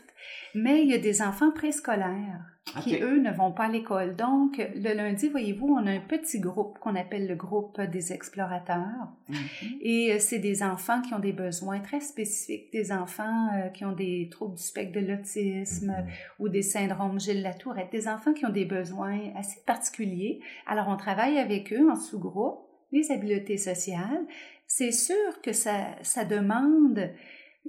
mais 0.55 0.81
il 0.83 0.89
y 0.89 0.93
a 0.93 0.99
des 0.99 1.21
enfants 1.21 1.51
préscolaires 1.51 2.39
qui, 2.81 2.97
eux, 3.01 3.19
ne 3.19 3.31
vont 3.31 3.51
pas 3.51 3.65
à 3.65 3.69
l'école. 3.69 4.15
Donc, 4.15 4.57
le 4.75 4.93
lundi, 4.93 5.29
voyez-vous, 5.29 5.67
on 5.67 5.85
a 5.85 5.91
un 5.91 5.99
petit 5.99 6.39
groupe 6.39 6.79
qu'on 6.79 6.95
appelle 6.95 7.27
le 7.27 7.35
groupe 7.35 7.79
des 7.81 8.13
explorateurs. 8.13 9.09
Mhm. 9.27 9.37
Et 9.81 10.13
euh, 10.13 10.19
c'est 10.19 10.39
des 10.39 10.63
enfants 10.63 11.01
qui 11.01 11.13
ont 11.13 11.19
des 11.19 11.33
besoins 11.33 11.79
très 11.79 11.99
spécifiques, 11.99 12.71
des 12.71 12.91
enfants 12.91 13.49
euh, 13.53 13.69
qui 13.69 13.85
ont 13.85 13.91
des 13.91 14.29
troubles 14.31 14.55
du 14.55 14.63
spectre 14.63 14.99
de 14.99 15.05
l'autisme 15.05 15.95
ou 16.39 16.49
des 16.49 16.61
syndromes 16.61 17.19
Gilles 17.19 17.41
Latourette, 17.41 17.91
des 17.91 18.07
enfants 18.07 18.33
qui 18.33 18.45
ont 18.45 18.51
des 18.51 18.65
besoins 18.65 19.19
assez 19.35 19.61
particuliers. 19.65 20.39
Alors, 20.67 20.87
on 20.89 20.97
travaille 20.97 21.37
avec 21.37 21.73
eux 21.73 21.89
en 21.89 21.95
sous-groupe, 21.95 22.59
les 22.91 23.11
habiletés 23.11 23.57
sociales. 23.57 24.25
C'est 24.67 24.91
sûr 24.91 25.41
que 25.41 25.51
ça, 25.51 25.95
ça 26.03 26.25
demande 26.25 27.09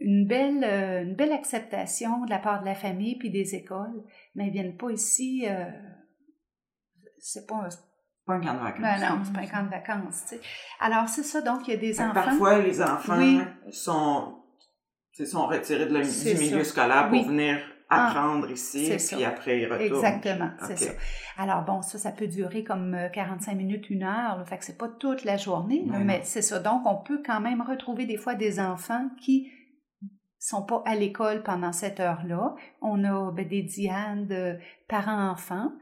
une 0.00 0.26
belle, 0.26 0.64
euh, 0.64 1.02
une 1.04 1.14
belle 1.14 1.32
acceptation 1.32 2.24
de 2.24 2.30
la 2.30 2.38
part 2.38 2.60
de 2.60 2.64
la 2.66 2.74
famille 2.74 3.16
puis 3.18 3.30
des 3.30 3.54
écoles, 3.54 4.02
mais 4.34 4.46
ils 4.48 4.52
viennent 4.52 4.76
pas 4.76 4.90
ici. 4.90 5.44
euh, 5.48 5.64
c'est 7.18 7.46
pas 7.46 7.56
un 7.56 7.68
Pas 8.26 8.34
un 8.34 8.40
camp 8.40 8.54
de 8.54 8.58
vacances. 8.60 8.80
ben 8.80 8.98
non, 9.10 9.22
c'est 9.24 9.32
pas 9.32 9.40
un 9.40 9.46
camp 9.46 9.64
de 9.64 9.70
vacances. 9.70 10.34
Alors, 10.80 11.08
c'est 11.08 11.22
ça, 11.22 11.42
donc 11.42 11.68
il 11.68 11.74
y 11.74 11.76
a 11.76 11.80
des 11.80 12.00
enfants. 12.00 12.14
Parfois, 12.14 12.58
les 12.60 12.80
enfants 12.82 13.18
Oui. 13.18 13.40
sont, 13.72 14.36
sont 15.26 15.46
retirés 15.46 15.86
de 15.86 15.92
la- 15.94 16.00
du 16.02 16.38
milieu 16.40 16.64
ça. 16.64 16.70
scolaire 16.70 17.08
pour 17.08 17.18
Oui. 17.18 17.24
venir 17.26 17.58
Ah, 17.92 18.06
apprendre 18.08 18.50
ici, 18.50 18.86
c'est 18.86 19.14
puis 19.16 19.22
ça. 19.24 19.28
après 19.30 19.58
ils 19.60 19.66
retournent. 19.66 19.82
Exactement, 20.04 20.50
c'est 20.66 20.76
ça. 20.78 20.92
Alors 21.36 21.64
bon, 21.64 21.82
ça, 21.82 21.98
ça 21.98 22.12
peut 22.12 22.28
durer 22.28 22.62
comme 22.64 22.94
euh, 22.94 23.08
45 23.08 23.54
minutes, 23.54 23.90
une 23.90 24.04
heure, 24.04 24.38
là, 24.38 24.44
fait 24.46 24.58
que 24.58 24.64
c'est 24.64 24.78
pas 24.78 24.88
toute 24.88 25.24
la 25.24 25.36
journée, 25.36 25.84
là, 25.90 25.98
mais 25.98 26.20
c'est 26.22 26.42
ça. 26.42 26.60
Donc, 26.60 26.82
on 26.86 26.96
peut 26.96 27.20
quand 27.26 27.40
même 27.40 27.60
retrouver 27.62 28.06
des 28.06 28.16
fois 28.16 28.34
des 28.34 28.60
enfants 28.60 29.08
qui 29.20 29.50
sont 30.40 30.62
pas 30.62 30.83
à 30.87 30.96
l'école 30.96 31.42
pendant 31.42 31.72
cette 31.72 32.00
heure-là. 32.00 32.57
On 32.81 33.05
a 33.05 33.31
ben, 33.31 33.46
des 33.46 33.62
dianes 33.62 34.26
de 34.26 34.59
parents-enfants 34.88 35.72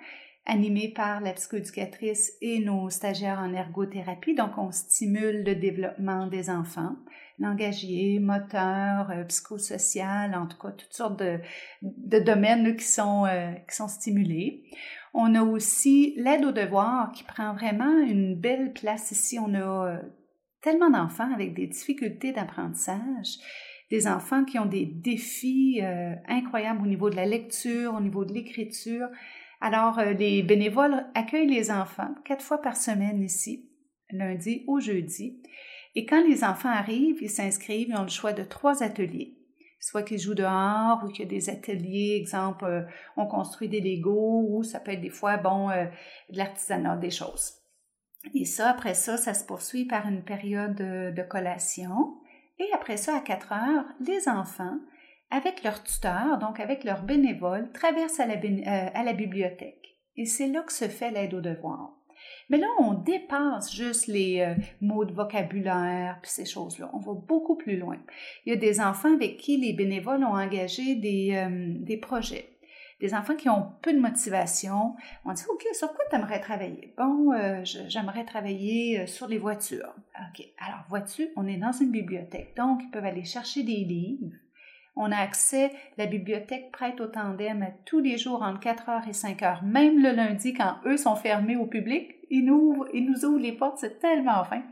animés 0.49 0.93
par 0.95 1.21
la 1.21 1.33
psychoéducatrice 1.35 2.33
et 2.41 2.59
nos 2.59 2.91
stagiaires 2.91 3.39
en 3.39 3.53
ergothérapie. 3.53 4.35
Donc, 4.35 4.57
on 4.57 4.73
stimule 4.73 5.45
le 5.45 5.55
développement 5.55 6.27
des 6.27 6.49
enfants, 6.49 6.97
langagier, 7.39 8.19
moteur, 8.19 9.11
euh, 9.11 9.25
psychosocial, 9.25 10.35
en 10.35 10.47
tout 10.47 10.57
cas, 10.59 10.71
toutes 10.71 10.95
sortes 10.95 11.21
de, 11.21 12.19
domaines 12.19 12.77
qui, 12.77 12.87
sont, 12.87 13.27
euh, 13.27 13.53
qui 13.69 13.77
sont 13.77 13.89
stimulés. 13.89 14.65
On 15.13 15.35
a 15.35 15.43
aussi 15.43 16.15
l'aide 16.17 16.45
aux 16.45 16.53
devoirs 16.53 17.13
qui 17.13 17.25
prend 17.25 17.55
vraiment 17.55 17.99
une 17.99 18.35
belle 18.35 18.73
place 18.73 19.11
ici. 19.11 19.39
On 19.39 19.53
a 19.55 19.87
euh, 19.87 19.99
tellement 20.63 20.91
d'enfants 20.91 21.33
avec 21.33 21.55
des 21.55 21.67
difficultés 21.67 22.33
d'apprentissage, 22.33 23.39
des 23.91 24.07
enfants 24.07 24.45
qui 24.45 24.59
ont 24.59 24.67
des 24.67 24.87
défis 24.87 25.81
euh, 25.83 26.15
incroyables 26.29 26.83
au 26.83 26.87
niveau 26.87 27.11
de 27.11 27.17
la 27.17 27.27
lecture, 27.27 27.95
au 27.95 28.01
niveau 28.01 28.25
de 28.25 28.33
l'écriture. 28.33 29.09
Alors, 29.61 29.99
euh, 29.99 30.13
les 30.13 30.43
bénévoles 30.43 31.07
accueillent 31.15 31.49
les 31.49 31.71
enfants 31.71 32.15
quatre 32.25 32.45
fois 32.45 32.61
par 32.61 32.77
semaine 32.77 33.23
ici, 33.23 33.69
lundi 34.11 34.65
au 34.67 34.79
jeudi. 34.79 35.43
Et 35.95 36.07
quand 36.07 36.23
les 36.25 36.45
enfants 36.45 36.69
arrivent, 36.69 37.19
ils 37.21 37.31
s'inscrivent, 37.31 37.89
ils 37.89 37.97
ont 37.97 38.03
le 38.03 38.09
choix 38.09 38.33
de 38.33 38.45
trois 38.45 38.83
ateliers. 38.83 39.37
Soit 39.81 40.03
qu'ils 40.03 40.19
jouent 40.19 40.35
dehors 40.35 41.03
ou 41.05 41.09
qu'il 41.09 41.25
y 41.25 41.29
a 41.29 41.31
des 41.31 41.51
ateliers, 41.51 42.17
exemple, 42.21 42.65
euh, 42.65 42.83
on 43.17 43.27
construit 43.27 43.69
des 43.69 43.81
Legos 43.81 44.47
ou 44.49 44.63
ça 44.63 44.81
peut 44.81 44.93
être 44.93 45.01
des 45.01 45.11
fois, 45.11 45.37
bon, 45.39 45.71
euh, 45.71 45.87
de 46.31 46.37
l'artisanat, 46.37 46.97
des 46.97 47.11
choses. 47.11 47.55
Et 48.35 48.45
ça, 48.45 48.71
après 48.71 48.95
ça, 48.95 49.17
ça 49.17 49.35
se 49.35 49.45
poursuit 49.45 49.87
par 49.87 50.07
une 50.09 50.23
période 50.23 50.75
de, 50.75 51.13
de 51.15 51.23
collation. 51.23 52.19
Et 52.59 52.67
après 52.75 52.97
ça, 52.97 53.17
à 53.17 53.21
4 53.21 53.53
heures, 53.53 53.85
les 54.01 54.29
enfants, 54.29 54.79
avec 55.31 55.63
leur 55.63 55.83
tuteur, 55.83 56.39
donc 56.39 56.59
avec 56.61 56.85
leur 56.85 57.03
bénévole, 57.03 57.71
traversent 57.73 58.21
à 58.21 58.27
la, 58.27 58.37
bé- 58.37 58.65
euh, 58.67 58.89
à 58.95 59.05
la 59.05 59.13
bibliothèque. 59.13 59.97
Et 60.17 60.25
c'est 60.25 60.49
là 60.49 60.63
que 60.63 60.73
se 60.73 60.89
fait 60.89 61.11
l'aide 61.11 61.35
aux 61.35 61.41
devoirs. 61.41 61.95
Mais 62.51 62.59
là, 62.59 62.67
on 62.81 62.95
dépasse 62.95 63.73
juste 63.73 64.07
les 64.09 64.41
euh, 64.41 64.55
mots 64.81 65.05
de 65.05 65.13
vocabulaire 65.13 66.19
puis 66.23 66.31
ces 66.31 66.47
choses-là. 66.47 66.91
On 66.95 66.99
va 66.99 67.13
beaucoup 67.13 67.57
plus 67.57 67.77
loin. 67.77 67.99
Il 68.45 68.53
y 68.53 68.57
a 68.57 68.59
des 68.59 68.81
enfants 68.81 69.15
avec 69.15 69.37
qui 69.37 69.57
les 69.59 69.73
bénévoles 69.75 70.25
ont 70.25 70.35
engagé 70.35 70.97
des, 70.97 71.33
euh, 71.35 71.75
des 71.79 71.97
projets. 71.99 72.58
Des 73.01 73.15
enfants 73.15 73.37
qui 73.37 73.49
ont 73.49 73.73
peu 73.83 73.93
de 73.93 74.01
motivation. 74.01 74.97
On 75.25 75.33
dit, 75.33 75.45
OK, 75.49 75.65
sur 75.73 75.89
quoi 75.93 76.05
tu 76.11 76.17
aimerais 76.17 76.41
travailler? 76.41 76.95
Bon, 76.97 77.33
euh, 77.33 77.61
j'aimerais 77.63 78.25
travailler 78.25 79.01
euh, 79.01 79.07
sur 79.07 79.29
les 79.29 79.39
voitures. 79.39 79.95
OK, 80.17 80.45
alors 80.59 80.85
voiture, 80.89 81.29
on 81.37 81.47
est 81.47 81.59
dans 81.59 81.71
une 81.73 81.93
bibliothèque. 81.93 82.57
Donc, 82.57 82.81
ils 82.83 82.91
peuvent 82.91 83.05
aller 83.05 83.25
chercher 83.25 83.63
des 83.63 83.85
livres. 83.85 84.33
On 84.97 85.13
a 85.13 85.17
accès, 85.17 85.71
la 85.97 86.07
bibliothèque 86.07 86.73
prête 86.73 87.01
au 87.01 87.07
tandem 87.07 87.63
à 87.63 87.71
tous 87.87 88.01
les 88.01 88.19
jours 88.19 88.43
entre 88.43 88.59
4h 88.61 89.09
et 89.09 89.13
5h, 89.13 89.65
même 89.65 90.03
le 90.03 90.11
lundi 90.11 90.53
quand 90.55 90.75
eux 90.87 90.97
sont 90.97 91.15
fermés 91.15 91.55
au 91.57 91.67
public. 91.67 92.17
Ils 92.31 92.45
nous, 92.45 92.57
ouvrent- 92.57 92.89
ils 92.93 93.09
nous 93.09 93.25
ouvrent 93.25 93.39
les 93.39 93.53
portes, 93.53 93.79
c'est 93.79 94.01
tellement 94.01 94.43
fin. 94.43 94.65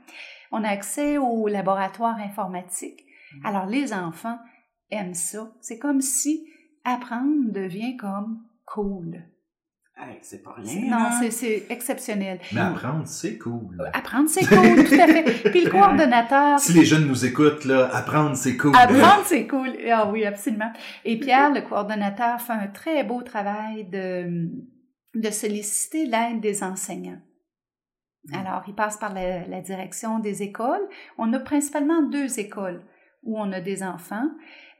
On 0.51 0.65
a 0.65 0.69
accès 0.69 1.17
au 1.17 1.47
laboratoire 1.47 2.19
informatique. 2.19 3.05
Alors 3.45 3.67
les 3.67 3.93
enfants 3.95 4.39
aiment 4.91 5.15
ça. 5.15 5.53
C'est 5.61 5.79
comme 5.79 6.01
si 6.01 6.45
apprendre 6.95 7.53
devient 7.53 7.97
comme 7.97 8.43
cool. 8.65 9.23
Hey, 9.99 10.19
c'est 10.21 10.43
pas 10.43 10.53
rien. 10.59 10.83
Non, 10.91 11.05
là. 11.05 11.11
c'est- 11.23 11.31
c'est 11.31 11.67
exceptionnel. 11.71 12.39
Mais 12.53 12.61
apprendre, 12.61 13.07
c'est 13.07 13.39
cool. 13.39 13.79
Apprendre, 13.95 14.29
c'est 14.29 14.45
cool, 14.47 14.85
tout 14.85 14.93
à 15.01 15.07
fait. 15.07 15.51
Puis 15.51 15.65
le 15.65 15.71
coordonnateur, 15.71 16.59
Si 16.61 16.75
les 16.75 16.85
jeunes 16.85 17.07
nous 17.07 17.25
écoutent, 17.25 17.65
là, 17.65 17.89
apprendre, 17.95 18.37
c'est 18.37 18.59
cool. 18.59 18.77
Apprendre, 18.77 19.23
c'est 19.25 19.47
cool. 19.47 19.71
Ah 19.91 20.11
oui, 20.13 20.27
absolument. 20.27 20.71
Et 21.07 21.19
Pierre, 21.19 21.51
le 21.51 21.63
coordonnateur, 21.63 22.39
fait 22.43 22.53
un 22.53 22.67
très 22.67 23.05
beau 23.05 23.23
travail 23.23 23.85
de, 23.89 24.51
de 25.15 25.31
solliciter 25.31 26.05
l'aide 26.05 26.41
des 26.41 26.63
enseignants. 26.63 27.21
Alors, 28.35 28.65
il 28.69 28.75
passe 28.75 28.99
par 28.99 29.15
la, 29.15 29.47
la 29.47 29.61
direction 29.63 30.19
des 30.19 30.43
écoles. 30.43 30.87
On 31.17 31.33
a 31.33 31.39
principalement 31.41 32.03
deux 32.03 32.39
écoles 32.39 32.83
où 33.27 33.39
on 33.39 33.53
a 33.53 33.61
des 33.61 33.83
enfants. 33.83 34.29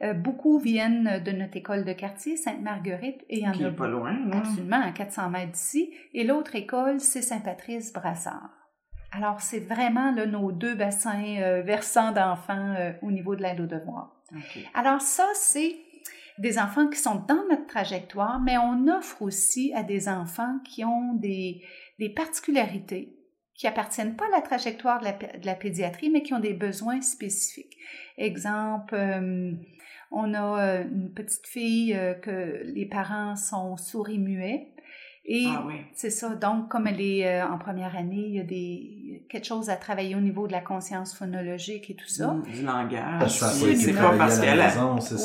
Euh, 0.01 0.13
beaucoup 0.13 0.57
viennent 0.59 1.21
de 1.23 1.31
notre 1.31 1.57
école 1.57 1.85
de 1.85 1.93
quartier, 1.93 2.37
Sainte-Marguerite, 2.37 3.23
et 3.29 3.39
il 3.39 3.43
y 3.43 3.47
en 3.47 3.51
Qui 3.51 3.65
a 3.65 3.71
pas 3.71 3.87
loin. 3.87 4.13
là. 4.27 4.37
Absolument, 4.37 4.81
à 4.81 4.91
400 4.91 5.29
mètres 5.29 5.51
d'ici. 5.51 5.93
Et 6.13 6.23
l'autre 6.23 6.55
école, 6.55 6.99
c'est 6.99 7.21
Saint-Patrice-Brassard. 7.21 8.49
Alors, 9.11 9.41
c'est 9.41 9.59
vraiment 9.59 10.11
là, 10.11 10.25
nos 10.25 10.51
deux 10.51 10.75
bassins 10.75 11.37
euh, 11.39 11.61
versants 11.61 12.11
d'enfants 12.11 12.75
euh, 12.77 12.91
au 13.01 13.11
niveau 13.11 13.35
de 13.35 13.41
l'aide 13.41 13.59
aux 13.61 13.65
devoirs. 13.65 14.13
Alors, 14.73 15.01
ça, 15.01 15.25
c'est 15.33 15.75
des 16.37 16.59
enfants 16.59 16.87
qui 16.87 16.99
sont 16.99 17.23
dans 17.27 17.47
notre 17.49 17.65
trajectoire, 17.65 18.39
mais 18.39 18.57
on 18.57 18.87
offre 18.87 19.21
aussi 19.21 19.73
à 19.73 19.81
des 19.83 20.07
enfants 20.09 20.59
qui 20.65 20.83
ont 20.85 21.13
des, 21.13 21.63
des 21.99 22.09
particularités 22.09 23.17
qui 23.57 23.67
appartiennent 23.67 24.15
pas 24.15 24.25
à 24.25 24.37
la 24.37 24.41
trajectoire 24.41 24.99
de 24.99 25.05
la, 25.05 25.13
de 25.13 25.45
la 25.45 25.55
pédiatrie, 25.55 26.09
mais 26.09 26.21
qui 26.21 26.33
ont 26.33 26.39
des 26.39 26.53
besoins 26.53 27.01
spécifiques. 27.01 27.75
Exemple, 28.17 28.95
euh, 28.95 29.51
on 30.11 30.33
a 30.33 30.59
euh, 30.61 30.83
une 30.83 31.11
petite 31.13 31.45
fille 31.47 31.93
euh, 31.95 32.13
que 32.13 32.61
les 32.63 32.85
parents 32.85 33.35
sont 33.35 33.75
souris 33.77 34.19
muets. 34.19 34.67
Et 35.29 35.43
Ah 35.53 35.63
oui. 35.67 35.73
c'est 35.93 36.09
ça. 36.09 36.29
Donc, 36.35 36.69
comme 36.69 36.87
elle 36.87 37.01
est 37.01 37.27
euh, 37.27 37.45
en 37.45 37.57
première 37.57 37.97
année, 37.97 38.23
il 38.29 38.35
y 38.35 38.39
a 38.39 38.43
des, 38.43 39.25
quelque 39.29 39.45
chose 39.45 39.69
à 39.69 39.75
travailler 39.75 40.15
au 40.15 40.21
niveau 40.21 40.47
de 40.47 40.53
la 40.53 40.61
conscience 40.61 41.13
phonologique 41.13 41.89
et 41.89 41.95
tout 41.95 42.07
ça. 42.07 42.27
Mm, 42.31 42.43
Du 42.43 42.61
langage. 42.63 43.19
Pas 43.19 43.27
C'est 43.27 43.93
pas 43.93 44.17
parce 44.17 44.39
qu'elle 44.39 44.61
a... 44.61 44.67
Oui. 44.85 45.01
ça. 45.01 45.17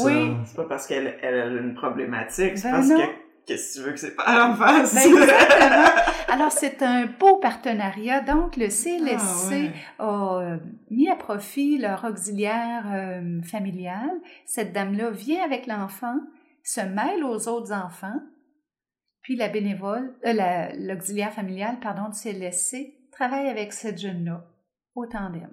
C'est 0.45 0.57
pas 0.57 0.65
parce 0.65 0.87
qu'elle 0.89 1.15
elle 1.23 1.41
a 1.41 1.47
une 1.47 1.75
problématique, 1.75 2.59
c'est 2.59 2.69
Ben 2.71 2.79
parce 2.79 2.89
non. 2.89 2.97
que 2.97 3.03
qu'est-ce 3.47 3.75
que 3.75 3.81
tu 3.81 3.87
veux 3.87 3.93
que 3.93 4.01
ses 4.01 4.15
parents 4.15 4.55
fassent? 4.55 4.95
Ben, 4.95 5.01
exactement. 5.01 6.03
Alors, 6.29 6.53
c'est 6.53 6.83
un 6.83 7.07
beau 7.07 7.37
partenariat. 7.37 8.21
Donc, 8.21 8.57
le 8.57 8.69
CLSC 8.69 9.19
Ah, 9.19 9.49
ouais. 9.51 9.73
a 9.99 10.41
euh, 10.41 10.57
mis 10.91 11.09
à 11.09 11.17
profit 11.17 11.79
leur 11.79 12.05
auxiliaire 12.05 12.85
euh, 12.93 13.43
familial. 13.43 14.11
Cette 14.47 14.73
dame-là 14.73 15.11
vient 15.11 15.45
avec 15.45 15.67
l'enfant, 15.67 16.17
se 16.65 16.81
mêle 16.81 17.23
aux 17.25 17.49
autres 17.49 17.73
enfants, 17.73 18.21
puis 19.23 19.37
la 19.37 19.49
bénévole, 19.49 20.15
euh, 20.25 20.33
la- 20.33 20.75
l'auxiliaire 20.75 21.33
familial, 21.33 21.79
pardon, 21.81 22.09
du 22.09 22.19
CLSC 22.19 22.95
travaille 23.13 23.49
avec 23.49 23.73
cette 23.73 23.99
jeune-là 24.01 24.45
au 24.95 25.07
tandem. 25.07 25.51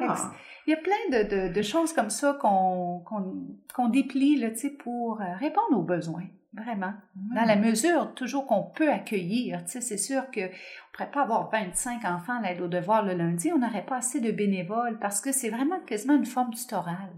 Ah. 0.00 0.32
Il 0.66 0.70
y 0.70 0.74
a 0.74 0.78
plein 0.78 0.92
de, 1.22 1.48
de- 1.48 1.52
de 1.52 1.62
choses 1.62 1.92
comme 1.92 2.08
ça 2.10 2.36
qu'on 2.40 3.00
qu'on 3.04 3.46
qu'on 3.74 3.88
déplie 3.88 4.36
là, 4.38 4.48
pour 4.82 5.18
répondre 5.38 5.78
aux 5.78 5.82
besoins, 5.82 6.24
vraiment. 6.54 6.92
Dans 7.34 7.44
la 7.44 7.56
mesure 7.56 8.14
toujours 8.14 8.46
qu'on 8.46 8.62
peut 8.62 8.90
accueillir. 8.90 9.64
Tu 9.64 9.72
sais, 9.72 9.80
c'est 9.80 9.98
sûr 9.98 10.30
qu'on 10.30 10.40
ne 10.42 10.48
pourrait 10.92 11.10
pas 11.10 11.22
avoir 11.22 11.50
25 11.50 12.04
enfants 12.04 12.38
à 12.38 12.42
l'aide 12.42 12.60
aux 12.60 12.68
devoirs 12.68 13.04
le 13.04 13.14
lundi, 13.14 13.50
on 13.52 13.58
n'aurait 13.58 13.84
pas 13.86 13.96
assez 13.96 14.20
de 14.20 14.30
bénévoles 14.30 14.98
parce 15.00 15.20
que 15.20 15.32
c'est 15.32 15.50
vraiment 15.50 15.80
quasiment 15.80 16.14
une 16.14 16.26
forme 16.26 16.54
tutorale. 16.54 17.12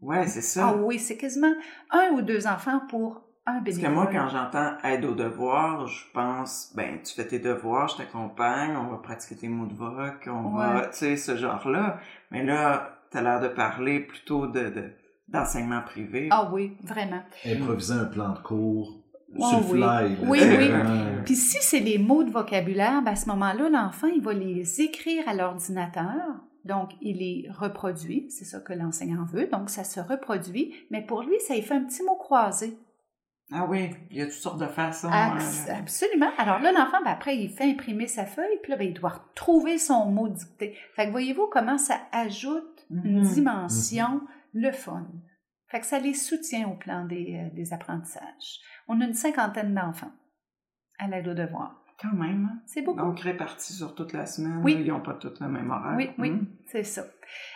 Ouais, 0.00 0.26
c'est 0.26 0.40
ça. 0.42 0.68
Ah 0.70 0.76
oui, 0.76 0.98
c'est 0.98 1.16
quasiment 1.16 1.52
un 1.90 2.10
ou 2.14 2.22
deux 2.22 2.46
enfants 2.46 2.80
pour 2.88 3.22
un 3.46 3.60
Parce 3.62 3.76
bénévole. 3.76 3.90
que 3.90 3.94
moi, 3.94 4.06
quand 4.12 4.28
j'entends 4.28 4.78
aide 4.84 5.04
aux 5.04 5.14
devoirs, 5.14 5.86
je 5.86 6.04
pense, 6.12 6.72
ben, 6.74 7.00
tu 7.02 7.14
fais 7.14 7.26
tes 7.26 7.38
devoirs, 7.38 7.88
je 7.88 7.98
t'accompagne, 7.98 8.76
on 8.76 8.88
va 8.90 8.96
pratiquer 8.98 9.36
tes 9.36 9.48
mots 9.48 9.66
de 9.66 9.74
voc, 9.74 10.26
on 10.26 10.50
va, 10.56 10.86
tu 10.88 10.96
sais, 10.98 11.16
ce 11.16 11.36
genre-là. 11.36 11.98
Mais 12.30 12.42
là, 12.44 12.98
t'as 13.10 13.20
l'air 13.22 13.40
de 13.40 13.48
parler 13.48 14.00
plutôt 14.00 14.46
de, 14.46 14.68
de- 14.70 14.92
d'enseignement 15.32 15.80
privé. 15.82 16.28
Ah 16.30 16.50
oui, 16.52 16.76
vraiment. 16.82 17.22
Improviser 17.46 17.94
un 17.94 18.04
plan 18.06 18.32
de 18.32 18.38
cours 18.38 18.96
Oh, 19.38 19.48
sur 19.48 19.58
le 19.60 19.64
oui. 19.64 19.70
fly. 19.70 19.80
là, 19.80 20.28
Oui, 20.28 20.38
oui. 20.42 20.68
vraiment- 20.68 21.22
Puis 21.24 21.36
si 21.36 21.58
c'est 21.60 21.78
les 21.78 21.98
mots 21.98 22.24
de 22.24 22.30
vocabulaire, 22.30 23.00
ben 23.02 23.12
à 23.12 23.16
ce 23.16 23.28
moment-là, 23.28 23.68
l'enfant, 23.68 24.08
il 24.08 24.20
va 24.20 24.32
les 24.32 24.80
écrire 24.80 25.28
à 25.28 25.34
l'ordinateur. 25.34 26.16
Donc, 26.64 26.90
il 27.00 27.18
les 27.18 27.48
reproduit. 27.50 28.26
C'est 28.28 28.44
ça 28.44 28.58
que 28.60 28.72
l'enseignant 28.72 29.24
veut. 29.32 29.46
Donc, 29.46 29.70
ça 29.70 29.84
se 29.84 30.00
reproduit. 30.00 30.74
Mais 30.90 31.00
pour 31.06 31.22
lui, 31.22 31.36
ça 31.46 31.54
lui 31.54 31.62
fait 31.62 31.74
un 31.74 31.84
petit 31.84 32.02
mot 32.02 32.16
croisé. 32.16 32.76
Ah 33.52 33.66
oui, 33.68 33.90
il 34.10 34.18
y 34.18 34.20
a 34.20 34.26
toutes 34.26 34.34
sortes 34.34 34.60
de 34.60 34.66
façons. 34.66 35.08
Abs- 35.10 35.66
hein. 35.68 35.74
absolument. 35.78 36.30
Alors 36.38 36.60
là, 36.60 36.70
l'enfant, 36.72 36.98
ben 37.04 37.10
après, 37.12 37.36
il 37.36 37.50
fait 37.50 37.64
imprimer 37.70 38.06
sa 38.06 38.24
feuille. 38.26 38.58
Puis 38.62 38.70
là, 38.72 38.76
ben, 38.78 38.86
il 38.88 38.94
doit 38.94 39.10
retrouver 39.30 39.78
son 39.78 40.06
mot 40.06 40.28
dicté. 40.28 40.76
Fait 40.94 41.06
que 41.06 41.10
voyez-vous 41.12 41.46
comment 41.50 41.78
ça 41.78 41.96
ajoute 42.12 42.86
une 42.90 43.20
Mhm. 43.22 43.28
dimension, 43.32 44.20
le 44.52 44.72
fun. 44.72 45.06
Fait 45.68 45.80
que 45.80 45.86
ça 45.86 45.98
les 45.98 46.14
soutient 46.14 46.68
au 46.68 46.76
plan 46.76 47.04
des, 47.04 47.36
euh, 47.36 47.54
des 47.54 47.72
apprentissages. 47.72 48.60
On 48.88 49.00
a 49.00 49.04
une 49.04 49.14
cinquantaine 49.14 49.74
d'enfants 49.74 50.12
à 50.98 51.08
l'aide 51.08 51.28
aux 51.28 51.34
devoirs. 51.34 51.79
Quand 52.00 52.16
même. 52.16 52.48
hein. 52.50 52.58
C'est 52.66 52.82
beaucoup. 52.82 52.98
Donc, 52.98 53.20
répartis 53.20 53.72
sur 53.74 53.94
toute 53.94 54.12
la 54.12 54.26
semaine. 54.26 54.60
Oui. 54.64 54.76
Ils 54.80 54.88
n'ont 54.88 55.00
pas 55.00 55.14
tous 55.14 55.38
le 55.40 55.48
même 55.48 55.70
horaire. 55.70 55.94
Oui, 55.96 56.10
oui, 56.18 56.30
Hmm. 56.30 56.46
c'est 56.66 56.84
ça. 56.84 57.04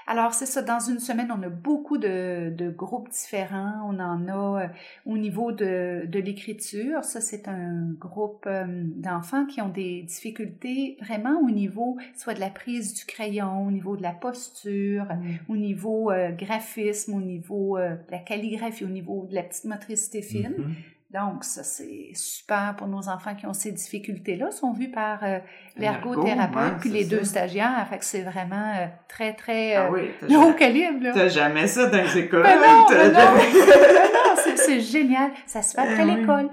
Alors, 0.07 0.35
c'est 0.35 0.47
ça. 0.47 0.63
Dans 0.63 0.79
une 0.79 0.99
semaine, 1.01 1.33
on 1.37 1.43
a 1.43 1.49
beaucoup 1.49 1.99
de, 1.99 2.51
de 2.55 2.71
groupes 2.71 3.09
différents. 3.09 3.73
On 3.91 3.99
en 3.99 4.29
a 4.29 4.63
euh, 4.65 4.69
au 5.07 5.17
niveau 5.19 5.51
de, 5.51 6.05
de 6.07 6.19
l'écriture. 6.21 7.03
Ça, 7.05 7.21
c'est 7.21 7.49
un 7.49 7.91
groupe 7.99 8.45
euh, 8.47 8.67
d'enfants 8.97 9.47
qui 9.47 9.61
ont 9.63 9.69
des 9.71 10.03
difficultés 10.03 10.97
vraiment 11.01 11.41
au 11.41 11.51
niveau 11.51 11.97
soit 12.15 12.35
de 12.35 12.41
la 12.41 12.51
prise 12.51 12.95
du 12.95 13.05
crayon, 13.07 13.67
au 13.67 13.71
niveau 13.71 13.97
de 13.97 14.03
la 14.03 14.13
posture, 14.13 15.07
au 15.49 15.57
niveau 15.57 16.11
euh, 16.11 16.31
graphisme, 16.33 17.15
au 17.15 17.21
niveau 17.23 17.79
de 17.79 17.97
la 18.11 18.19
calligraphie, 18.19 18.85
au 18.85 18.89
niveau 18.89 19.27
de 19.29 19.35
la 19.35 19.43
petite 19.43 19.65
motricité 19.65 20.23
fine. 20.23 20.55
Mhm. 20.59 20.75
Donc, 21.15 21.45
ça, 21.45 21.63
c'est 21.63 22.11
super 22.15 22.75
pour 22.77 22.89
nos 22.89 23.09
enfants 23.09 23.37
qui 23.37 23.47
ont 23.47 23.53
ces 23.53 23.71
difficultés-là. 23.71 24.51
sont 24.51 24.73
vus 24.73 24.91
par 24.91 25.23
euh, 25.23 25.39
L'ergo, 25.77 26.11
l'ergothérapeute 26.13 26.73
ouais, 26.73 26.79
puis 26.81 26.91
les 26.91 27.05
deux 27.05 27.21
ça. 27.21 27.25
stagiaires. 27.31 27.87
Fait 27.89 27.99
que 27.99 28.05
c'est 28.05 28.23
vraiment 28.23 28.73
euh, 28.77 28.87
très, 29.09 29.33
très 29.33 29.77
Ah 29.77 29.85
euh, 29.87 29.91
oui, 29.93 30.11
jamais, 30.29 30.57
calibre. 30.57 31.07
T'as 31.15 31.29
jamais 31.29 31.69
ça 31.69 31.87
dans 31.87 32.03
les 32.03 32.19
écoles. 32.19 32.43
Ben 32.43 32.57
non, 32.57 32.85
ben 32.89 33.13
non, 33.13 33.19
Ben 33.37 34.11
non, 34.13 34.35
c'est- 34.43 34.57
c'est 34.57 34.81
génial. 34.81 35.31
Ça 35.47 35.63
se 35.63 35.75
fait 35.75 35.83
après 35.83 36.01
Eh 36.01 36.05
oui. 36.05 36.17
l'école. 36.21 36.51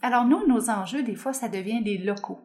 Alors, 0.00 0.24
nous, 0.26 0.46
nos 0.46 0.70
enjeux, 0.70 1.02
des 1.02 1.16
fois, 1.16 1.32
ça 1.32 1.48
devient 1.48 1.82
des 1.82 1.98
locaux. 1.98 2.38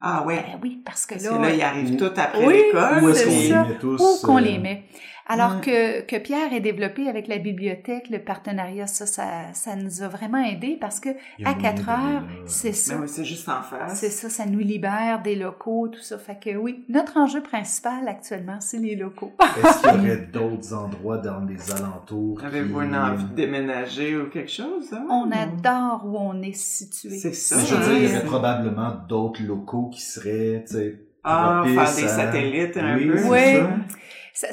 Ah 0.00 0.24
ouais. 0.24 0.36
Ben 0.36 0.58
oui, 0.62 0.82
parce 0.84 1.04
que 1.06 1.14
Parce 1.14 1.26
là, 1.26 1.36
que 1.36 1.42
là, 1.42 1.50
ils 1.50 1.62
arrivent 1.62 1.92
Ou- 1.92 1.96
tous 1.96 2.18
après 2.18 2.44
Oui, 2.46 2.54
l'école. 2.54 3.04
Où 3.04 3.08
est-ce 3.10 3.24
qu'on 3.24 3.30
les 3.64 3.68
met 3.68 3.78
tous? 3.78 4.00
où 4.00 4.26
qu'on 4.26 4.38
euh, 4.38 4.40
les 4.40 4.58
met. 4.58 4.84
Alors 5.32 5.60
que, 5.60 6.00
que 6.02 6.16
Pierre 6.16 6.52
est 6.52 6.60
développé 6.60 7.08
avec 7.08 7.28
la 7.28 7.38
bibliothèque, 7.38 8.10
le 8.10 8.18
partenariat, 8.18 8.86
ça, 8.86 9.06
ça, 9.06 9.24
ça 9.52 9.76
nous 9.76 10.02
a 10.02 10.08
vraiment 10.08 10.44
aidé 10.44 10.76
parce 10.80 10.98
que 11.00 11.10
a 11.10 11.50
à 11.50 11.54
moyen 11.54 11.60
4 11.72 11.86
d'aller 11.86 12.14
heures, 12.16 12.22
c'est 12.46 12.72
ça. 12.72 12.94
Ben 12.94 13.02
oui, 13.02 13.08
c'est 13.08 13.24
juste 13.24 13.48
en 13.48 13.62
face. 13.62 13.98
C'est 13.98 14.10
ça, 14.10 14.28
ça 14.28 14.46
nous 14.46 14.58
libère 14.58 15.22
des 15.22 15.36
locaux, 15.36 15.88
tout 15.88 16.00
ça. 16.00 16.18
Fait 16.18 16.38
que 16.38 16.56
oui, 16.56 16.84
notre 16.88 17.16
enjeu 17.16 17.42
principal 17.42 18.08
actuellement, 18.08 18.56
c'est 18.60 18.78
les 18.78 18.96
locaux. 18.96 19.32
Est-ce 19.64 19.80
qu'il 19.82 19.90
y 20.02 20.06
aurait 20.10 20.26
d'autres 20.32 20.74
endroits 20.74 21.18
dans 21.18 21.44
les 21.44 21.70
alentours? 21.72 22.42
Avez-vous 22.44 22.80
qui- 22.80 22.86
une 22.86 22.96
envie 22.96 23.24
de 23.24 23.34
déménager 23.34 24.16
ou 24.16 24.26
quelque 24.30 24.50
chose? 24.50 24.92
hein? 24.92 25.06
On 25.10 25.30
adore 25.30 26.02
où 26.06 26.16
on 26.18 26.42
est 26.42 26.56
situé. 26.56 27.10
C'est 27.18 27.34
ça. 27.34 27.56
Mais 27.56 27.66
je 27.66 27.74
veux 27.74 27.84
dire, 27.84 28.02
il 28.02 28.04
y 28.12 28.16
aurait 28.16 28.26
probablement 28.26 28.92
d'autres 29.08 29.42
locaux 29.42 29.88
qui 29.92 30.02
seraient, 30.02 30.64
tu 30.66 30.74
sais, 30.74 31.00
Ah, 31.22 31.62
faire 31.64 31.72
des 31.74 32.04
à- 32.04 32.08
satellites 32.08 32.76
un 32.78 32.96
Oui, 32.96 33.06
peu. 33.10 33.18
c'est 33.18 33.28
Oui. 33.28 33.58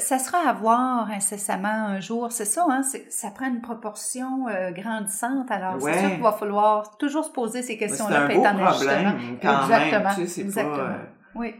Ça. 0.00 0.18
Sera 0.18 0.38
à 0.48 0.52
voir 0.52 1.10
incessamment 1.10 1.68
un 1.68 2.00
jour. 2.00 2.30
C'est 2.32 2.44
ça, 2.44 2.64
hein? 2.68 2.82
Ça 3.10 3.30
prend 3.30 3.46
une 3.46 3.60
proportion 3.60 4.48
euh, 4.48 4.70
grandissante. 4.70 5.50
Alors, 5.50 5.82
Ouais. 5.82 5.92
c'est 5.94 6.00
sûr 6.00 6.10
qu'il 6.10 6.22
va 6.22 6.32
falloir 6.32 6.96
toujours 6.98 7.24
se 7.24 7.30
poser 7.32 7.62
ces 7.62 7.74
Mais 7.74 7.78
C'est 7.80 7.86
questions-là. 7.88 8.22
un 8.24 8.28
beau 8.28 8.42
problème 8.42 9.38
quand 9.40 9.62
Exactement, 9.62 10.04
même. 10.04 10.14
Tu 10.16 10.26
sais, 10.28 10.40
exactement. 10.42 10.76
pas... 10.76 10.82
euh, 10.82 11.04
Oui, 11.34 11.54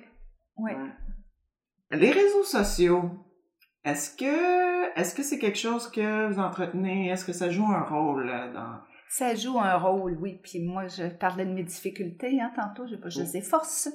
oui. 0.58 0.72
Les 1.90 2.10
réseaux 2.10 2.44
sociaux, 2.44 3.10
est-ce 3.84 4.14
que 4.14 4.98
est-ce 4.98 5.14
que 5.14 5.22
c'est 5.22 5.38
quelque 5.38 5.58
chose 5.58 5.90
que 5.90 6.30
vous 6.30 6.38
entretenez? 6.40 7.08
Est-ce 7.08 7.24
que 7.24 7.32
ça 7.32 7.48
joue 7.50 7.66
un 7.66 7.82
rôle 7.84 8.28
euh, 8.28 8.52
dans... 8.52 8.80
Ça 9.10 9.34
joue 9.34 9.58
un 9.58 9.76
rôle, 9.78 10.18
oui. 10.20 10.38
Puis 10.42 10.62
moi, 10.62 10.86
je 10.86 11.04
parlais 11.08 11.46
de 11.46 11.52
mes 11.52 11.62
difficultés, 11.62 12.38
hein, 12.42 12.52
tantôt. 12.54 12.86
Je, 12.86 12.96
je 13.08 13.20
les 13.22 13.38
efforce. 13.38 13.88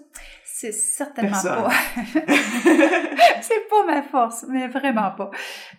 C'est 0.63 0.71
certainement 0.71 1.31
Personne. 1.31 1.63
pas. 1.63 1.71
c'est 3.41 3.67
pas 3.69 3.85
ma 3.85 4.01
force, 4.01 4.45
mais 4.47 4.69
vraiment 4.69 5.11
pas. 5.11 5.29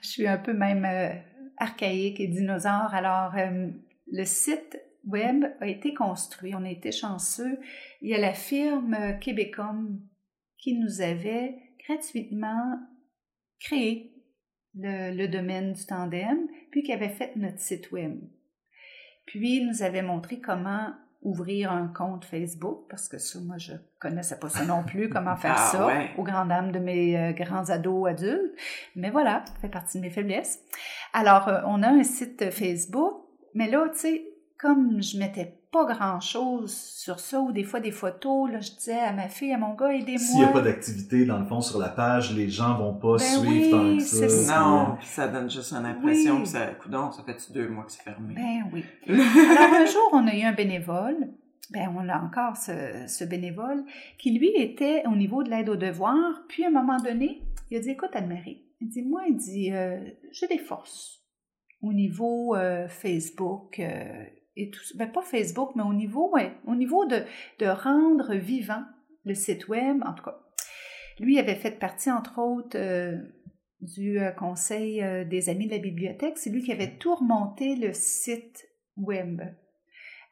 Je 0.03 0.09
suis 0.09 0.27
un 0.27 0.37
peu 0.37 0.53
même 0.53 0.85
euh, 0.85 1.09
archaïque 1.57 2.21
et 2.21 2.27
dinosaure. 2.27 2.93
Alors, 2.93 3.35
euh, 3.35 3.69
le 4.13 4.25
site 4.27 4.79
web 5.07 5.47
a 5.63 5.69
été 5.69 5.95
construit. 5.95 6.55
On 6.55 6.67
a 6.67 6.71
été 6.71 6.93
chanceux. 6.93 7.59
Il 8.03 8.11
y 8.11 8.15
a 8.15 8.19
la 8.19 8.35
firme 8.35 9.19
Québecom 9.23 10.03
qui 10.59 10.79
nous 10.79 11.01
avait 11.01 11.57
gratuitement 11.89 12.79
créé 13.61 14.13
le, 14.75 15.17
le 15.17 15.29
domaine 15.29 15.73
du 15.73 15.87
tandem, 15.87 16.47
puis 16.71 16.83
qui 16.83 16.93
avait 16.93 17.09
fait 17.09 17.35
notre 17.37 17.61
site 17.61 17.91
web. 17.91 18.21
Puis, 19.25 19.61
il 19.61 19.67
nous 19.67 19.83
avait 19.83 20.03
montré 20.03 20.41
comment 20.41 20.93
ouvrir 21.25 21.73
un 21.73 21.89
compte 21.89 22.25
Facebook, 22.25 22.85
parce 22.89 23.09
que 23.09 23.19
ça, 23.19 23.39
moi, 23.41 23.57
je 23.59 23.73
connaissais 23.99 24.39
pas 24.39 24.49
ça 24.51 24.65
non 24.65 24.83
plus, 24.85 25.09
comment 25.09 25.35
faire 25.37 25.55
Ah, 25.57 25.69
ça, 25.73 25.87
ouais. 25.87 26.11
aux 26.19 26.23
grandes 26.23 26.49
dames 26.51 26.71
de 26.71 26.79
mes 26.79 27.19
euh, 27.19 27.33
grands 27.33 27.69
ados 27.71 28.09
adultes. 28.09 28.55
Mais 28.95 29.11
voilà, 29.11 29.43
ça 29.47 29.55
fait 29.61 29.69
partie 29.69 29.99
de 29.99 30.03
mes 30.03 30.11
faiblesses. 30.11 30.61
Alors, 31.13 31.49
euh, 31.49 31.61
on 31.67 31.83
a 31.83 31.89
un 31.89 32.05
site 32.05 32.51
Facebook, 32.51 33.25
mais 33.55 33.69
là, 33.71 33.89
tu 33.93 33.99
sais, 33.99 34.25
comme 34.65 35.03
je 35.03 35.19
mettais 35.19 35.59
pas 35.71 35.85
grand-chose 35.85 36.75
sur 36.75 37.21
ça, 37.21 37.39
ou 37.39 37.53
des 37.53 37.65
fois 37.65 37.81
des 37.81 37.91
photos, 37.91 38.51
là, 38.51 38.61
je 38.61 38.71
disais 38.71 38.99
à 38.99 39.13
ma 39.13 39.29
fille, 39.29 39.53
à 39.53 39.59
mon 39.59 39.75
gars, 39.75 39.93
aidez-moi. 39.93 40.19
S'il 40.19 40.39
n'y 40.39 40.45
a 40.45 40.49
pas 40.49 40.63
d'activité, 40.63 41.27
dans 41.27 41.39
le 41.39 41.45
fond, 41.45 41.61
sur 41.61 41.79
la 41.79 41.91
page, 41.91 42.35
les 42.35 42.49
gens 42.49 42.75
vont 42.79 42.95
pas 42.95 43.17
Ben 43.19 43.19
suivre 43.19 43.47
oui, 43.47 43.71
tant 43.71 43.97
que 43.99 44.03
c'est 44.03 44.29
ça. 44.31 44.55
ça. 44.55 44.61
Non, 44.61 44.97
puis 44.99 45.07
ça 45.07 45.29
donne 45.29 45.51
juste 45.51 45.73
une 45.75 45.85
impression 45.85 46.37
Oui. 46.37 46.43
que 46.45 46.49
ça... 46.49 46.67
Coudon, 46.69 47.13
ça 47.13 47.23
fait 47.25 47.53
deux 47.53 47.69
mois 47.69 47.85
que 47.85 47.93
c'est 47.93 48.03
fermé? 48.03 48.35
Ben 48.35 48.71
oui. 48.73 48.85
Alors 49.07 49.75
un 49.83 49.85
jour, 49.85 50.09
on 50.15 50.27
a 50.27 50.35
eu 50.35 50.43
un 50.45 50.55
bénévole, 50.55 51.29
ben 51.71 51.95
on 51.95 52.09
a 52.09 52.19
encore 52.19 52.57
ce, 52.57 53.05
ce 53.07 53.25
bénévole, 53.25 53.85
qui 54.17 54.31
lui 54.31 54.49
était 54.57 55.03
au 55.07 55.15
niveau 55.15 55.43
de 55.43 55.51
l'aide 55.51 55.69
aux 55.69 55.77
devoirs, 55.77 56.45
puis 56.49 56.65
à 56.65 56.69
un 56.69 56.71
moment 56.71 56.97
donné, 56.97 57.43
il 57.71 57.77
a 57.77 57.81
dit, 57.81 57.91
écoute 57.91 58.11
Anne-Marie, 58.15 58.63
il 58.81 58.89
dit, 58.89 59.03
moi, 59.03 59.25
il 59.29 59.37
dit, 59.37 59.73
euh, 59.75 59.99
j'ai 60.33 60.47
des 60.47 60.57
forces 60.59 61.21
au 61.83 61.93
niveau 61.93 62.57
euh, 62.57 62.89
Facebook 62.89 63.79
euh, 63.79 64.25
et 64.57 64.71
tout 64.71 64.83
ça. 64.83 64.95
Ben 64.97 65.11
pas 65.11 65.23
Facebook, 65.23 65.73
mais 65.75 65.83
au 65.83 65.95
niveau, 65.95 66.31
ouais, 66.33 66.53
au 66.67 66.75
niveau 66.75 67.07
de, 67.07 67.25
de 67.59 67.67
rendre 67.67 68.35
vivant 68.35 68.85
le 69.25 69.35
site 69.35 69.69
web, 69.69 70.03
en 70.05 70.13
tout 70.15 70.25
cas. 70.25 70.39
Lui 71.21 71.39
avait 71.39 71.55
fait 71.55 71.79
partie, 71.79 72.11
entre 72.11 72.39
autres, 72.39 72.77
euh, 72.77 73.17
du 73.81 74.19
euh, 74.19 74.31
conseil 74.33 75.03
euh, 75.03 75.25
des 75.25 75.49
amis 75.49 75.67
de 75.67 75.73
la 75.73 75.79
bibliothèque. 75.79 76.39
C'est 76.39 76.51
lui 76.51 76.63
qui 76.63 76.73
avait 76.73 76.97
tout 76.97 77.15
remonté 77.15 77.77
le 77.77 77.93
site 77.93 78.67
web. 78.97 79.43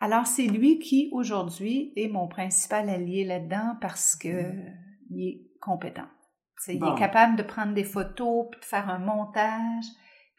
Alors, 0.01 0.27
c'est 0.27 0.47
lui 0.47 0.81
qui, 0.81 1.09
aujourd'hui, 1.13 1.93
est 1.97 2.09
mon 2.09 2.27
principal 2.27 2.89
allié 2.89 3.25
là-dedans 3.25 3.77
parce 3.81 4.17
que 4.17 4.53
il 5.11 5.29
est 5.29 5.41
compétent. 5.61 6.09
Il 6.69 6.77
est 6.77 6.99
capable 6.99 7.37
de 7.37 7.43
prendre 7.43 7.75
des 7.75 7.85
photos, 7.85 8.47
puis 8.51 8.61
de 8.61 8.65
faire 8.65 8.89
un 8.89 8.99
montage, 8.99 9.85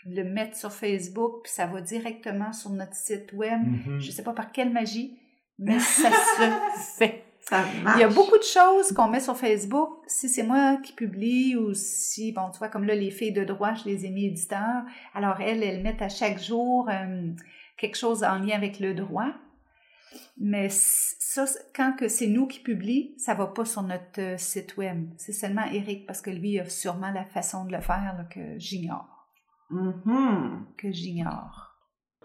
puis 0.04 0.14
le 0.14 0.26
mettre 0.26 0.58
sur 0.58 0.72
Facebook, 0.72 1.44
puis 1.44 1.52
ça 1.54 1.66
va 1.66 1.80
directement 1.80 2.52
sur 2.52 2.72
notre 2.72 2.96
site 2.96 3.32
web. 3.32 3.62
Mhm. 3.66 4.02
Je 4.02 4.08
ne 4.08 4.12
sais 4.12 4.24
pas 4.24 4.34
par 4.34 4.52
quelle 4.52 4.70
magie, 4.70 5.18
mais 5.58 5.80
ça 5.80 6.10
se 6.12 6.98
fait. 6.98 7.24
Ça 7.40 7.64
marche. 7.84 7.98
Il 7.98 8.02
y 8.02 8.04
a 8.04 8.10
beaucoup 8.10 8.38
de 8.38 8.44
choses 8.44 8.94
qu'on 8.94 9.08
met 9.08 9.20
sur 9.20 9.38
Facebook. 9.38 9.90
Si 10.08 10.30
c'est 10.30 10.44
moi 10.44 10.78
qui 10.84 10.94
publie 10.94 11.56
ou 11.56 11.74
si, 11.74 12.32
bon, 12.32 12.50
tu 12.52 12.58
vois, 12.58 12.70
comme 12.70 12.86
là, 12.86 12.96
les 12.96 13.12
filles 13.12 13.34
de 13.34 13.44
droit, 13.44 13.74
je 13.74 13.86
les 13.86 14.06
ai 14.06 14.10
mis 14.10 14.28
éditeurs. 14.28 14.84
Alors, 15.14 15.40
elles, 15.42 15.64
elles 15.64 15.82
mettent 15.82 16.02
à 16.02 16.10
chaque 16.10 16.42
jour 16.42 16.90
euh, 16.90 17.32
quelque 17.78 17.98
chose 17.98 18.24
en 18.24 18.40
lien 18.40 18.56
avec 18.56 18.80
le 18.80 18.94
droit. 18.94 19.32
Mais 20.38 20.68
ça, 20.70 21.46
quand 21.76 21.94
que 21.98 22.08
c'est 22.08 22.28
nous 22.28 22.48
qui 22.48 22.60
publie, 22.60 23.14
ça 23.18 23.34
va 23.34 23.48
pas 23.48 23.66
sur 23.66 23.84
notre 23.84 24.20
euh, 24.20 24.38
site 24.38 24.78
web. 24.78 25.10
C'est 25.18 25.34
seulement 25.34 25.66
Eric, 25.66 26.06
parce 26.06 26.22
que 26.22 26.30
lui 26.30 26.60
a 26.60 26.70
sûrement 26.70 27.12
la 27.12 27.26
façon 27.26 27.66
de 27.66 27.74
le 27.74 27.82
faire 27.82 28.16
là, 28.18 28.24
que 28.30 28.58
j'ignore. 28.58 29.13
Mhm. 29.74 30.66
Que 30.78 30.92
j'ignore. 30.92 31.70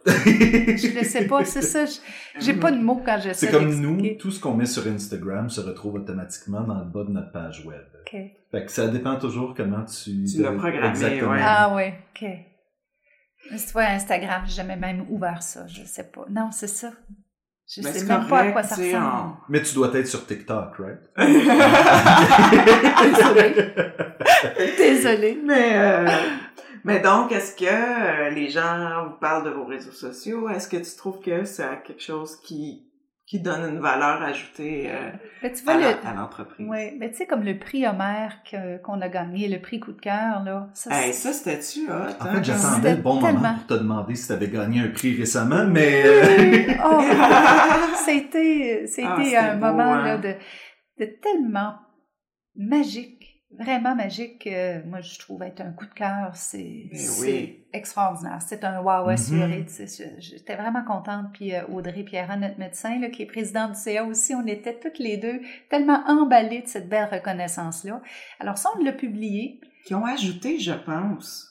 Je 0.07 0.99
ne 0.99 1.05
sais 1.05 1.27
pas, 1.27 1.45
c'est 1.45 1.61
ça. 1.63 1.85
je- 1.85 1.99
J'ai 2.41 2.55
pas 2.55 2.71
de 2.71 2.79
mots 2.79 3.03
quand 3.05 3.19
je 3.23 3.33
C'est 3.33 3.51
comme 3.51 3.75
nous, 3.75 4.01
tout 4.19 4.31
ce 4.31 4.39
qu'on 4.41 4.55
met 4.55 4.65
sur 4.67 4.87
Instagram 4.87 5.51
se 5.51 5.61
retrouve 5.61 5.95
automatiquement 5.95 6.63
dans 6.63 6.79
le 6.79 6.85
bas 6.85 7.05
de 7.05 7.11
notre 7.11 7.33
page 7.33 7.65
web. 7.67 7.83
OK. 8.07 8.17
Fait 8.51 8.65
que 8.65 8.71
ça 8.71 8.87
dépend 8.89 9.17
toujours 9.19 9.55
comment 9.55 9.85
tu... 9.85 10.25
Tu 10.25 10.41
l'as 10.43 10.53
programmé, 10.53 10.89
Exactement. 10.89 11.33
ouais. 11.33 11.41
Ah 11.43 11.73
oui, 11.75 11.83
OK. 12.15 12.29
Mais 13.51 13.57
tu 13.59 13.73
vois, 13.73 13.85
Instagram, 13.85 14.43
j'ai 14.47 14.55
jamais 14.55 14.77
même 14.77 15.05
ouvert 15.11 15.43
ça, 15.43 15.67
je 15.67 15.83
sais 15.85 16.05
pas. 16.11 16.25
Non, 16.31 16.51
c'est 16.53 16.69
ça. 16.69 16.93
Je 17.71 17.83
Ben, 17.83 17.93
sais 17.93 17.99
c'est 17.99 18.07
même 18.07 18.27
pas 18.29 18.41
à 18.41 18.53
quoi 18.53 18.63
ça 18.63 18.77
ressemble. 18.77 19.35
Mais 19.51 19.61
tu 19.63 19.75
dois 19.75 19.93
être 19.95 20.07
sur 20.07 20.25
TikTok, 20.27 20.77
right? 20.79 21.01
Désolée. 23.03 23.75
Désolée. 24.79 25.39
Mais, 25.45 25.73
euh, 25.75 26.07
mais 26.85 27.01
donc, 27.01 27.33
est-ce 27.33 27.55
que 27.57 27.65
euh, 27.65 28.31
les 28.31 28.49
gens 28.49 29.07
vous 29.09 29.17
parlent 29.19 29.45
de 29.45 29.51
vos 29.51 29.65
réseaux 29.65 29.93
sociaux? 29.93 30.49
Est-ce 30.49 30.69
que 30.69 30.77
tu 30.77 30.97
trouves 30.97 31.21
que 31.21 31.45
c'est 31.45 31.83
quelque 31.85 32.03
chose 32.03 32.37
qui, 32.41 32.85
qui 33.27 33.41
donne 33.41 33.69
une 33.75 33.81
valeur 33.81 34.23
ajoutée 34.23 34.91
euh, 34.91 35.11
tu 35.49 35.65
vois, 35.65 35.75
à, 35.75 35.79
le... 36.13 36.17
l'entreprise? 36.17 36.67
Oui, 36.69 36.97
mais 36.99 37.11
tu 37.11 37.17
sais, 37.19 37.27
comme 37.27 37.45
le 37.45 37.59
prix 37.59 37.87
Homer 37.87 38.29
que- 38.51 38.79
qu'on 38.83 39.01
a 39.01 39.09
gagné, 39.09 39.49
le 39.49 39.61
prix 39.61 39.81
coup 39.81 39.93
de 39.93 40.01
cœur, 40.01 40.43
là. 40.45 40.69
Ça, 40.75 40.91
Hey, 40.93 41.13
ça, 41.13 41.33
c'était-tu 41.33 41.89
hot? 41.91 41.93
En 42.21 42.25
hein? 42.27 42.35
fait, 42.37 42.45
j'attendais 42.45 42.75
C'était 42.77 42.97
le 42.97 43.03
bon 43.03 43.21
tellement- 43.21 43.41
moment 43.41 43.55
pour 43.57 43.67
te 43.67 43.75
demander 43.75 44.15
si 44.15 44.27
tu 44.27 44.33
avais 44.33 44.49
gagné 44.49 44.81
un 44.81 44.89
prix 44.89 45.15
récemment, 45.17 45.65
mais... 45.71 46.03
euh, 46.07 46.75
Oh, 46.85 47.01
c'était, 48.05 48.85
c'était 48.87 49.07
Ah, 49.09 49.17
c'était 49.23 49.37
un 49.37 49.57
beau, 49.57 49.67
moment 49.67 49.93
hein? 49.93 50.05
là, 50.05 50.17
de, 50.19 50.35
de 51.01 51.05
tellement 51.23 51.75
magique, 52.57 53.18
vraiment 53.51 53.95
magique. 53.95 54.45
que 54.45 54.85
moi, 54.87 55.01
je 55.01 55.19
trouve 55.19 55.43
être 55.43 55.61
un 55.61 55.73
coup 55.73 55.87
de 55.87 55.95
cœur, 55.95 56.31
c'est, 56.35 56.91
oui. 57.21 57.65
extraordinaire. 57.73 58.39
C'est 58.47 58.65
un 58.65 58.81
wow 58.81 59.05
Mhm. 59.05 59.09
assuré. 59.11 59.67
J'étais 60.19 60.57
vraiment 60.57 60.85
contente. 60.85 61.27
Puis 61.33 61.55
euh, 61.55 61.65
Audrey 61.69 62.03
Pierre, 62.03 62.37
notre 62.39 62.59
médecin, 62.59 62.99
là, 63.01 63.09
qui 63.09 63.23
est 63.23 63.27
président 63.27 63.69
du 63.69 63.75
CA 63.75 64.05
aussi, 64.05 64.35
on 64.35 64.47
était 64.47 64.79
toutes 64.79 64.99
les 64.99 65.17
deux 65.17 65.41
tellement 65.71 66.03
emballées 66.07 66.63
de 66.63 66.69
cette 66.69 66.89
belle 66.89 67.09
reconnaissance-là. 67.11 68.01
Alors 68.41 68.59
ça, 68.59 68.71
on 68.79 68.85
l'a 68.85 68.93
publié. 68.93 69.61
Qui 69.87 69.95
ont 69.95 70.05
ajouté, 70.05 70.59
je 70.59 70.73
pense. 70.73 71.47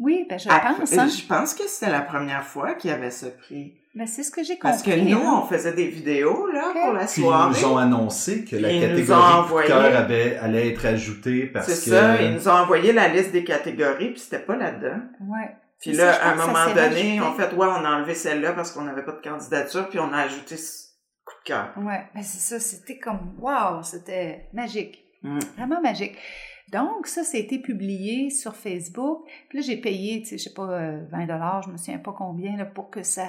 Oui, 0.00 0.26
ben, 0.28 0.38
je 0.38 0.48
Ah, 0.50 0.74
pense. 0.78 0.92
Hein? 0.98 1.06
Je 1.08 1.26
pense 1.26 1.54
que 1.54 1.68
c'était 1.68 1.92
la 1.92 2.00
première 2.02 2.44
fois 2.44 2.74
qu'il 2.74 2.90
y 2.90 2.92
avait 2.92 3.10
ce 3.12 3.26
prix. 3.26 3.74
Mais 3.96 4.06
c'est 4.06 4.22
ce 4.24 4.30
que 4.30 4.42
j'ai 4.42 4.54
compris. 4.58 4.70
Parce 4.70 4.82
que 4.82 4.90
nous, 4.98 5.18
hein. 5.18 5.42
on 5.44 5.46
faisait 5.46 5.72
des 5.72 5.86
vidéos 5.86 6.46
là, 6.48 6.72
pour 6.72 6.92
la 6.94 7.06
Puis 7.06 7.20
ils 7.20 7.24
soirée. 7.24 7.60
nous 7.62 7.68
ont 7.68 7.76
annoncé 7.78 8.44
que 8.44 8.56
la 8.56 8.72
Ils 8.72 8.80
catégorie 8.80 9.02
coup 9.06 9.08
de 9.08 9.38
envoyé- 9.44 9.68
cœur 9.68 9.96
avait, 9.96 10.36
allait 10.38 10.68
être 10.72 10.84
ajoutée 10.86 11.46
parce 11.46 11.66
C'est 11.72 11.90
que... 11.90 11.96
ça, 11.96 12.20
ils 12.22 12.34
nous 12.34 12.48
ont 12.48 12.52
envoyé 12.52 12.92
la 12.92 13.08
liste 13.08 13.30
des 13.32 13.44
catégories, 13.44 14.10
puis 14.10 14.20
c'était 14.20 14.40
pas 14.44 14.56
là-dedans. 14.56 15.00
Ouais. 15.20 15.48
Puis 15.80 15.94
C'est 15.94 16.02
là, 16.04 16.12
ça, 16.14 16.22
à 16.24 16.32
un 16.32 16.34
moment 16.36 16.74
donné, 16.74 17.20
on 17.20 17.32
fait, 17.34 17.52
ouais, 17.54 17.66
on 17.68 17.84
a 17.84 17.96
enlevé 17.98 18.14
celle-là 18.14 18.52
parce 18.52 18.72
qu'on 18.72 18.82
n'avait 18.82 19.04
pas 19.04 19.12
de 19.12 19.20
candidature, 19.22 19.88
puis 19.88 19.98
on 20.00 20.12
a 20.12 20.18
ajouté 20.22 20.56
ce 20.56 20.86
coup 21.24 21.34
de 21.44 21.48
cœur. 21.48 21.72
Ouais, 21.76 22.02
ben 22.14 22.22
c'est 22.22 22.40
ça, 22.40 22.58
c'était 22.58 22.98
comme 22.98 23.34
wow, 23.38 23.82
c'était 23.82 24.48
magique. 24.52 25.04
Mm. 25.22 25.38
Vraiment 25.56 25.80
magique. 25.80 26.16
Donc, 26.72 27.06
ça, 27.06 27.22
ça 27.22 27.36
a 27.36 27.40
été 27.40 27.58
publié 27.60 28.30
sur 28.30 28.56
Facebook. 28.56 29.26
Puis 29.48 29.58
là, 29.58 29.64
j'ai 29.64 29.76
payé, 29.76 30.20
tu 30.22 30.30
sais, 30.30 30.38
je 30.38 30.44
sais 30.44 30.54
pas, 30.54 30.62
euh, 30.68 31.00
20 31.12 31.26
dollars, 31.26 31.62
je 31.62 31.70
me 31.70 31.76
souviens 31.76 31.98
pas 31.98 32.14
combien, 32.16 32.56
là, 32.56 32.64
pour 32.64 32.90
que 32.90 33.02
ça, 33.02 33.26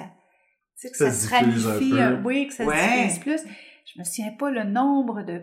tu 0.80 0.88
sais, 0.88 0.90
que 0.90 0.96
Ça 0.96 1.10
ça, 1.10 1.38
se 1.38 1.42
diffuse 1.44 1.66
un 1.66 1.70
ramifie, 1.70 1.90
peu. 1.90 2.00
euh, 2.00 2.16
oui, 2.24 2.46
que 2.48 2.54
ça 2.54 2.64
Ouais. 2.64 3.08
se 3.08 3.20
plus. 3.20 3.40
Je 3.94 3.98
me 4.00 4.04
souviens 4.04 4.32
pas 4.38 4.50
le 4.50 4.64
nombre 4.64 5.22
de 5.22 5.40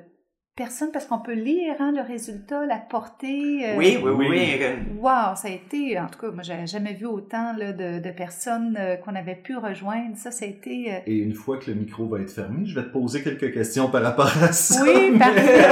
personnes, 0.56 0.92
parce 0.94 1.06
qu'on 1.08 1.18
peut 1.18 1.34
lire, 1.34 1.74
hein, 1.80 1.92
le 1.96 2.04
résultat, 2.04 2.64
la 2.68 2.78
portée. 2.78 3.62
euh, 3.68 3.76
Oui, 3.76 3.98
oui, 4.04 4.12
oui. 4.16 4.28
oui. 4.30 4.60
Wow, 5.00 5.36
ça 5.36 5.48
a 5.48 5.50
été, 5.50 5.98
en 6.00 6.06
tout 6.06 6.20
cas, 6.20 6.30
moi, 6.30 6.44
j'avais 6.44 6.68
jamais 6.68 6.94
vu 6.94 7.08
autant 7.08 7.54
là, 7.58 7.74
de, 7.74 7.98
de 8.00 8.12
personnes 8.12 8.78
euh, 8.80 8.96
qu'on 8.98 9.16
avait 9.16 9.38
pu 9.38 9.58
rejoindre. 9.58 10.16
Ça, 10.16 10.30
ça 10.30 10.46
a 10.46 10.48
été... 10.48 10.94
euh, 10.94 10.98
Et 11.08 11.18
une 11.18 11.34
fois 11.34 11.58
que 11.58 11.72
le 11.72 11.78
micro 11.78 12.08
va 12.08 12.20
être 12.20 12.30
fermé, 12.30 12.68
je 12.68 12.76
vais 12.80 12.84
te 12.86 12.92
poser 12.92 13.24
quelques 13.24 13.52
questions 13.52 13.90
par 13.90 14.04
rapport 14.04 14.28
à 14.44 14.52
ça. 14.52 14.84
Oui, 14.84 15.18
parfait. 15.18 15.64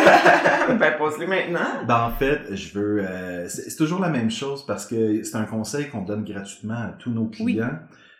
ben, 0.80 0.93
pose-les 0.97 1.28
maintenant. 1.28 1.86
Ben, 1.88 2.05
en 2.05 2.12
fait, 2.18 2.39
je 2.55 2.80
veux. 2.80 3.03
euh, 3.07 3.47
c'est 3.49 3.76
toujours 3.76 3.99
la 4.01 4.09
même 4.09 4.32
chose 4.32 4.66
parce 4.66 4.88
que 4.88 5.22
c'est 5.22 5.36
un 5.38 5.45
conseil 5.45 5.89
qu'on 5.89 6.01
donne 6.01 6.24
gratuitement 6.24 6.74
à 6.74 6.95
tous 6.97 7.12
nos 7.12 7.30
Oui. 7.39 7.59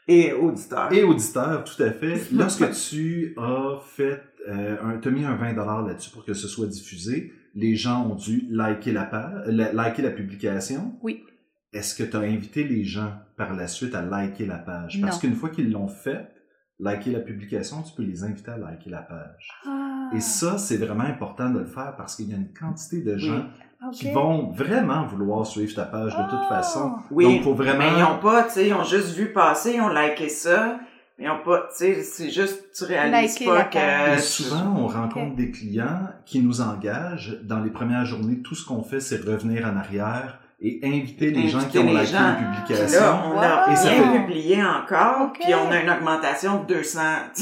Et 0.08 0.34
auditeur. 0.34 0.92
et 0.92 1.04
auditeurs, 1.04 1.64
tout 1.64 1.82
à 1.84 1.92
fait. 1.92 2.22
Lorsque 2.34 2.70
tu 2.72 3.34
as 3.38 3.80
fait, 3.96 4.22
euh, 4.50 4.78
un, 4.84 4.98
t'as 4.98 5.10
mis 5.12 5.24
un 5.26 5.36
20 5.36 5.54
là-dessus 5.88 6.12
pour 6.12 6.26
que 6.26 6.34
ce 6.34 6.48
soit 6.48 6.68
diffusé, 6.68 7.32
les 7.54 7.76
gens 7.76 8.08
ont 8.10 8.16
dû 8.16 8.48
liker 8.50 8.92
la 8.92 9.04
page, 9.04 9.44
la- 9.48 9.72
liker 9.74 10.02
la 10.02 10.12
publication. 10.12 10.96
Oui. 11.04 11.24
Est-ce 11.74 11.96
que 11.96 12.04
tu 12.04 12.18
as 12.18 12.22
invité 12.22 12.64
les 12.66 12.84
gens 12.84 13.14
par 13.38 13.56
la 13.56 13.68
suite 13.68 13.96
à 13.96 14.02
liker 14.02 14.46
la 14.46 14.58
page? 14.58 15.00
Parce 15.02 15.20
qu'une 15.20 15.36
fois 15.36 15.50
qu'ils 15.50 15.72
l'ont 15.72 15.88
fait, 15.88 16.28
liker 16.80 17.12
la 17.12 17.20
publication, 17.20 17.82
tu 17.84 17.94
peux 17.96 18.04
les 18.04 18.24
inviter 18.24 18.52
à 18.52 18.58
liker 18.58 18.90
la 18.90 19.02
page. 19.04 19.50
Ah, 19.66 20.10
Et 20.16 20.20
ça, 20.20 20.58
c'est 20.58 20.78
vraiment 20.78 21.04
important 21.04 21.50
de 21.50 21.60
le 21.60 21.66
faire 21.66 21.96
parce 21.96 22.16
qu'il 22.16 22.30
y 22.30 22.34
a 22.34 22.38
une 22.38 22.52
quantité 22.54 23.02
de 23.02 23.18
gens 23.18 23.46
qui 23.94 24.12
vont 24.12 24.52
vraiment 24.52 25.06
vouloir 25.06 25.46
suivre 25.46 25.74
ta 25.74 25.86
page 25.86 26.16
de 26.16 26.24
toute 26.30 26.40
Ah. 26.50 26.56
façon. 26.56 26.94
Oui, 27.10 27.26
Donc, 27.26 27.44
faut 27.44 27.54
vraiment... 27.54 27.80
Mais 27.80 28.00
ils 28.00 28.04
ont 28.04 28.20
pas, 28.20 28.44
tu 28.44 28.52
sais, 28.52 28.68
ils 28.68 28.74
ont 28.74 28.84
juste 28.84 29.16
vu 29.16 29.34
passer, 29.34 29.74
ils 29.76 29.82
ont 29.82 29.90
liké 29.90 30.30
ça. 30.30 30.78
Ils 31.20 31.30
ont 31.30 31.40
pas, 31.44 31.68
tu 31.70 31.78
sais, 31.78 32.02
c'est 32.04 32.30
juste, 32.32 32.72
tu 32.76 32.84
réalises 32.84 33.34
Liker 33.40 33.46
pas 33.46 33.56
la 33.56 33.64
que... 33.66 34.16
Et 34.16 34.20
souvent, 34.20 34.74
on 34.78 34.88
rencontre 34.88 35.36
des 35.36 35.52
clients 35.52 36.08
qui 36.26 36.40
nous 36.42 36.62
engagent. 36.62 37.38
Dans 37.44 37.60
les 37.60 37.70
premières 37.70 38.06
journées, 38.06 38.40
tout 38.42 38.56
ce 38.56 38.66
qu'on 38.66 38.82
fait, 38.84 39.00
c'est 39.00 39.24
revenir 39.24 39.68
en 39.68 39.78
arrière 39.78 40.40
et 40.64 40.80
inviter 40.84 41.32
les 41.32 41.48
gens 41.50 41.60
qui 41.62 41.80
ont 41.80 41.86
liké 41.92 42.06
gens. 42.06 42.20
une 42.20 42.36
Puis 42.36 42.62
publication. 42.62 43.02
là, 43.02 43.24
on 43.26 43.40
a 43.40 43.66
Wow. 43.68 43.74
Et 43.74 43.76
ça 43.76 43.90
rien 43.90 44.04
fait- 44.14 44.20
publié 44.20 44.64
encore, 44.64 45.34
puis 45.34 45.54
on 45.56 45.72
a 45.72 45.80
une 45.82 45.90
augmentation 45.90 46.62
de 46.64 46.74
200. 46.76 47.00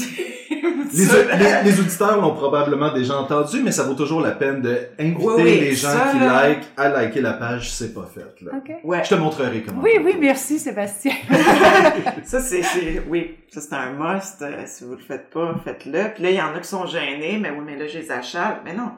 Les, 0.92 1.04
les- 1.04 1.62
les 1.70 1.80
auditeurs 1.80 2.20
l'ont 2.20 2.34
probablement 2.34 2.92
déjà 2.92 3.16
entendu, 3.16 3.62
mais 3.62 3.70
ça 3.70 3.84
vaut 3.84 3.94
toujours 3.94 4.20
la 4.20 4.32
peine 4.32 4.60
d'inviter 4.60 5.16
Oui, 5.24 5.34
oui, 5.36 5.60
les 5.60 5.74
gens 5.74 5.88
ça, 5.88 6.08
qui 6.12 6.18
là. 6.18 6.48
like 6.48 6.64
à 6.76 6.88
liker 6.88 7.20
la 7.20 7.34
page 7.34 7.70
si 7.70 7.76
c'est 7.76 7.94
pas 7.94 8.08
fait. 8.12 8.44
Là. 8.44 8.52
Ouais, 8.82 9.04
Je 9.04 9.10
te 9.10 9.14
montrerai 9.14 9.62
comment. 9.62 9.80
Oui, 9.82 9.92
oui, 10.04 10.16
merci 10.18 10.58
Sébastien. 10.58 11.12
ça 12.24 12.40
c'est, 12.40 12.62
c'est- 12.62 13.02
oui, 13.08 13.36
ça 13.50 13.60
c'est 13.60 13.74
un 13.74 13.92
must. 13.92 14.42
Euh, 14.42 14.62
si 14.66 14.84
vous 14.84 14.92
le 14.92 14.98
faites 14.98 15.30
pas, 15.30 15.54
faites-le. 15.64 16.12
Puis 16.14 16.22
là, 16.24 16.30
il 16.30 16.36
y 16.36 16.40
en 16.42 16.54
a 16.54 16.58
qui 16.58 16.68
sont 16.68 16.86
gênés, 16.86 17.38
mais 17.40 17.50
oui, 17.50 17.62
mais 17.64 17.76
là, 17.76 17.86
je 17.86 17.98
les 17.98 18.10
achale. 18.10 18.56
Mais 18.64 18.74
non, 18.74 18.90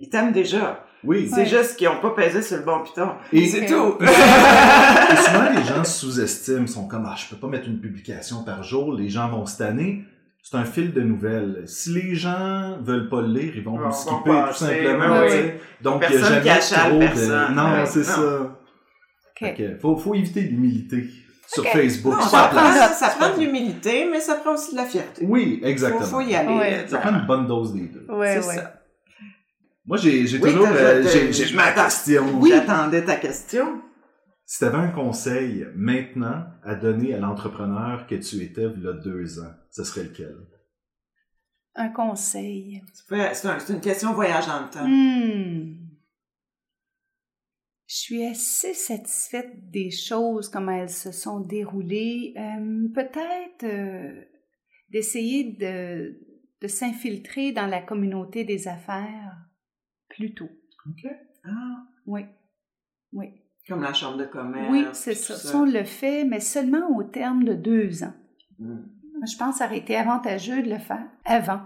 ils 0.00 0.08
t'aiment 0.08 0.32
déjà. 0.32 0.84
Oui. 1.04 1.28
C'est 1.32 1.40
Ouais. 1.42 1.46
juste 1.46 1.76
qu'ils 1.76 1.88
ont 1.88 2.00
pas 2.00 2.10
pesé 2.10 2.42
sur 2.42 2.56
le 2.56 2.64
bon 2.64 2.82
piton. 2.82 3.10
Et- 3.32 3.46
c'est 3.46 3.66
tout. 3.66 3.94
Et 4.00 5.16
souvent, 5.16 5.50
les 5.54 5.64
gens 5.64 5.84
sous-estiment, 5.84 6.66
sont 6.66 6.88
comme, 6.88 7.06
ah, 7.08 7.14
je 7.16 7.26
peux 7.28 7.36
pas 7.36 7.46
mettre 7.46 7.68
une 7.68 7.80
publication 7.80 8.42
par 8.44 8.62
jour, 8.62 8.92
les 8.94 9.08
gens 9.08 9.28
vont 9.28 9.46
se 9.46 9.58
tanner. 9.58 10.04
C'est 10.42 10.56
un 10.56 10.64
fil 10.64 10.92
de 10.94 11.00
nouvelles. 11.02 11.64
Si 11.66 11.90
les 11.92 12.14
gens 12.14 12.78
veulent 12.80 13.08
pas 13.08 13.20
le 13.20 13.28
lire, 13.28 13.52
ils 13.56 13.62
vont 13.62 13.76
vont 13.76 13.90
skipper, 13.92 14.30
tout 14.48 14.54
simplement. 14.54 15.28
sais. 15.28 15.34
ouais. 15.36 15.60
Donc, 15.82 16.04
il 16.08 16.14
y 16.14 16.18
a 16.18 16.22
jamais 16.22 16.40
trop 16.90 16.98
personne. 16.98 17.48
de... 17.50 17.54
Non, 17.54 17.72
Ouais. 17.72 17.86
c'est 17.86 17.98
Non. 17.98 18.04
ça. 18.04 18.58
Ok. 19.40 19.62
faut, 19.80 19.96
faut 19.96 20.14
éviter 20.14 20.40
l'humilité 20.40 21.08
sur 21.46 21.62
Ok. 21.64 21.68
Facebook. 21.72 22.14
Non, 22.14 22.20
sur 22.22 22.30
ça 22.30 22.42
la 22.42 22.48
prend, 22.48 22.70
place. 22.72 22.98
ça 22.98 23.08
prend 23.18 23.36
de 23.36 23.40
l'humilité, 23.40 24.08
mais 24.10 24.20
ça 24.20 24.34
prend 24.36 24.54
aussi 24.54 24.72
de 24.72 24.76
la 24.78 24.84
fierté. 24.86 25.24
Oui, 25.28 25.60
exactement. 25.62 26.00
faut 26.02 26.20
y 26.22 26.34
aller. 26.34 26.54
Ouais. 26.56 26.84
Ça 26.88 26.98
prend 26.98 27.10
une 27.10 27.26
bonne 27.26 27.46
dose 27.46 27.74
des 27.74 27.82
deux. 27.88 28.06
Ouais, 28.08 28.40
c'est 28.40 28.48
ouais. 28.48 28.54
ça. 28.56 28.77
Moi, 29.88 29.96
j'ai 29.96 30.22
Oui, 30.22 30.40
toujours... 30.40 30.66
euh, 30.68 31.02
t'as- 31.02 31.32
j'ai- 31.32 31.54
ma 31.56 31.72
question. 31.72 32.38
Oui. 32.40 32.50
J'attendais 32.50 33.04
ta 33.04 33.16
question. 33.16 33.80
Si 34.44 34.58
tu 34.58 34.64
avais 34.64 34.76
un 34.78 34.90
conseil 34.90 35.66
maintenant 35.74 36.44
à 36.62 36.74
donner 36.74 37.14
à 37.14 37.18
l'entrepreneur 37.18 38.06
que 38.06 38.14
tu 38.14 38.36
étais 38.42 38.64
il 38.76 38.82
y 38.82 38.86
a 38.86 38.92
deux 38.92 39.40
ans, 39.40 39.52
ce 39.70 39.84
serait 39.84 40.04
lequel? 40.04 40.36
Un 41.74 41.88
conseil. 41.88 42.82
C'est 43.08 43.46
un- 43.48 43.58
c'est 43.58 43.72
une 43.72 43.80
question 43.80 44.12
voyage 44.12 44.46
dans 44.46 44.62
le 44.62 44.70
temps. 44.70 44.86
Hmm. 44.86 45.74
Je 47.86 47.94
suis 47.96 48.26
assez 48.26 48.74
satisfaite 48.74 49.70
des 49.70 49.90
choses, 49.90 50.50
comment 50.50 50.72
elles 50.72 50.90
se 50.90 51.10
sont 51.12 51.40
déroulées. 51.40 52.34
Euh, 52.36 52.88
Peut-être 52.94 53.64
euh, 53.64 54.22
d'essayer 54.90 55.44
de, 55.58 56.18
de 56.60 56.68
s'infiltrer 56.68 57.52
dans 57.52 57.66
la 57.66 57.80
communauté 57.80 58.44
des 58.44 58.68
affaires 58.68 59.36
plus 60.18 60.34
tôt. 60.34 60.48
Ah, 61.44 61.48
Oui. 62.06 62.26
Oui. 63.12 63.30
comme 63.68 63.82
la 63.82 63.92
chambre 63.94 64.16
de 64.18 64.24
commerce. 64.24 64.70
Oui, 64.70 64.86
c'est 64.92 65.14
ça. 65.14 65.56
on 65.56 65.64
le 65.64 65.84
fait, 65.84 66.24
mais 66.24 66.40
seulement 66.40 66.90
au 66.96 67.02
terme 67.04 67.44
de 67.44 67.54
deux 67.54 68.02
ans. 68.02 68.14
Mm. 68.58 68.76
Je 69.30 69.36
pense 69.36 69.52
que 69.54 69.58
ça 69.58 69.66
aurait 69.66 69.78
été 69.78 69.96
avantageux 69.96 70.62
de 70.62 70.70
le 70.70 70.78
faire 70.78 71.04
avant 71.24 71.60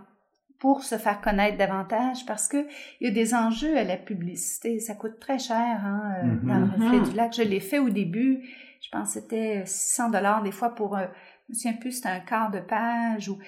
pour 0.59 0.83
se 0.85 0.97
faire 0.97 1.21
connaître 1.21 1.59
davantage 1.59 2.25
parce 2.27 2.47
que 2.49 2.67
il 3.01 3.09
y 3.09 3.11
a 3.11 3.13
des 3.13 3.35
enjeux 3.35 3.77
à 3.77 3.85
la 3.85 3.97
publicité. 3.97 4.79
Ça 4.81 4.95
coûte 4.95 5.19
très 5.21 5.39
cher 5.39 5.57
hein, 5.85 6.15
euh, 6.19 6.27
Mhm. 6.27 6.47
dans 6.49 6.59
le 6.59 6.65
reflet 6.67 6.99
Mhm. 7.01 7.09
du 7.11 7.17
lac. 7.17 7.35
Je 7.37 7.43
l'ai 7.43 7.61
fait 7.61 7.79
au 7.79 7.91
début. 7.91 8.43
Je 8.81 8.89
pense 8.91 9.15
que 9.15 9.21
c'était 9.21 9.63
600 9.67 10.11
dollars 10.11 10.43
des 10.43 10.53
fois 10.53 10.71
pour, 10.75 10.97
euh, 10.97 11.07
je 11.49 11.53
me 11.53 11.55
souviens 11.55 11.73
plus, 11.79 11.93
c'était 11.93 12.09
un 12.09 12.21
quart 12.21 12.51
de 12.51 12.61
page 12.61 13.29
ou 13.29 13.39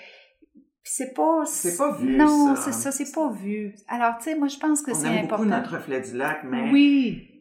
c'est 0.84 1.14
pas 1.14 1.44
C'est 1.46 1.76
pas 1.76 1.92
vu, 1.92 2.16
non 2.16 2.54
c'est 2.56 2.72
ça 2.72 2.92
c'est 2.92 3.12
pas 3.12 3.30
vu. 3.30 3.74
Alors 3.88 4.18
tu 4.18 4.24
sais 4.24 4.34
moi 4.36 4.48
je 4.48 4.58
pense 4.58 4.82
que 4.82 4.90
On 4.90 4.94
c'est 4.94 5.06
aime 5.06 5.24
important. 5.24 5.38
beaucoup 5.44 5.44
notre 5.48 5.76
reflet 5.76 6.00
du 6.02 6.16
lac, 6.16 6.44
mais 6.44 6.70
oui 6.70 7.33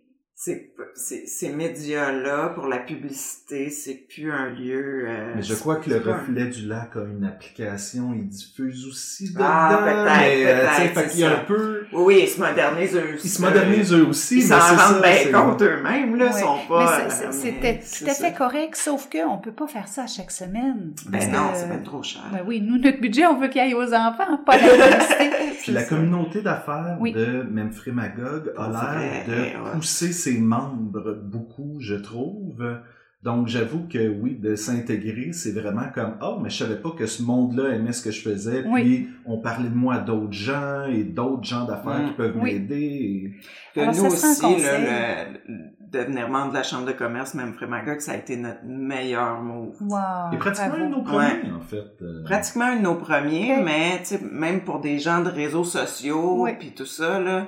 c'est- 0.46 0.72
c'est- 0.96 1.26
ces 1.26 1.50
médias-là, 1.54 2.50
pour 2.50 2.68
la 2.68 2.78
publicité, 2.80 3.70
c'est 3.70 3.94
plus 4.10 4.30
un 4.30 4.50
lieu... 4.50 5.06
euh, 5.08 5.34
Mais 5.38 5.42
je 5.42 5.54
crois 5.54 5.78
que 5.78 5.90
le 5.90 6.02
pas 6.02 6.10
un- 6.12 6.18
reflet 6.18 6.48
du 6.48 6.68
lac 6.68 6.98
a 6.98 7.00
une 7.06 7.24
application, 7.24 8.14
il 8.14 8.28
diffuse 8.28 8.86
aussi 8.88 9.32
dedans. 9.32 9.46
Ah, 9.48 9.80
peut-être, 9.82 10.04
mais, 10.20 10.46
euh, 10.46 10.60
peut-être, 10.60 10.76
fait 10.76 10.92
c'est 10.96 11.08
qu'il 11.12 11.20
y 11.22 11.24
a 11.24 11.32
un 11.40 11.44
peu... 11.46 11.86
Oui, 11.94 12.04
oui, 12.04 12.20
ils 12.24 12.28
se 12.28 12.40
modernisent 12.42 12.96
eux 12.96 13.14
aussi. 13.16 13.28
Ils 13.28 13.30
se 13.30 13.42
modernisent 13.42 13.94
eux 13.94 14.06
aussi, 14.06 14.36
Ils 14.40 14.42
s'en 14.44 14.60
rendent 14.60 15.02
bien 15.02 15.32
compte 15.32 15.62
eux-mêmes, 15.62 16.16
là, 16.18 16.26
Ouais. 16.26 16.42
sont 16.42 16.58
pas... 16.68 17.00
Euh, 17.00 17.10
C'était 17.32 17.80
tout 17.80 18.10
à 18.10 18.14
fait 18.14 18.34
correct, 18.34 18.76
sauf 18.76 19.10
qu'on 19.10 19.38
ne 19.38 19.42
peut 19.42 19.54
pas 19.54 19.68
faire 19.68 19.88
ça 19.88 20.08
chaque 20.08 20.32
semaine. 20.32 20.94
Ben 21.08 21.32
non, 21.32 21.52
c'est 21.56 21.70
bien 21.70 21.80
trop 21.80 22.04
cher. 22.04 22.24
Ben 22.34 22.42
oui, 22.46 22.60
nous, 22.62 22.78
notre 22.78 23.00
budget, 23.00 23.26
on 23.28 23.40
veut 23.40 23.48
qu'il 23.48 23.62
aille 23.62 23.76
aux 23.76 23.94
enfants, 23.94 24.38
pas 24.46 24.56
à 24.56 24.58
la 24.58 24.88
publicité. 24.88 25.30
Puis 25.64 25.72
la 25.72 25.84
communauté 25.84 26.42
d'affaires 26.42 26.98
de 27.02 27.44
Memphremagog 27.50 28.52
a 28.58 28.68
l'air 28.70 29.26
de 29.26 29.34
ouais. 29.42 29.72
pousser 29.74 30.12
ses 30.12 30.33
membres 30.40 31.14
beaucoup, 31.24 31.78
je 31.80 31.96
trouve. 31.96 32.64
Donc 33.24 33.48
j'avoue 33.48 33.88
que 33.88 34.10
oui, 34.22 34.36
de 34.36 34.56
s'intégrer, 34.56 35.32
c'est 35.32 35.54
vraiment 35.54 35.86
comme 35.96 36.16
oh 36.22 36.40
mais 36.44 36.50
je 36.50 36.58
savais 36.58 36.76
pas 36.76 36.92
que 36.92 37.06
ce 37.06 37.24
monde-là 37.24 37.70
aimait 37.74 37.94
ce 37.94 38.04
que 38.04 38.12
je 38.12 38.22
faisais. 38.22 38.66
Oui. 38.68 38.82
Puis 38.82 39.10
on 39.26 39.38
parlait 39.38 39.70
de 39.70 39.76
moi 39.76 39.96
à 39.96 40.00
d'autres 40.00 40.34
gens 40.34 40.84
et 40.90 41.06
d'autres 41.06 41.46
gens 41.46 41.64
d'affaires 41.64 42.00
Mm. 42.04 42.08
qui 42.10 42.14
peuvent 42.16 42.36
Oui. 42.42 42.54
m'aider. 42.56 43.34
et- 43.78 43.80
Alors, 43.82 43.96
nous 43.96 44.06
aussi, 44.08 44.42
là, 44.62 45.26
le, 45.30 45.40
devenir 45.90 46.28
membre 46.28 46.50
de 46.50 46.56
la 46.58 46.64
Chambre 46.64 46.86
de 46.86 46.92
commerce, 46.92 47.34
même 47.34 47.54
Frémagogue, 47.54 48.02
ça 48.02 48.12
a 48.12 48.18
été 48.18 48.36
notre 48.36 48.66
meilleur 48.66 49.42
move. 49.42 49.78
Wow, 49.82 50.34
Et 50.34 50.38
pratiquement 50.38 50.70
bravo. 50.72 50.84
un 50.84 50.90
de 50.90 50.96
nos 50.96 51.04
premiers 51.04 51.52
en 51.56 51.62
fait. 51.62 52.02
euh. 52.02 52.24
Pratiquement 52.26 52.66
un 52.66 52.76
de 52.76 52.82
nos 52.82 52.96
premiers, 52.96 53.56
mais 53.64 54.02
même 54.34 54.66
pour 54.66 54.82
des 54.82 55.00
gens 55.00 55.22
de 55.24 55.30
réseaux 55.30 55.64
sociaux, 55.64 56.42
Oui. 56.44 56.52
puis 56.60 56.74
tout 56.74 56.86
ça, 56.86 57.22
là, 57.22 57.48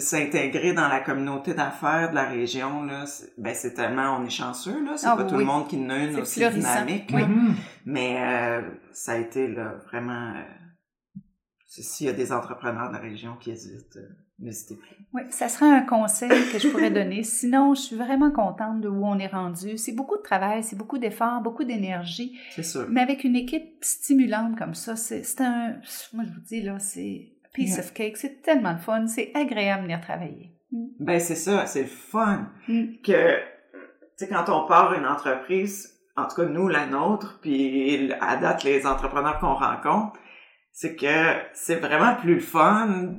s'intégrer 0.00 0.72
dans 0.72 0.88
la 0.88 1.00
communauté 1.00 1.54
d'affaires 1.54 2.10
de 2.10 2.14
la 2.14 2.24
région, 2.28 2.82
là, 2.84 3.04
ben 3.38 3.54
c'est 3.54 3.74
tellement, 3.74 4.16
on 4.20 4.24
est 4.26 4.30
chanceux, 4.30 4.84
là, 4.84 4.96
c'est 4.96 5.06
Ah 5.06 5.16
pas 5.16 5.24
oui, 5.24 5.30
tout 5.30 5.36
le 5.38 5.44
monde 5.44 5.68
qui 5.68 5.76
en 5.76 5.90
a 5.90 5.98
une 5.98 6.20
aussi 6.20 6.40
florissant. 6.40 6.58
dynamique, 6.84 7.10
Oui. 7.12 7.22
Mhm. 7.22 7.54
mais 7.86 8.16
euh, 8.20 8.62
ça 8.92 9.12
a 9.12 9.16
été 9.18 9.48
là, 9.48 9.74
vraiment... 9.86 10.32
euh, 10.36 11.20
S'il 11.66 12.06
y 12.06 12.10
a 12.10 12.12
des 12.12 12.32
entrepreneurs 12.32 12.88
de 12.88 12.94
la 12.94 13.00
région 13.00 13.36
qui 13.40 13.50
hésitent, 13.50 13.96
euh, 13.96 14.08
n'hésitez 14.38 14.76
pas. 14.76 14.82
Oui, 15.14 15.22
ça 15.30 15.48
serait 15.48 15.70
un 15.70 15.80
conseil 15.82 16.28
que 16.52 16.58
je 16.58 16.68
pourrais 16.68 16.90
donner. 16.90 17.22
Sinon, 17.38 17.74
je 17.74 17.80
suis 17.80 17.96
vraiment 17.96 18.30
contente 18.30 18.80
de 18.82 18.88
où 18.88 19.06
on 19.06 19.18
est 19.18 19.26
rendu. 19.26 19.78
C'est 19.78 19.92
beaucoup 19.92 20.16
de 20.18 20.22
travail, 20.22 20.62
c'est 20.62 20.76
beaucoup 20.76 20.98
d'efforts, 20.98 21.40
beaucoup 21.42 21.64
d'énergie. 21.64 22.38
C'est 22.50 22.62
sûr. 22.62 22.86
Mais 22.90 23.00
avec 23.00 23.24
une 23.24 23.36
équipe 23.36 23.72
stimulante 23.82 24.56
comme 24.58 24.74
ça, 24.74 24.96
c'est 24.96 25.22
c'est 25.22 25.40
un... 25.42 25.76
Moi, 26.12 26.24
je 26.26 26.32
vous 26.34 26.40
dis, 26.46 26.60
là, 26.62 26.78
c'est 26.78 27.31
piece 27.52 27.78
of 27.78 27.92
cake. 27.92 28.16
C'est 28.16 28.42
tellement 28.42 28.74
de 28.74 28.80
fun. 28.80 29.06
C'est 29.06 29.30
agréable 29.34 29.82
de 29.82 29.86
venir 29.88 30.00
travailler. 30.00 30.52
Mm. 30.70 30.86
Ben 31.00 31.20
c'est 31.20 31.34
ça, 31.36 31.66
c'est 31.66 31.82
le 31.82 31.88
fun. 31.88 32.48
Mm. 32.68 32.96
que, 33.04 33.36
tu 33.36 33.44
sais, 34.16 34.28
quand 34.28 34.48
on 34.48 34.66
part 34.66 34.94
une 34.94 35.06
entreprise, 35.06 35.98
en 36.16 36.26
tout 36.26 36.36
cas 36.36 36.44
nous, 36.44 36.68
la 36.68 36.86
nôtre, 36.86 37.38
puis 37.40 38.12
à 38.20 38.36
date, 38.36 38.64
les 38.64 38.86
entrepreneurs 38.86 39.38
qu'on 39.38 39.54
rencontre, 39.54 40.18
c'est 40.72 40.96
que 40.96 41.34
c'est 41.52 41.76
vraiment 41.76 42.14
plus 42.16 42.34
le 42.34 42.40
fun 42.40 43.14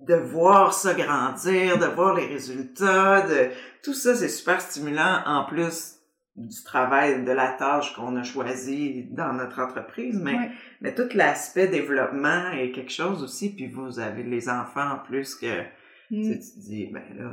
de 0.00 0.14
voir 0.14 0.72
ça 0.72 0.94
grandir, 0.94 1.78
de 1.78 1.86
voir 1.86 2.14
les 2.14 2.26
résultats, 2.26 3.22
de 3.22 3.50
tout 3.82 3.94
ça, 3.94 4.14
c'est 4.14 4.28
super 4.28 4.60
stimulant 4.60 5.20
en 5.26 5.44
plus 5.44 5.97
du 6.38 6.62
travail, 6.64 7.24
de 7.24 7.32
la 7.32 7.48
tâche 7.52 7.94
qu'on 7.94 8.16
a 8.16 8.22
choisie 8.22 9.08
dans 9.10 9.32
notre 9.32 9.60
entreprise, 9.60 10.20
mais, 10.22 10.50
mais 10.80 10.94
tout 10.94 11.08
l'aspect 11.14 11.66
développement 11.68 12.50
est 12.52 12.70
quelque 12.70 12.92
chose 12.92 13.22
aussi, 13.22 13.54
puis 13.54 13.66
vous 13.66 13.98
avez 13.98 14.22
les 14.22 14.48
enfants 14.48 14.92
en 14.94 14.98
plus 14.98 15.34
que 15.34 15.60
tu, 16.08 16.14
Mm. 16.16 16.22
tu 16.32 16.38
te 16.38 16.60
dis, 16.60 16.86
ben 16.92 17.02
là, 17.18 17.30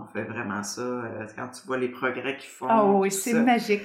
on 0.00 0.06
fait 0.06 0.24
vraiment 0.24 0.62
ça. 0.62 0.80
euh, 0.80 1.26
quand 1.36 1.48
tu 1.48 1.66
vois 1.66 1.76
les 1.78 1.88
progrès 1.90 2.36
qu'ils 2.38 2.48
font. 2.50 2.66
Ah 2.70 2.84
oui, 2.86 3.10
c'est 3.10 3.34
magique. 3.34 3.82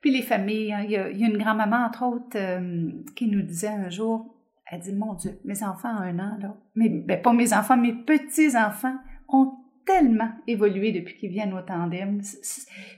Puis 0.00 0.10
les 0.10 0.22
familles, 0.22 0.72
hein, 0.72 0.80
il 0.84 0.90
y, 0.90 0.96
a, 0.96 1.08
il 1.10 1.18
y 1.18 1.24
a 1.24 1.28
une 1.28 1.38
grand-maman, 1.38 1.86
entre 1.86 2.02
autres, 2.04 2.36
euh, 2.36 2.90
qui 3.14 3.28
nous 3.28 3.42
disait 3.42 3.68
un 3.68 3.88
jour, 3.88 4.34
elle 4.70 4.80
dit, 4.80 4.92
mon 4.92 5.14
Dieu, 5.14 5.38
mes 5.44 5.62
enfants 5.62 5.90
ont 5.96 6.02
un 6.02 6.18
an, 6.18 6.36
là, 6.40 6.54
mais 6.74 6.88
ben, 6.88 7.20
pas 7.22 7.32
mes 7.32 7.52
enfants, 7.54 7.76
mes 7.76 7.92
petits-enfants 7.94 8.96
ont 9.28 9.54
tellement 9.88 10.30
évolué 10.46 10.92
depuis 10.92 11.16
qu'ils 11.16 11.30
viennent 11.30 11.54
au 11.54 11.62
tandem. 11.62 12.20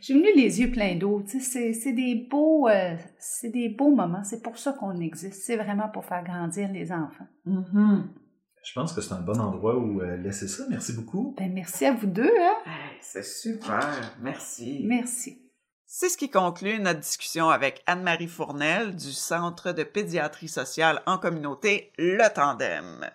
J'ai 0.01 0.15
venu 0.15 0.27
les 0.35 0.61
yeux 0.61 0.71
pleins 0.73 0.97
d'eau. 0.97 1.23
C'est 1.27 1.93
des 1.93 2.27
beaux, 2.29 2.69
euh, 2.69 2.97
c'est 3.19 3.51
des 3.51 3.69
beaux 3.69 3.95
moments. 3.95 4.25
C'est 4.25 4.43
pour 4.43 4.59
ça 4.59 4.73
qu'on 4.73 4.99
existe. 5.01 5.43
C'est 5.45 5.57
vraiment 5.57 5.89
pour 5.89 6.05
faire 6.05 6.25
grandir 6.25 6.71
les 6.73 6.91
enfants. 6.91 7.29
Mhm. 7.47 8.11
Je 8.63 8.73
pense 8.75 8.93
que 8.93 9.01
c'est 9.01 9.15
un 9.15 9.23
bon 9.23 9.41
endroit 9.41 9.79
où 9.79 10.03
euh, 10.03 10.17
laisser 10.17 10.49
ça. 10.49 10.65
Merci 10.69 10.93
beaucoup. 10.93 11.35
Ben 11.39 11.53
merci 11.53 11.87
à 11.87 11.93
vous 11.93 12.09
deux. 12.09 12.31
Hein? 12.41 12.57
Hey, 12.67 12.99
c'est 13.01 13.25
super. 13.25 13.89
Merci. 14.21 14.83
Merci. 14.85 15.39
C'est 15.87 16.09
ce 16.09 16.19
qui 16.19 16.31
conclut 16.31 16.79
notre 16.79 17.01
discussion 17.01 17.49
avec 17.51 17.83
Anne-Marie 17.87 18.29
Fournel 18.29 18.95
du 18.95 19.13
Centre 19.13 19.73
de 19.73 19.83
pédiatrie 19.83 20.49
sociale 20.49 21.03
en 21.07 21.19
communauté, 21.19 21.93
le 21.99 22.33
Tandem. 22.33 23.11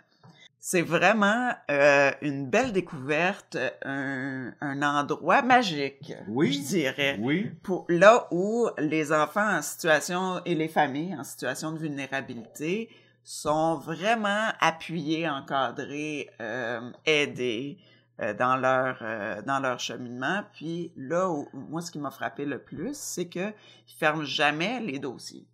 C'est 0.67 0.81
vraiment 0.81 1.51
euh, 1.69 2.09
une 2.23 2.49
belle 2.49 2.73
découverte, 2.73 3.55
un, 3.83 4.51
un 4.61 4.81
endroit 4.81 5.43
magique, 5.43 6.11
Oui. 6.27 6.53
je 6.53 6.59
dirais. 6.67 7.19
Oui. 7.21 7.51
pour 7.61 7.85
là 7.87 8.27
où 8.31 8.67
les 8.79 9.13
enfants 9.13 9.57
en 9.57 9.61
situation 9.61 10.43
et 10.43 10.55
les 10.55 10.67
familles 10.67 11.15
en 11.15 11.23
situation 11.23 11.71
de 11.71 11.77
vulnérabilité 11.77 12.89
sont 13.23 13.75
vraiment 13.75 14.47
appuyés, 14.59 15.29
encadrés, 15.29 16.31
euh, 16.41 16.91
aidés 17.05 17.77
euh, 18.19 18.33
dans 18.33 18.55
leur 18.55 18.97
euh, 19.03 19.43
dans 19.43 19.59
leur 19.59 19.79
cheminement. 19.79 20.41
Puis 20.53 20.91
là 20.97 21.29
où 21.29 21.47
moi 21.53 21.83
ce 21.83 21.91
qui 21.91 21.99
m'a 21.99 22.09
frappé 22.09 22.43
le 22.43 22.57
plus, 22.57 22.97
c'est 22.97 23.29
que 23.29 23.49
ils 23.87 23.93
ferment 23.99 24.25
jamais 24.25 24.79
les 24.79 24.97
dossiers. 24.97 25.45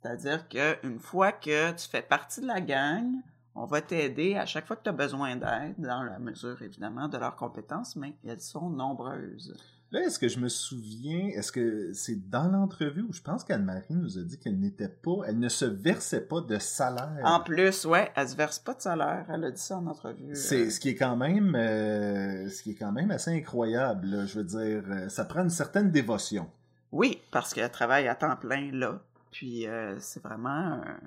C'est-à-dire 0.00 0.48
que 0.48 0.78
une 0.86 1.00
fois 1.00 1.32
que 1.32 1.72
tu 1.72 1.88
fais 1.88 2.02
partie 2.02 2.40
de 2.40 2.46
la 2.46 2.60
gang, 2.60 3.12
on 3.54 3.66
va 3.66 3.80
t'aider 3.80 4.36
à 4.36 4.46
chaque 4.46 4.66
fois 4.66 4.76
que 4.76 4.82
tu 4.82 4.90
as 4.90 4.94
besoin 4.94 5.36
d'aide, 5.36 5.74
dans 5.78 6.02
la 6.02 6.18
mesure 6.18 6.60
évidemment 6.62 7.08
de 7.08 7.18
leurs 7.18 7.36
compétences, 7.36 7.96
mais 7.96 8.14
elles 8.26 8.40
sont 8.40 8.70
nombreuses. 8.70 9.54
Là, 9.92 10.00
est-ce 10.00 10.18
que 10.18 10.28
je 10.28 10.38
me 10.38 10.48
souviens, 10.48 11.28
est-ce 11.34 11.52
que 11.52 11.92
c'est 11.92 12.30
dans 12.30 12.48
l'entrevue 12.48 13.02
où 13.02 13.12
je 13.12 13.20
pense 13.20 13.44
qu'Anne-Marie 13.44 13.94
nous 13.94 14.16
a 14.18 14.22
dit 14.22 14.38
qu'elle 14.38 14.58
n'était 14.58 14.88
pas, 14.88 15.16
elle 15.26 15.38
ne 15.38 15.50
se 15.50 15.66
versait 15.66 16.22
pas 16.22 16.40
de 16.40 16.58
salaire? 16.58 17.20
En 17.24 17.40
plus, 17.40 17.84
ouais, 17.84 18.10
elle 18.16 18.26
se 18.26 18.34
verse 18.34 18.58
pas 18.58 18.72
de 18.72 18.80
salaire. 18.80 19.26
Elle 19.28 19.44
a 19.44 19.50
dit 19.50 19.60
ça 19.60 19.76
en 19.76 19.86
entrevue. 19.86 20.34
C'est 20.34 20.68
euh. 20.68 20.70
ce 20.70 20.80
qui 20.80 20.88
est 20.88 20.94
quand 20.94 21.16
même, 21.16 21.54
euh, 21.54 22.48
ce 22.48 22.62
qui 22.62 22.70
est 22.70 22.74
quand 22.74 22.90
même 22.90 23.10
assez 23.10 23.32
incroyable. 23.32 24.06
là. 24.06 24.24
Je 24.24 24.38
veux 24.38 24.44
dire, 24.44 24.82
euh, 24.88 25.10
ça 25.10 25.26
prend 25.26 25.42
une 25.42 25.50
certaine 25.50 25.90
dévotion. 25.90 26.50
Oui, 26.90 27.20
parce 27.30 27.52
qu'elle 27.52 27.70
travaille 27.70 28.08
à 28.08 28.14
temps 28.14 28.36
plein 28.36 28.72
là. 28.72 28.98
Puis 29.30 29.66
euh, 29.66 29.98
c'est 29.98 30.22
vraiment 30.22 30.48
un, 30.48 31.00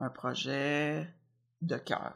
un 0.00 0.10
projet 0.10 1.08
de 1.66 1.76
cœur. 1.76 2.14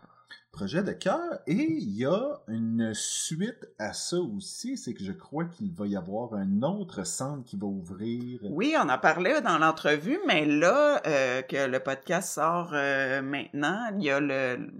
Projet 0.52 0.82
de 0.82 0.92
cœur. 0.92 1.40
Et 1.46 1.52
il 1.52 1.90
y 1.90 2.04
a 2.04 2.40
une 2.48 2.92
suite 2.94 3.68
à 3.78 3.92
ça 3.92 4.16
aussi, 4.18 4.76
c'est 4.76 4.94
que 4.94 5.04
je 5.04 5.12
crois 5.12 5.44
qu'il 5.44 5.72
va 5.72 5.86
y 5.86 5.96
avoir 5.96 6.34
un 6.34 6.62
autre 6.62 7.04
centre 7.04 7.44
qui 7.44 7.56
va 7.56 7.66
ouvrir. 7.66 8.40
Oui, 8.42 8.74
on 8.76 8.88
en 8.88 8.98
parlait 8.98 9.40
dans 9.40 9.58
l'entrevue, 9.58 10.18
mais 10.26 10.46
là 10.46 11.00
euh, 11.06 11.42
que 11.42 11.68
le 11.68 11.80
podcast 11.80 12.32
sort 12.32 12.70
euh, 12.72 13.22
maintenant, 13.22 13.90
il 13.96 14.04
y 14.04 14.10
a 14.10 14.20
le, 14.20 14.70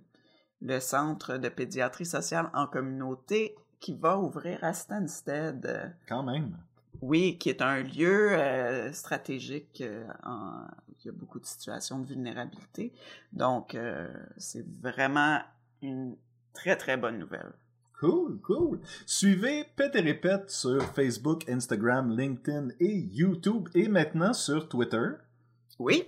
le 0.63 0.81
centre 0.81 1.37
de 1.37 1.49
pédiatrie 1.49 2.07
sociale 2.07 2.51
en 2.55 2.67
communauté 2.67 3.55
qui 3.79 3.95
va 3.95 4.19
ouvrir 4.19 4.59
à 4.63 4.73
Stansted. 4.73 5.95
Quand 6.09 6.23
même. 6.23 6.57
Oui, 7.01 7.39
qui 7.39 7.49
est 7.49 7.63
un 7.63 7.83
lieu 7.83 8.33
euh, 8.33 8.93
stratégique 8.93 9.81
euh, 9.83 10.07
en- 10.25 10.67
il 11.01 11.07
y 11.07 11.09
a 11.09 11.13
beaucoup 11.13 11.39
de 11.39 11.47
situations 11.47 12.01
de 12.01 12.07
vulnérabilité. 12.07 12.93
Donc, 13.33 13.75
euh, 13.75 14.09
c'est 14.37 14.67
vraiment 14.81 15.41
une 15.81 16.17
très, 16.53 16.77
très 16.77 16.97
bonne 16.97 17.19
nouvelle. 17.19 17.53
Cool, 18.01 18.41
cool. 18.41 18.81
Suivez 19.07 19.65
Pète 19.77 19.95
et 19.97 20.01
Répète 20.01 20.51
sur 20.51 20.83
Facebook, 20.95 21.49
Instagram, 21.49 22.17
LinkedIn 22.17 22.69
et 22.81 22.97
YouTube 23.13 23.69
et 23.75 23.89
maintenant 23.89 24.33
sur 24.33 24.69
Twitter. 24.69 25.07
Oui. 25.79 26.05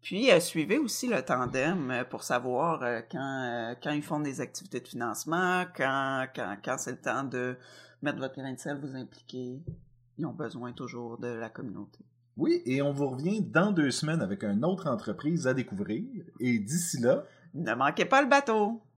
Puis, 0.00 0.30
euh, 0.30 0.40
suivez 0.40 0.78
aussi 0.78 1.08
le 1.08 1.22
tandem 1.22 1.90
euh, 1.90 2.04
pour 2.04 2.22
savoir 2.22 2.82
euh, 2.82 3.00
quand, 3.10 3.74
quand 3.82 3.92
ils 3.92 4.02
font 4.02 4.20
des 4.20 4.40
activités 4.40 4.80
de 4.80 4.88
financement, 4.88 5.64
quand, 5.76 6.26
quand, 6.34 6.56
quand 6.64 6.76
c'est 6.78 6.92
le 6.92 7.00
temps 7.00 7.22
de 7.24 7.56
mettre 8.00 8.18
votre 8.18 8.34
grain 8.34 8.52
de 8.52 8.58
sel, 8.58 8.78
vous 8.78 8.96
impliquer. 8.96 9.60
Ils 10.22 10.26
ont 10.26 10.32
besoin 10.32 10.72
toujours 10.72 11.18
de 11.18 11.26
la 11.26 11.48
communauté. 11.48 11.98
Oui, 12.36 12.62
et 12.64 12.80
on 12.80 12.92
vous 12.92 13.08
revient 13.08 13.42
dans 13.42 13.72
deux 13.72 13.90
semaines 13.90 14.22
avec 14.22 14.44
une 14.44 14.64
autre 14.64 14.86
entreprise 14.88 15.48
à 15.48 15.52
découvrir. 15.52 16.04
Et 16.38 16.60
d'ici 16.60 17.00
là, 17.00 17.24
Ne 17.54 17.74
manquez 17.74 18.04
pas 18.04 18.22
le 18.22 18.28
bateau! 18.28 18.80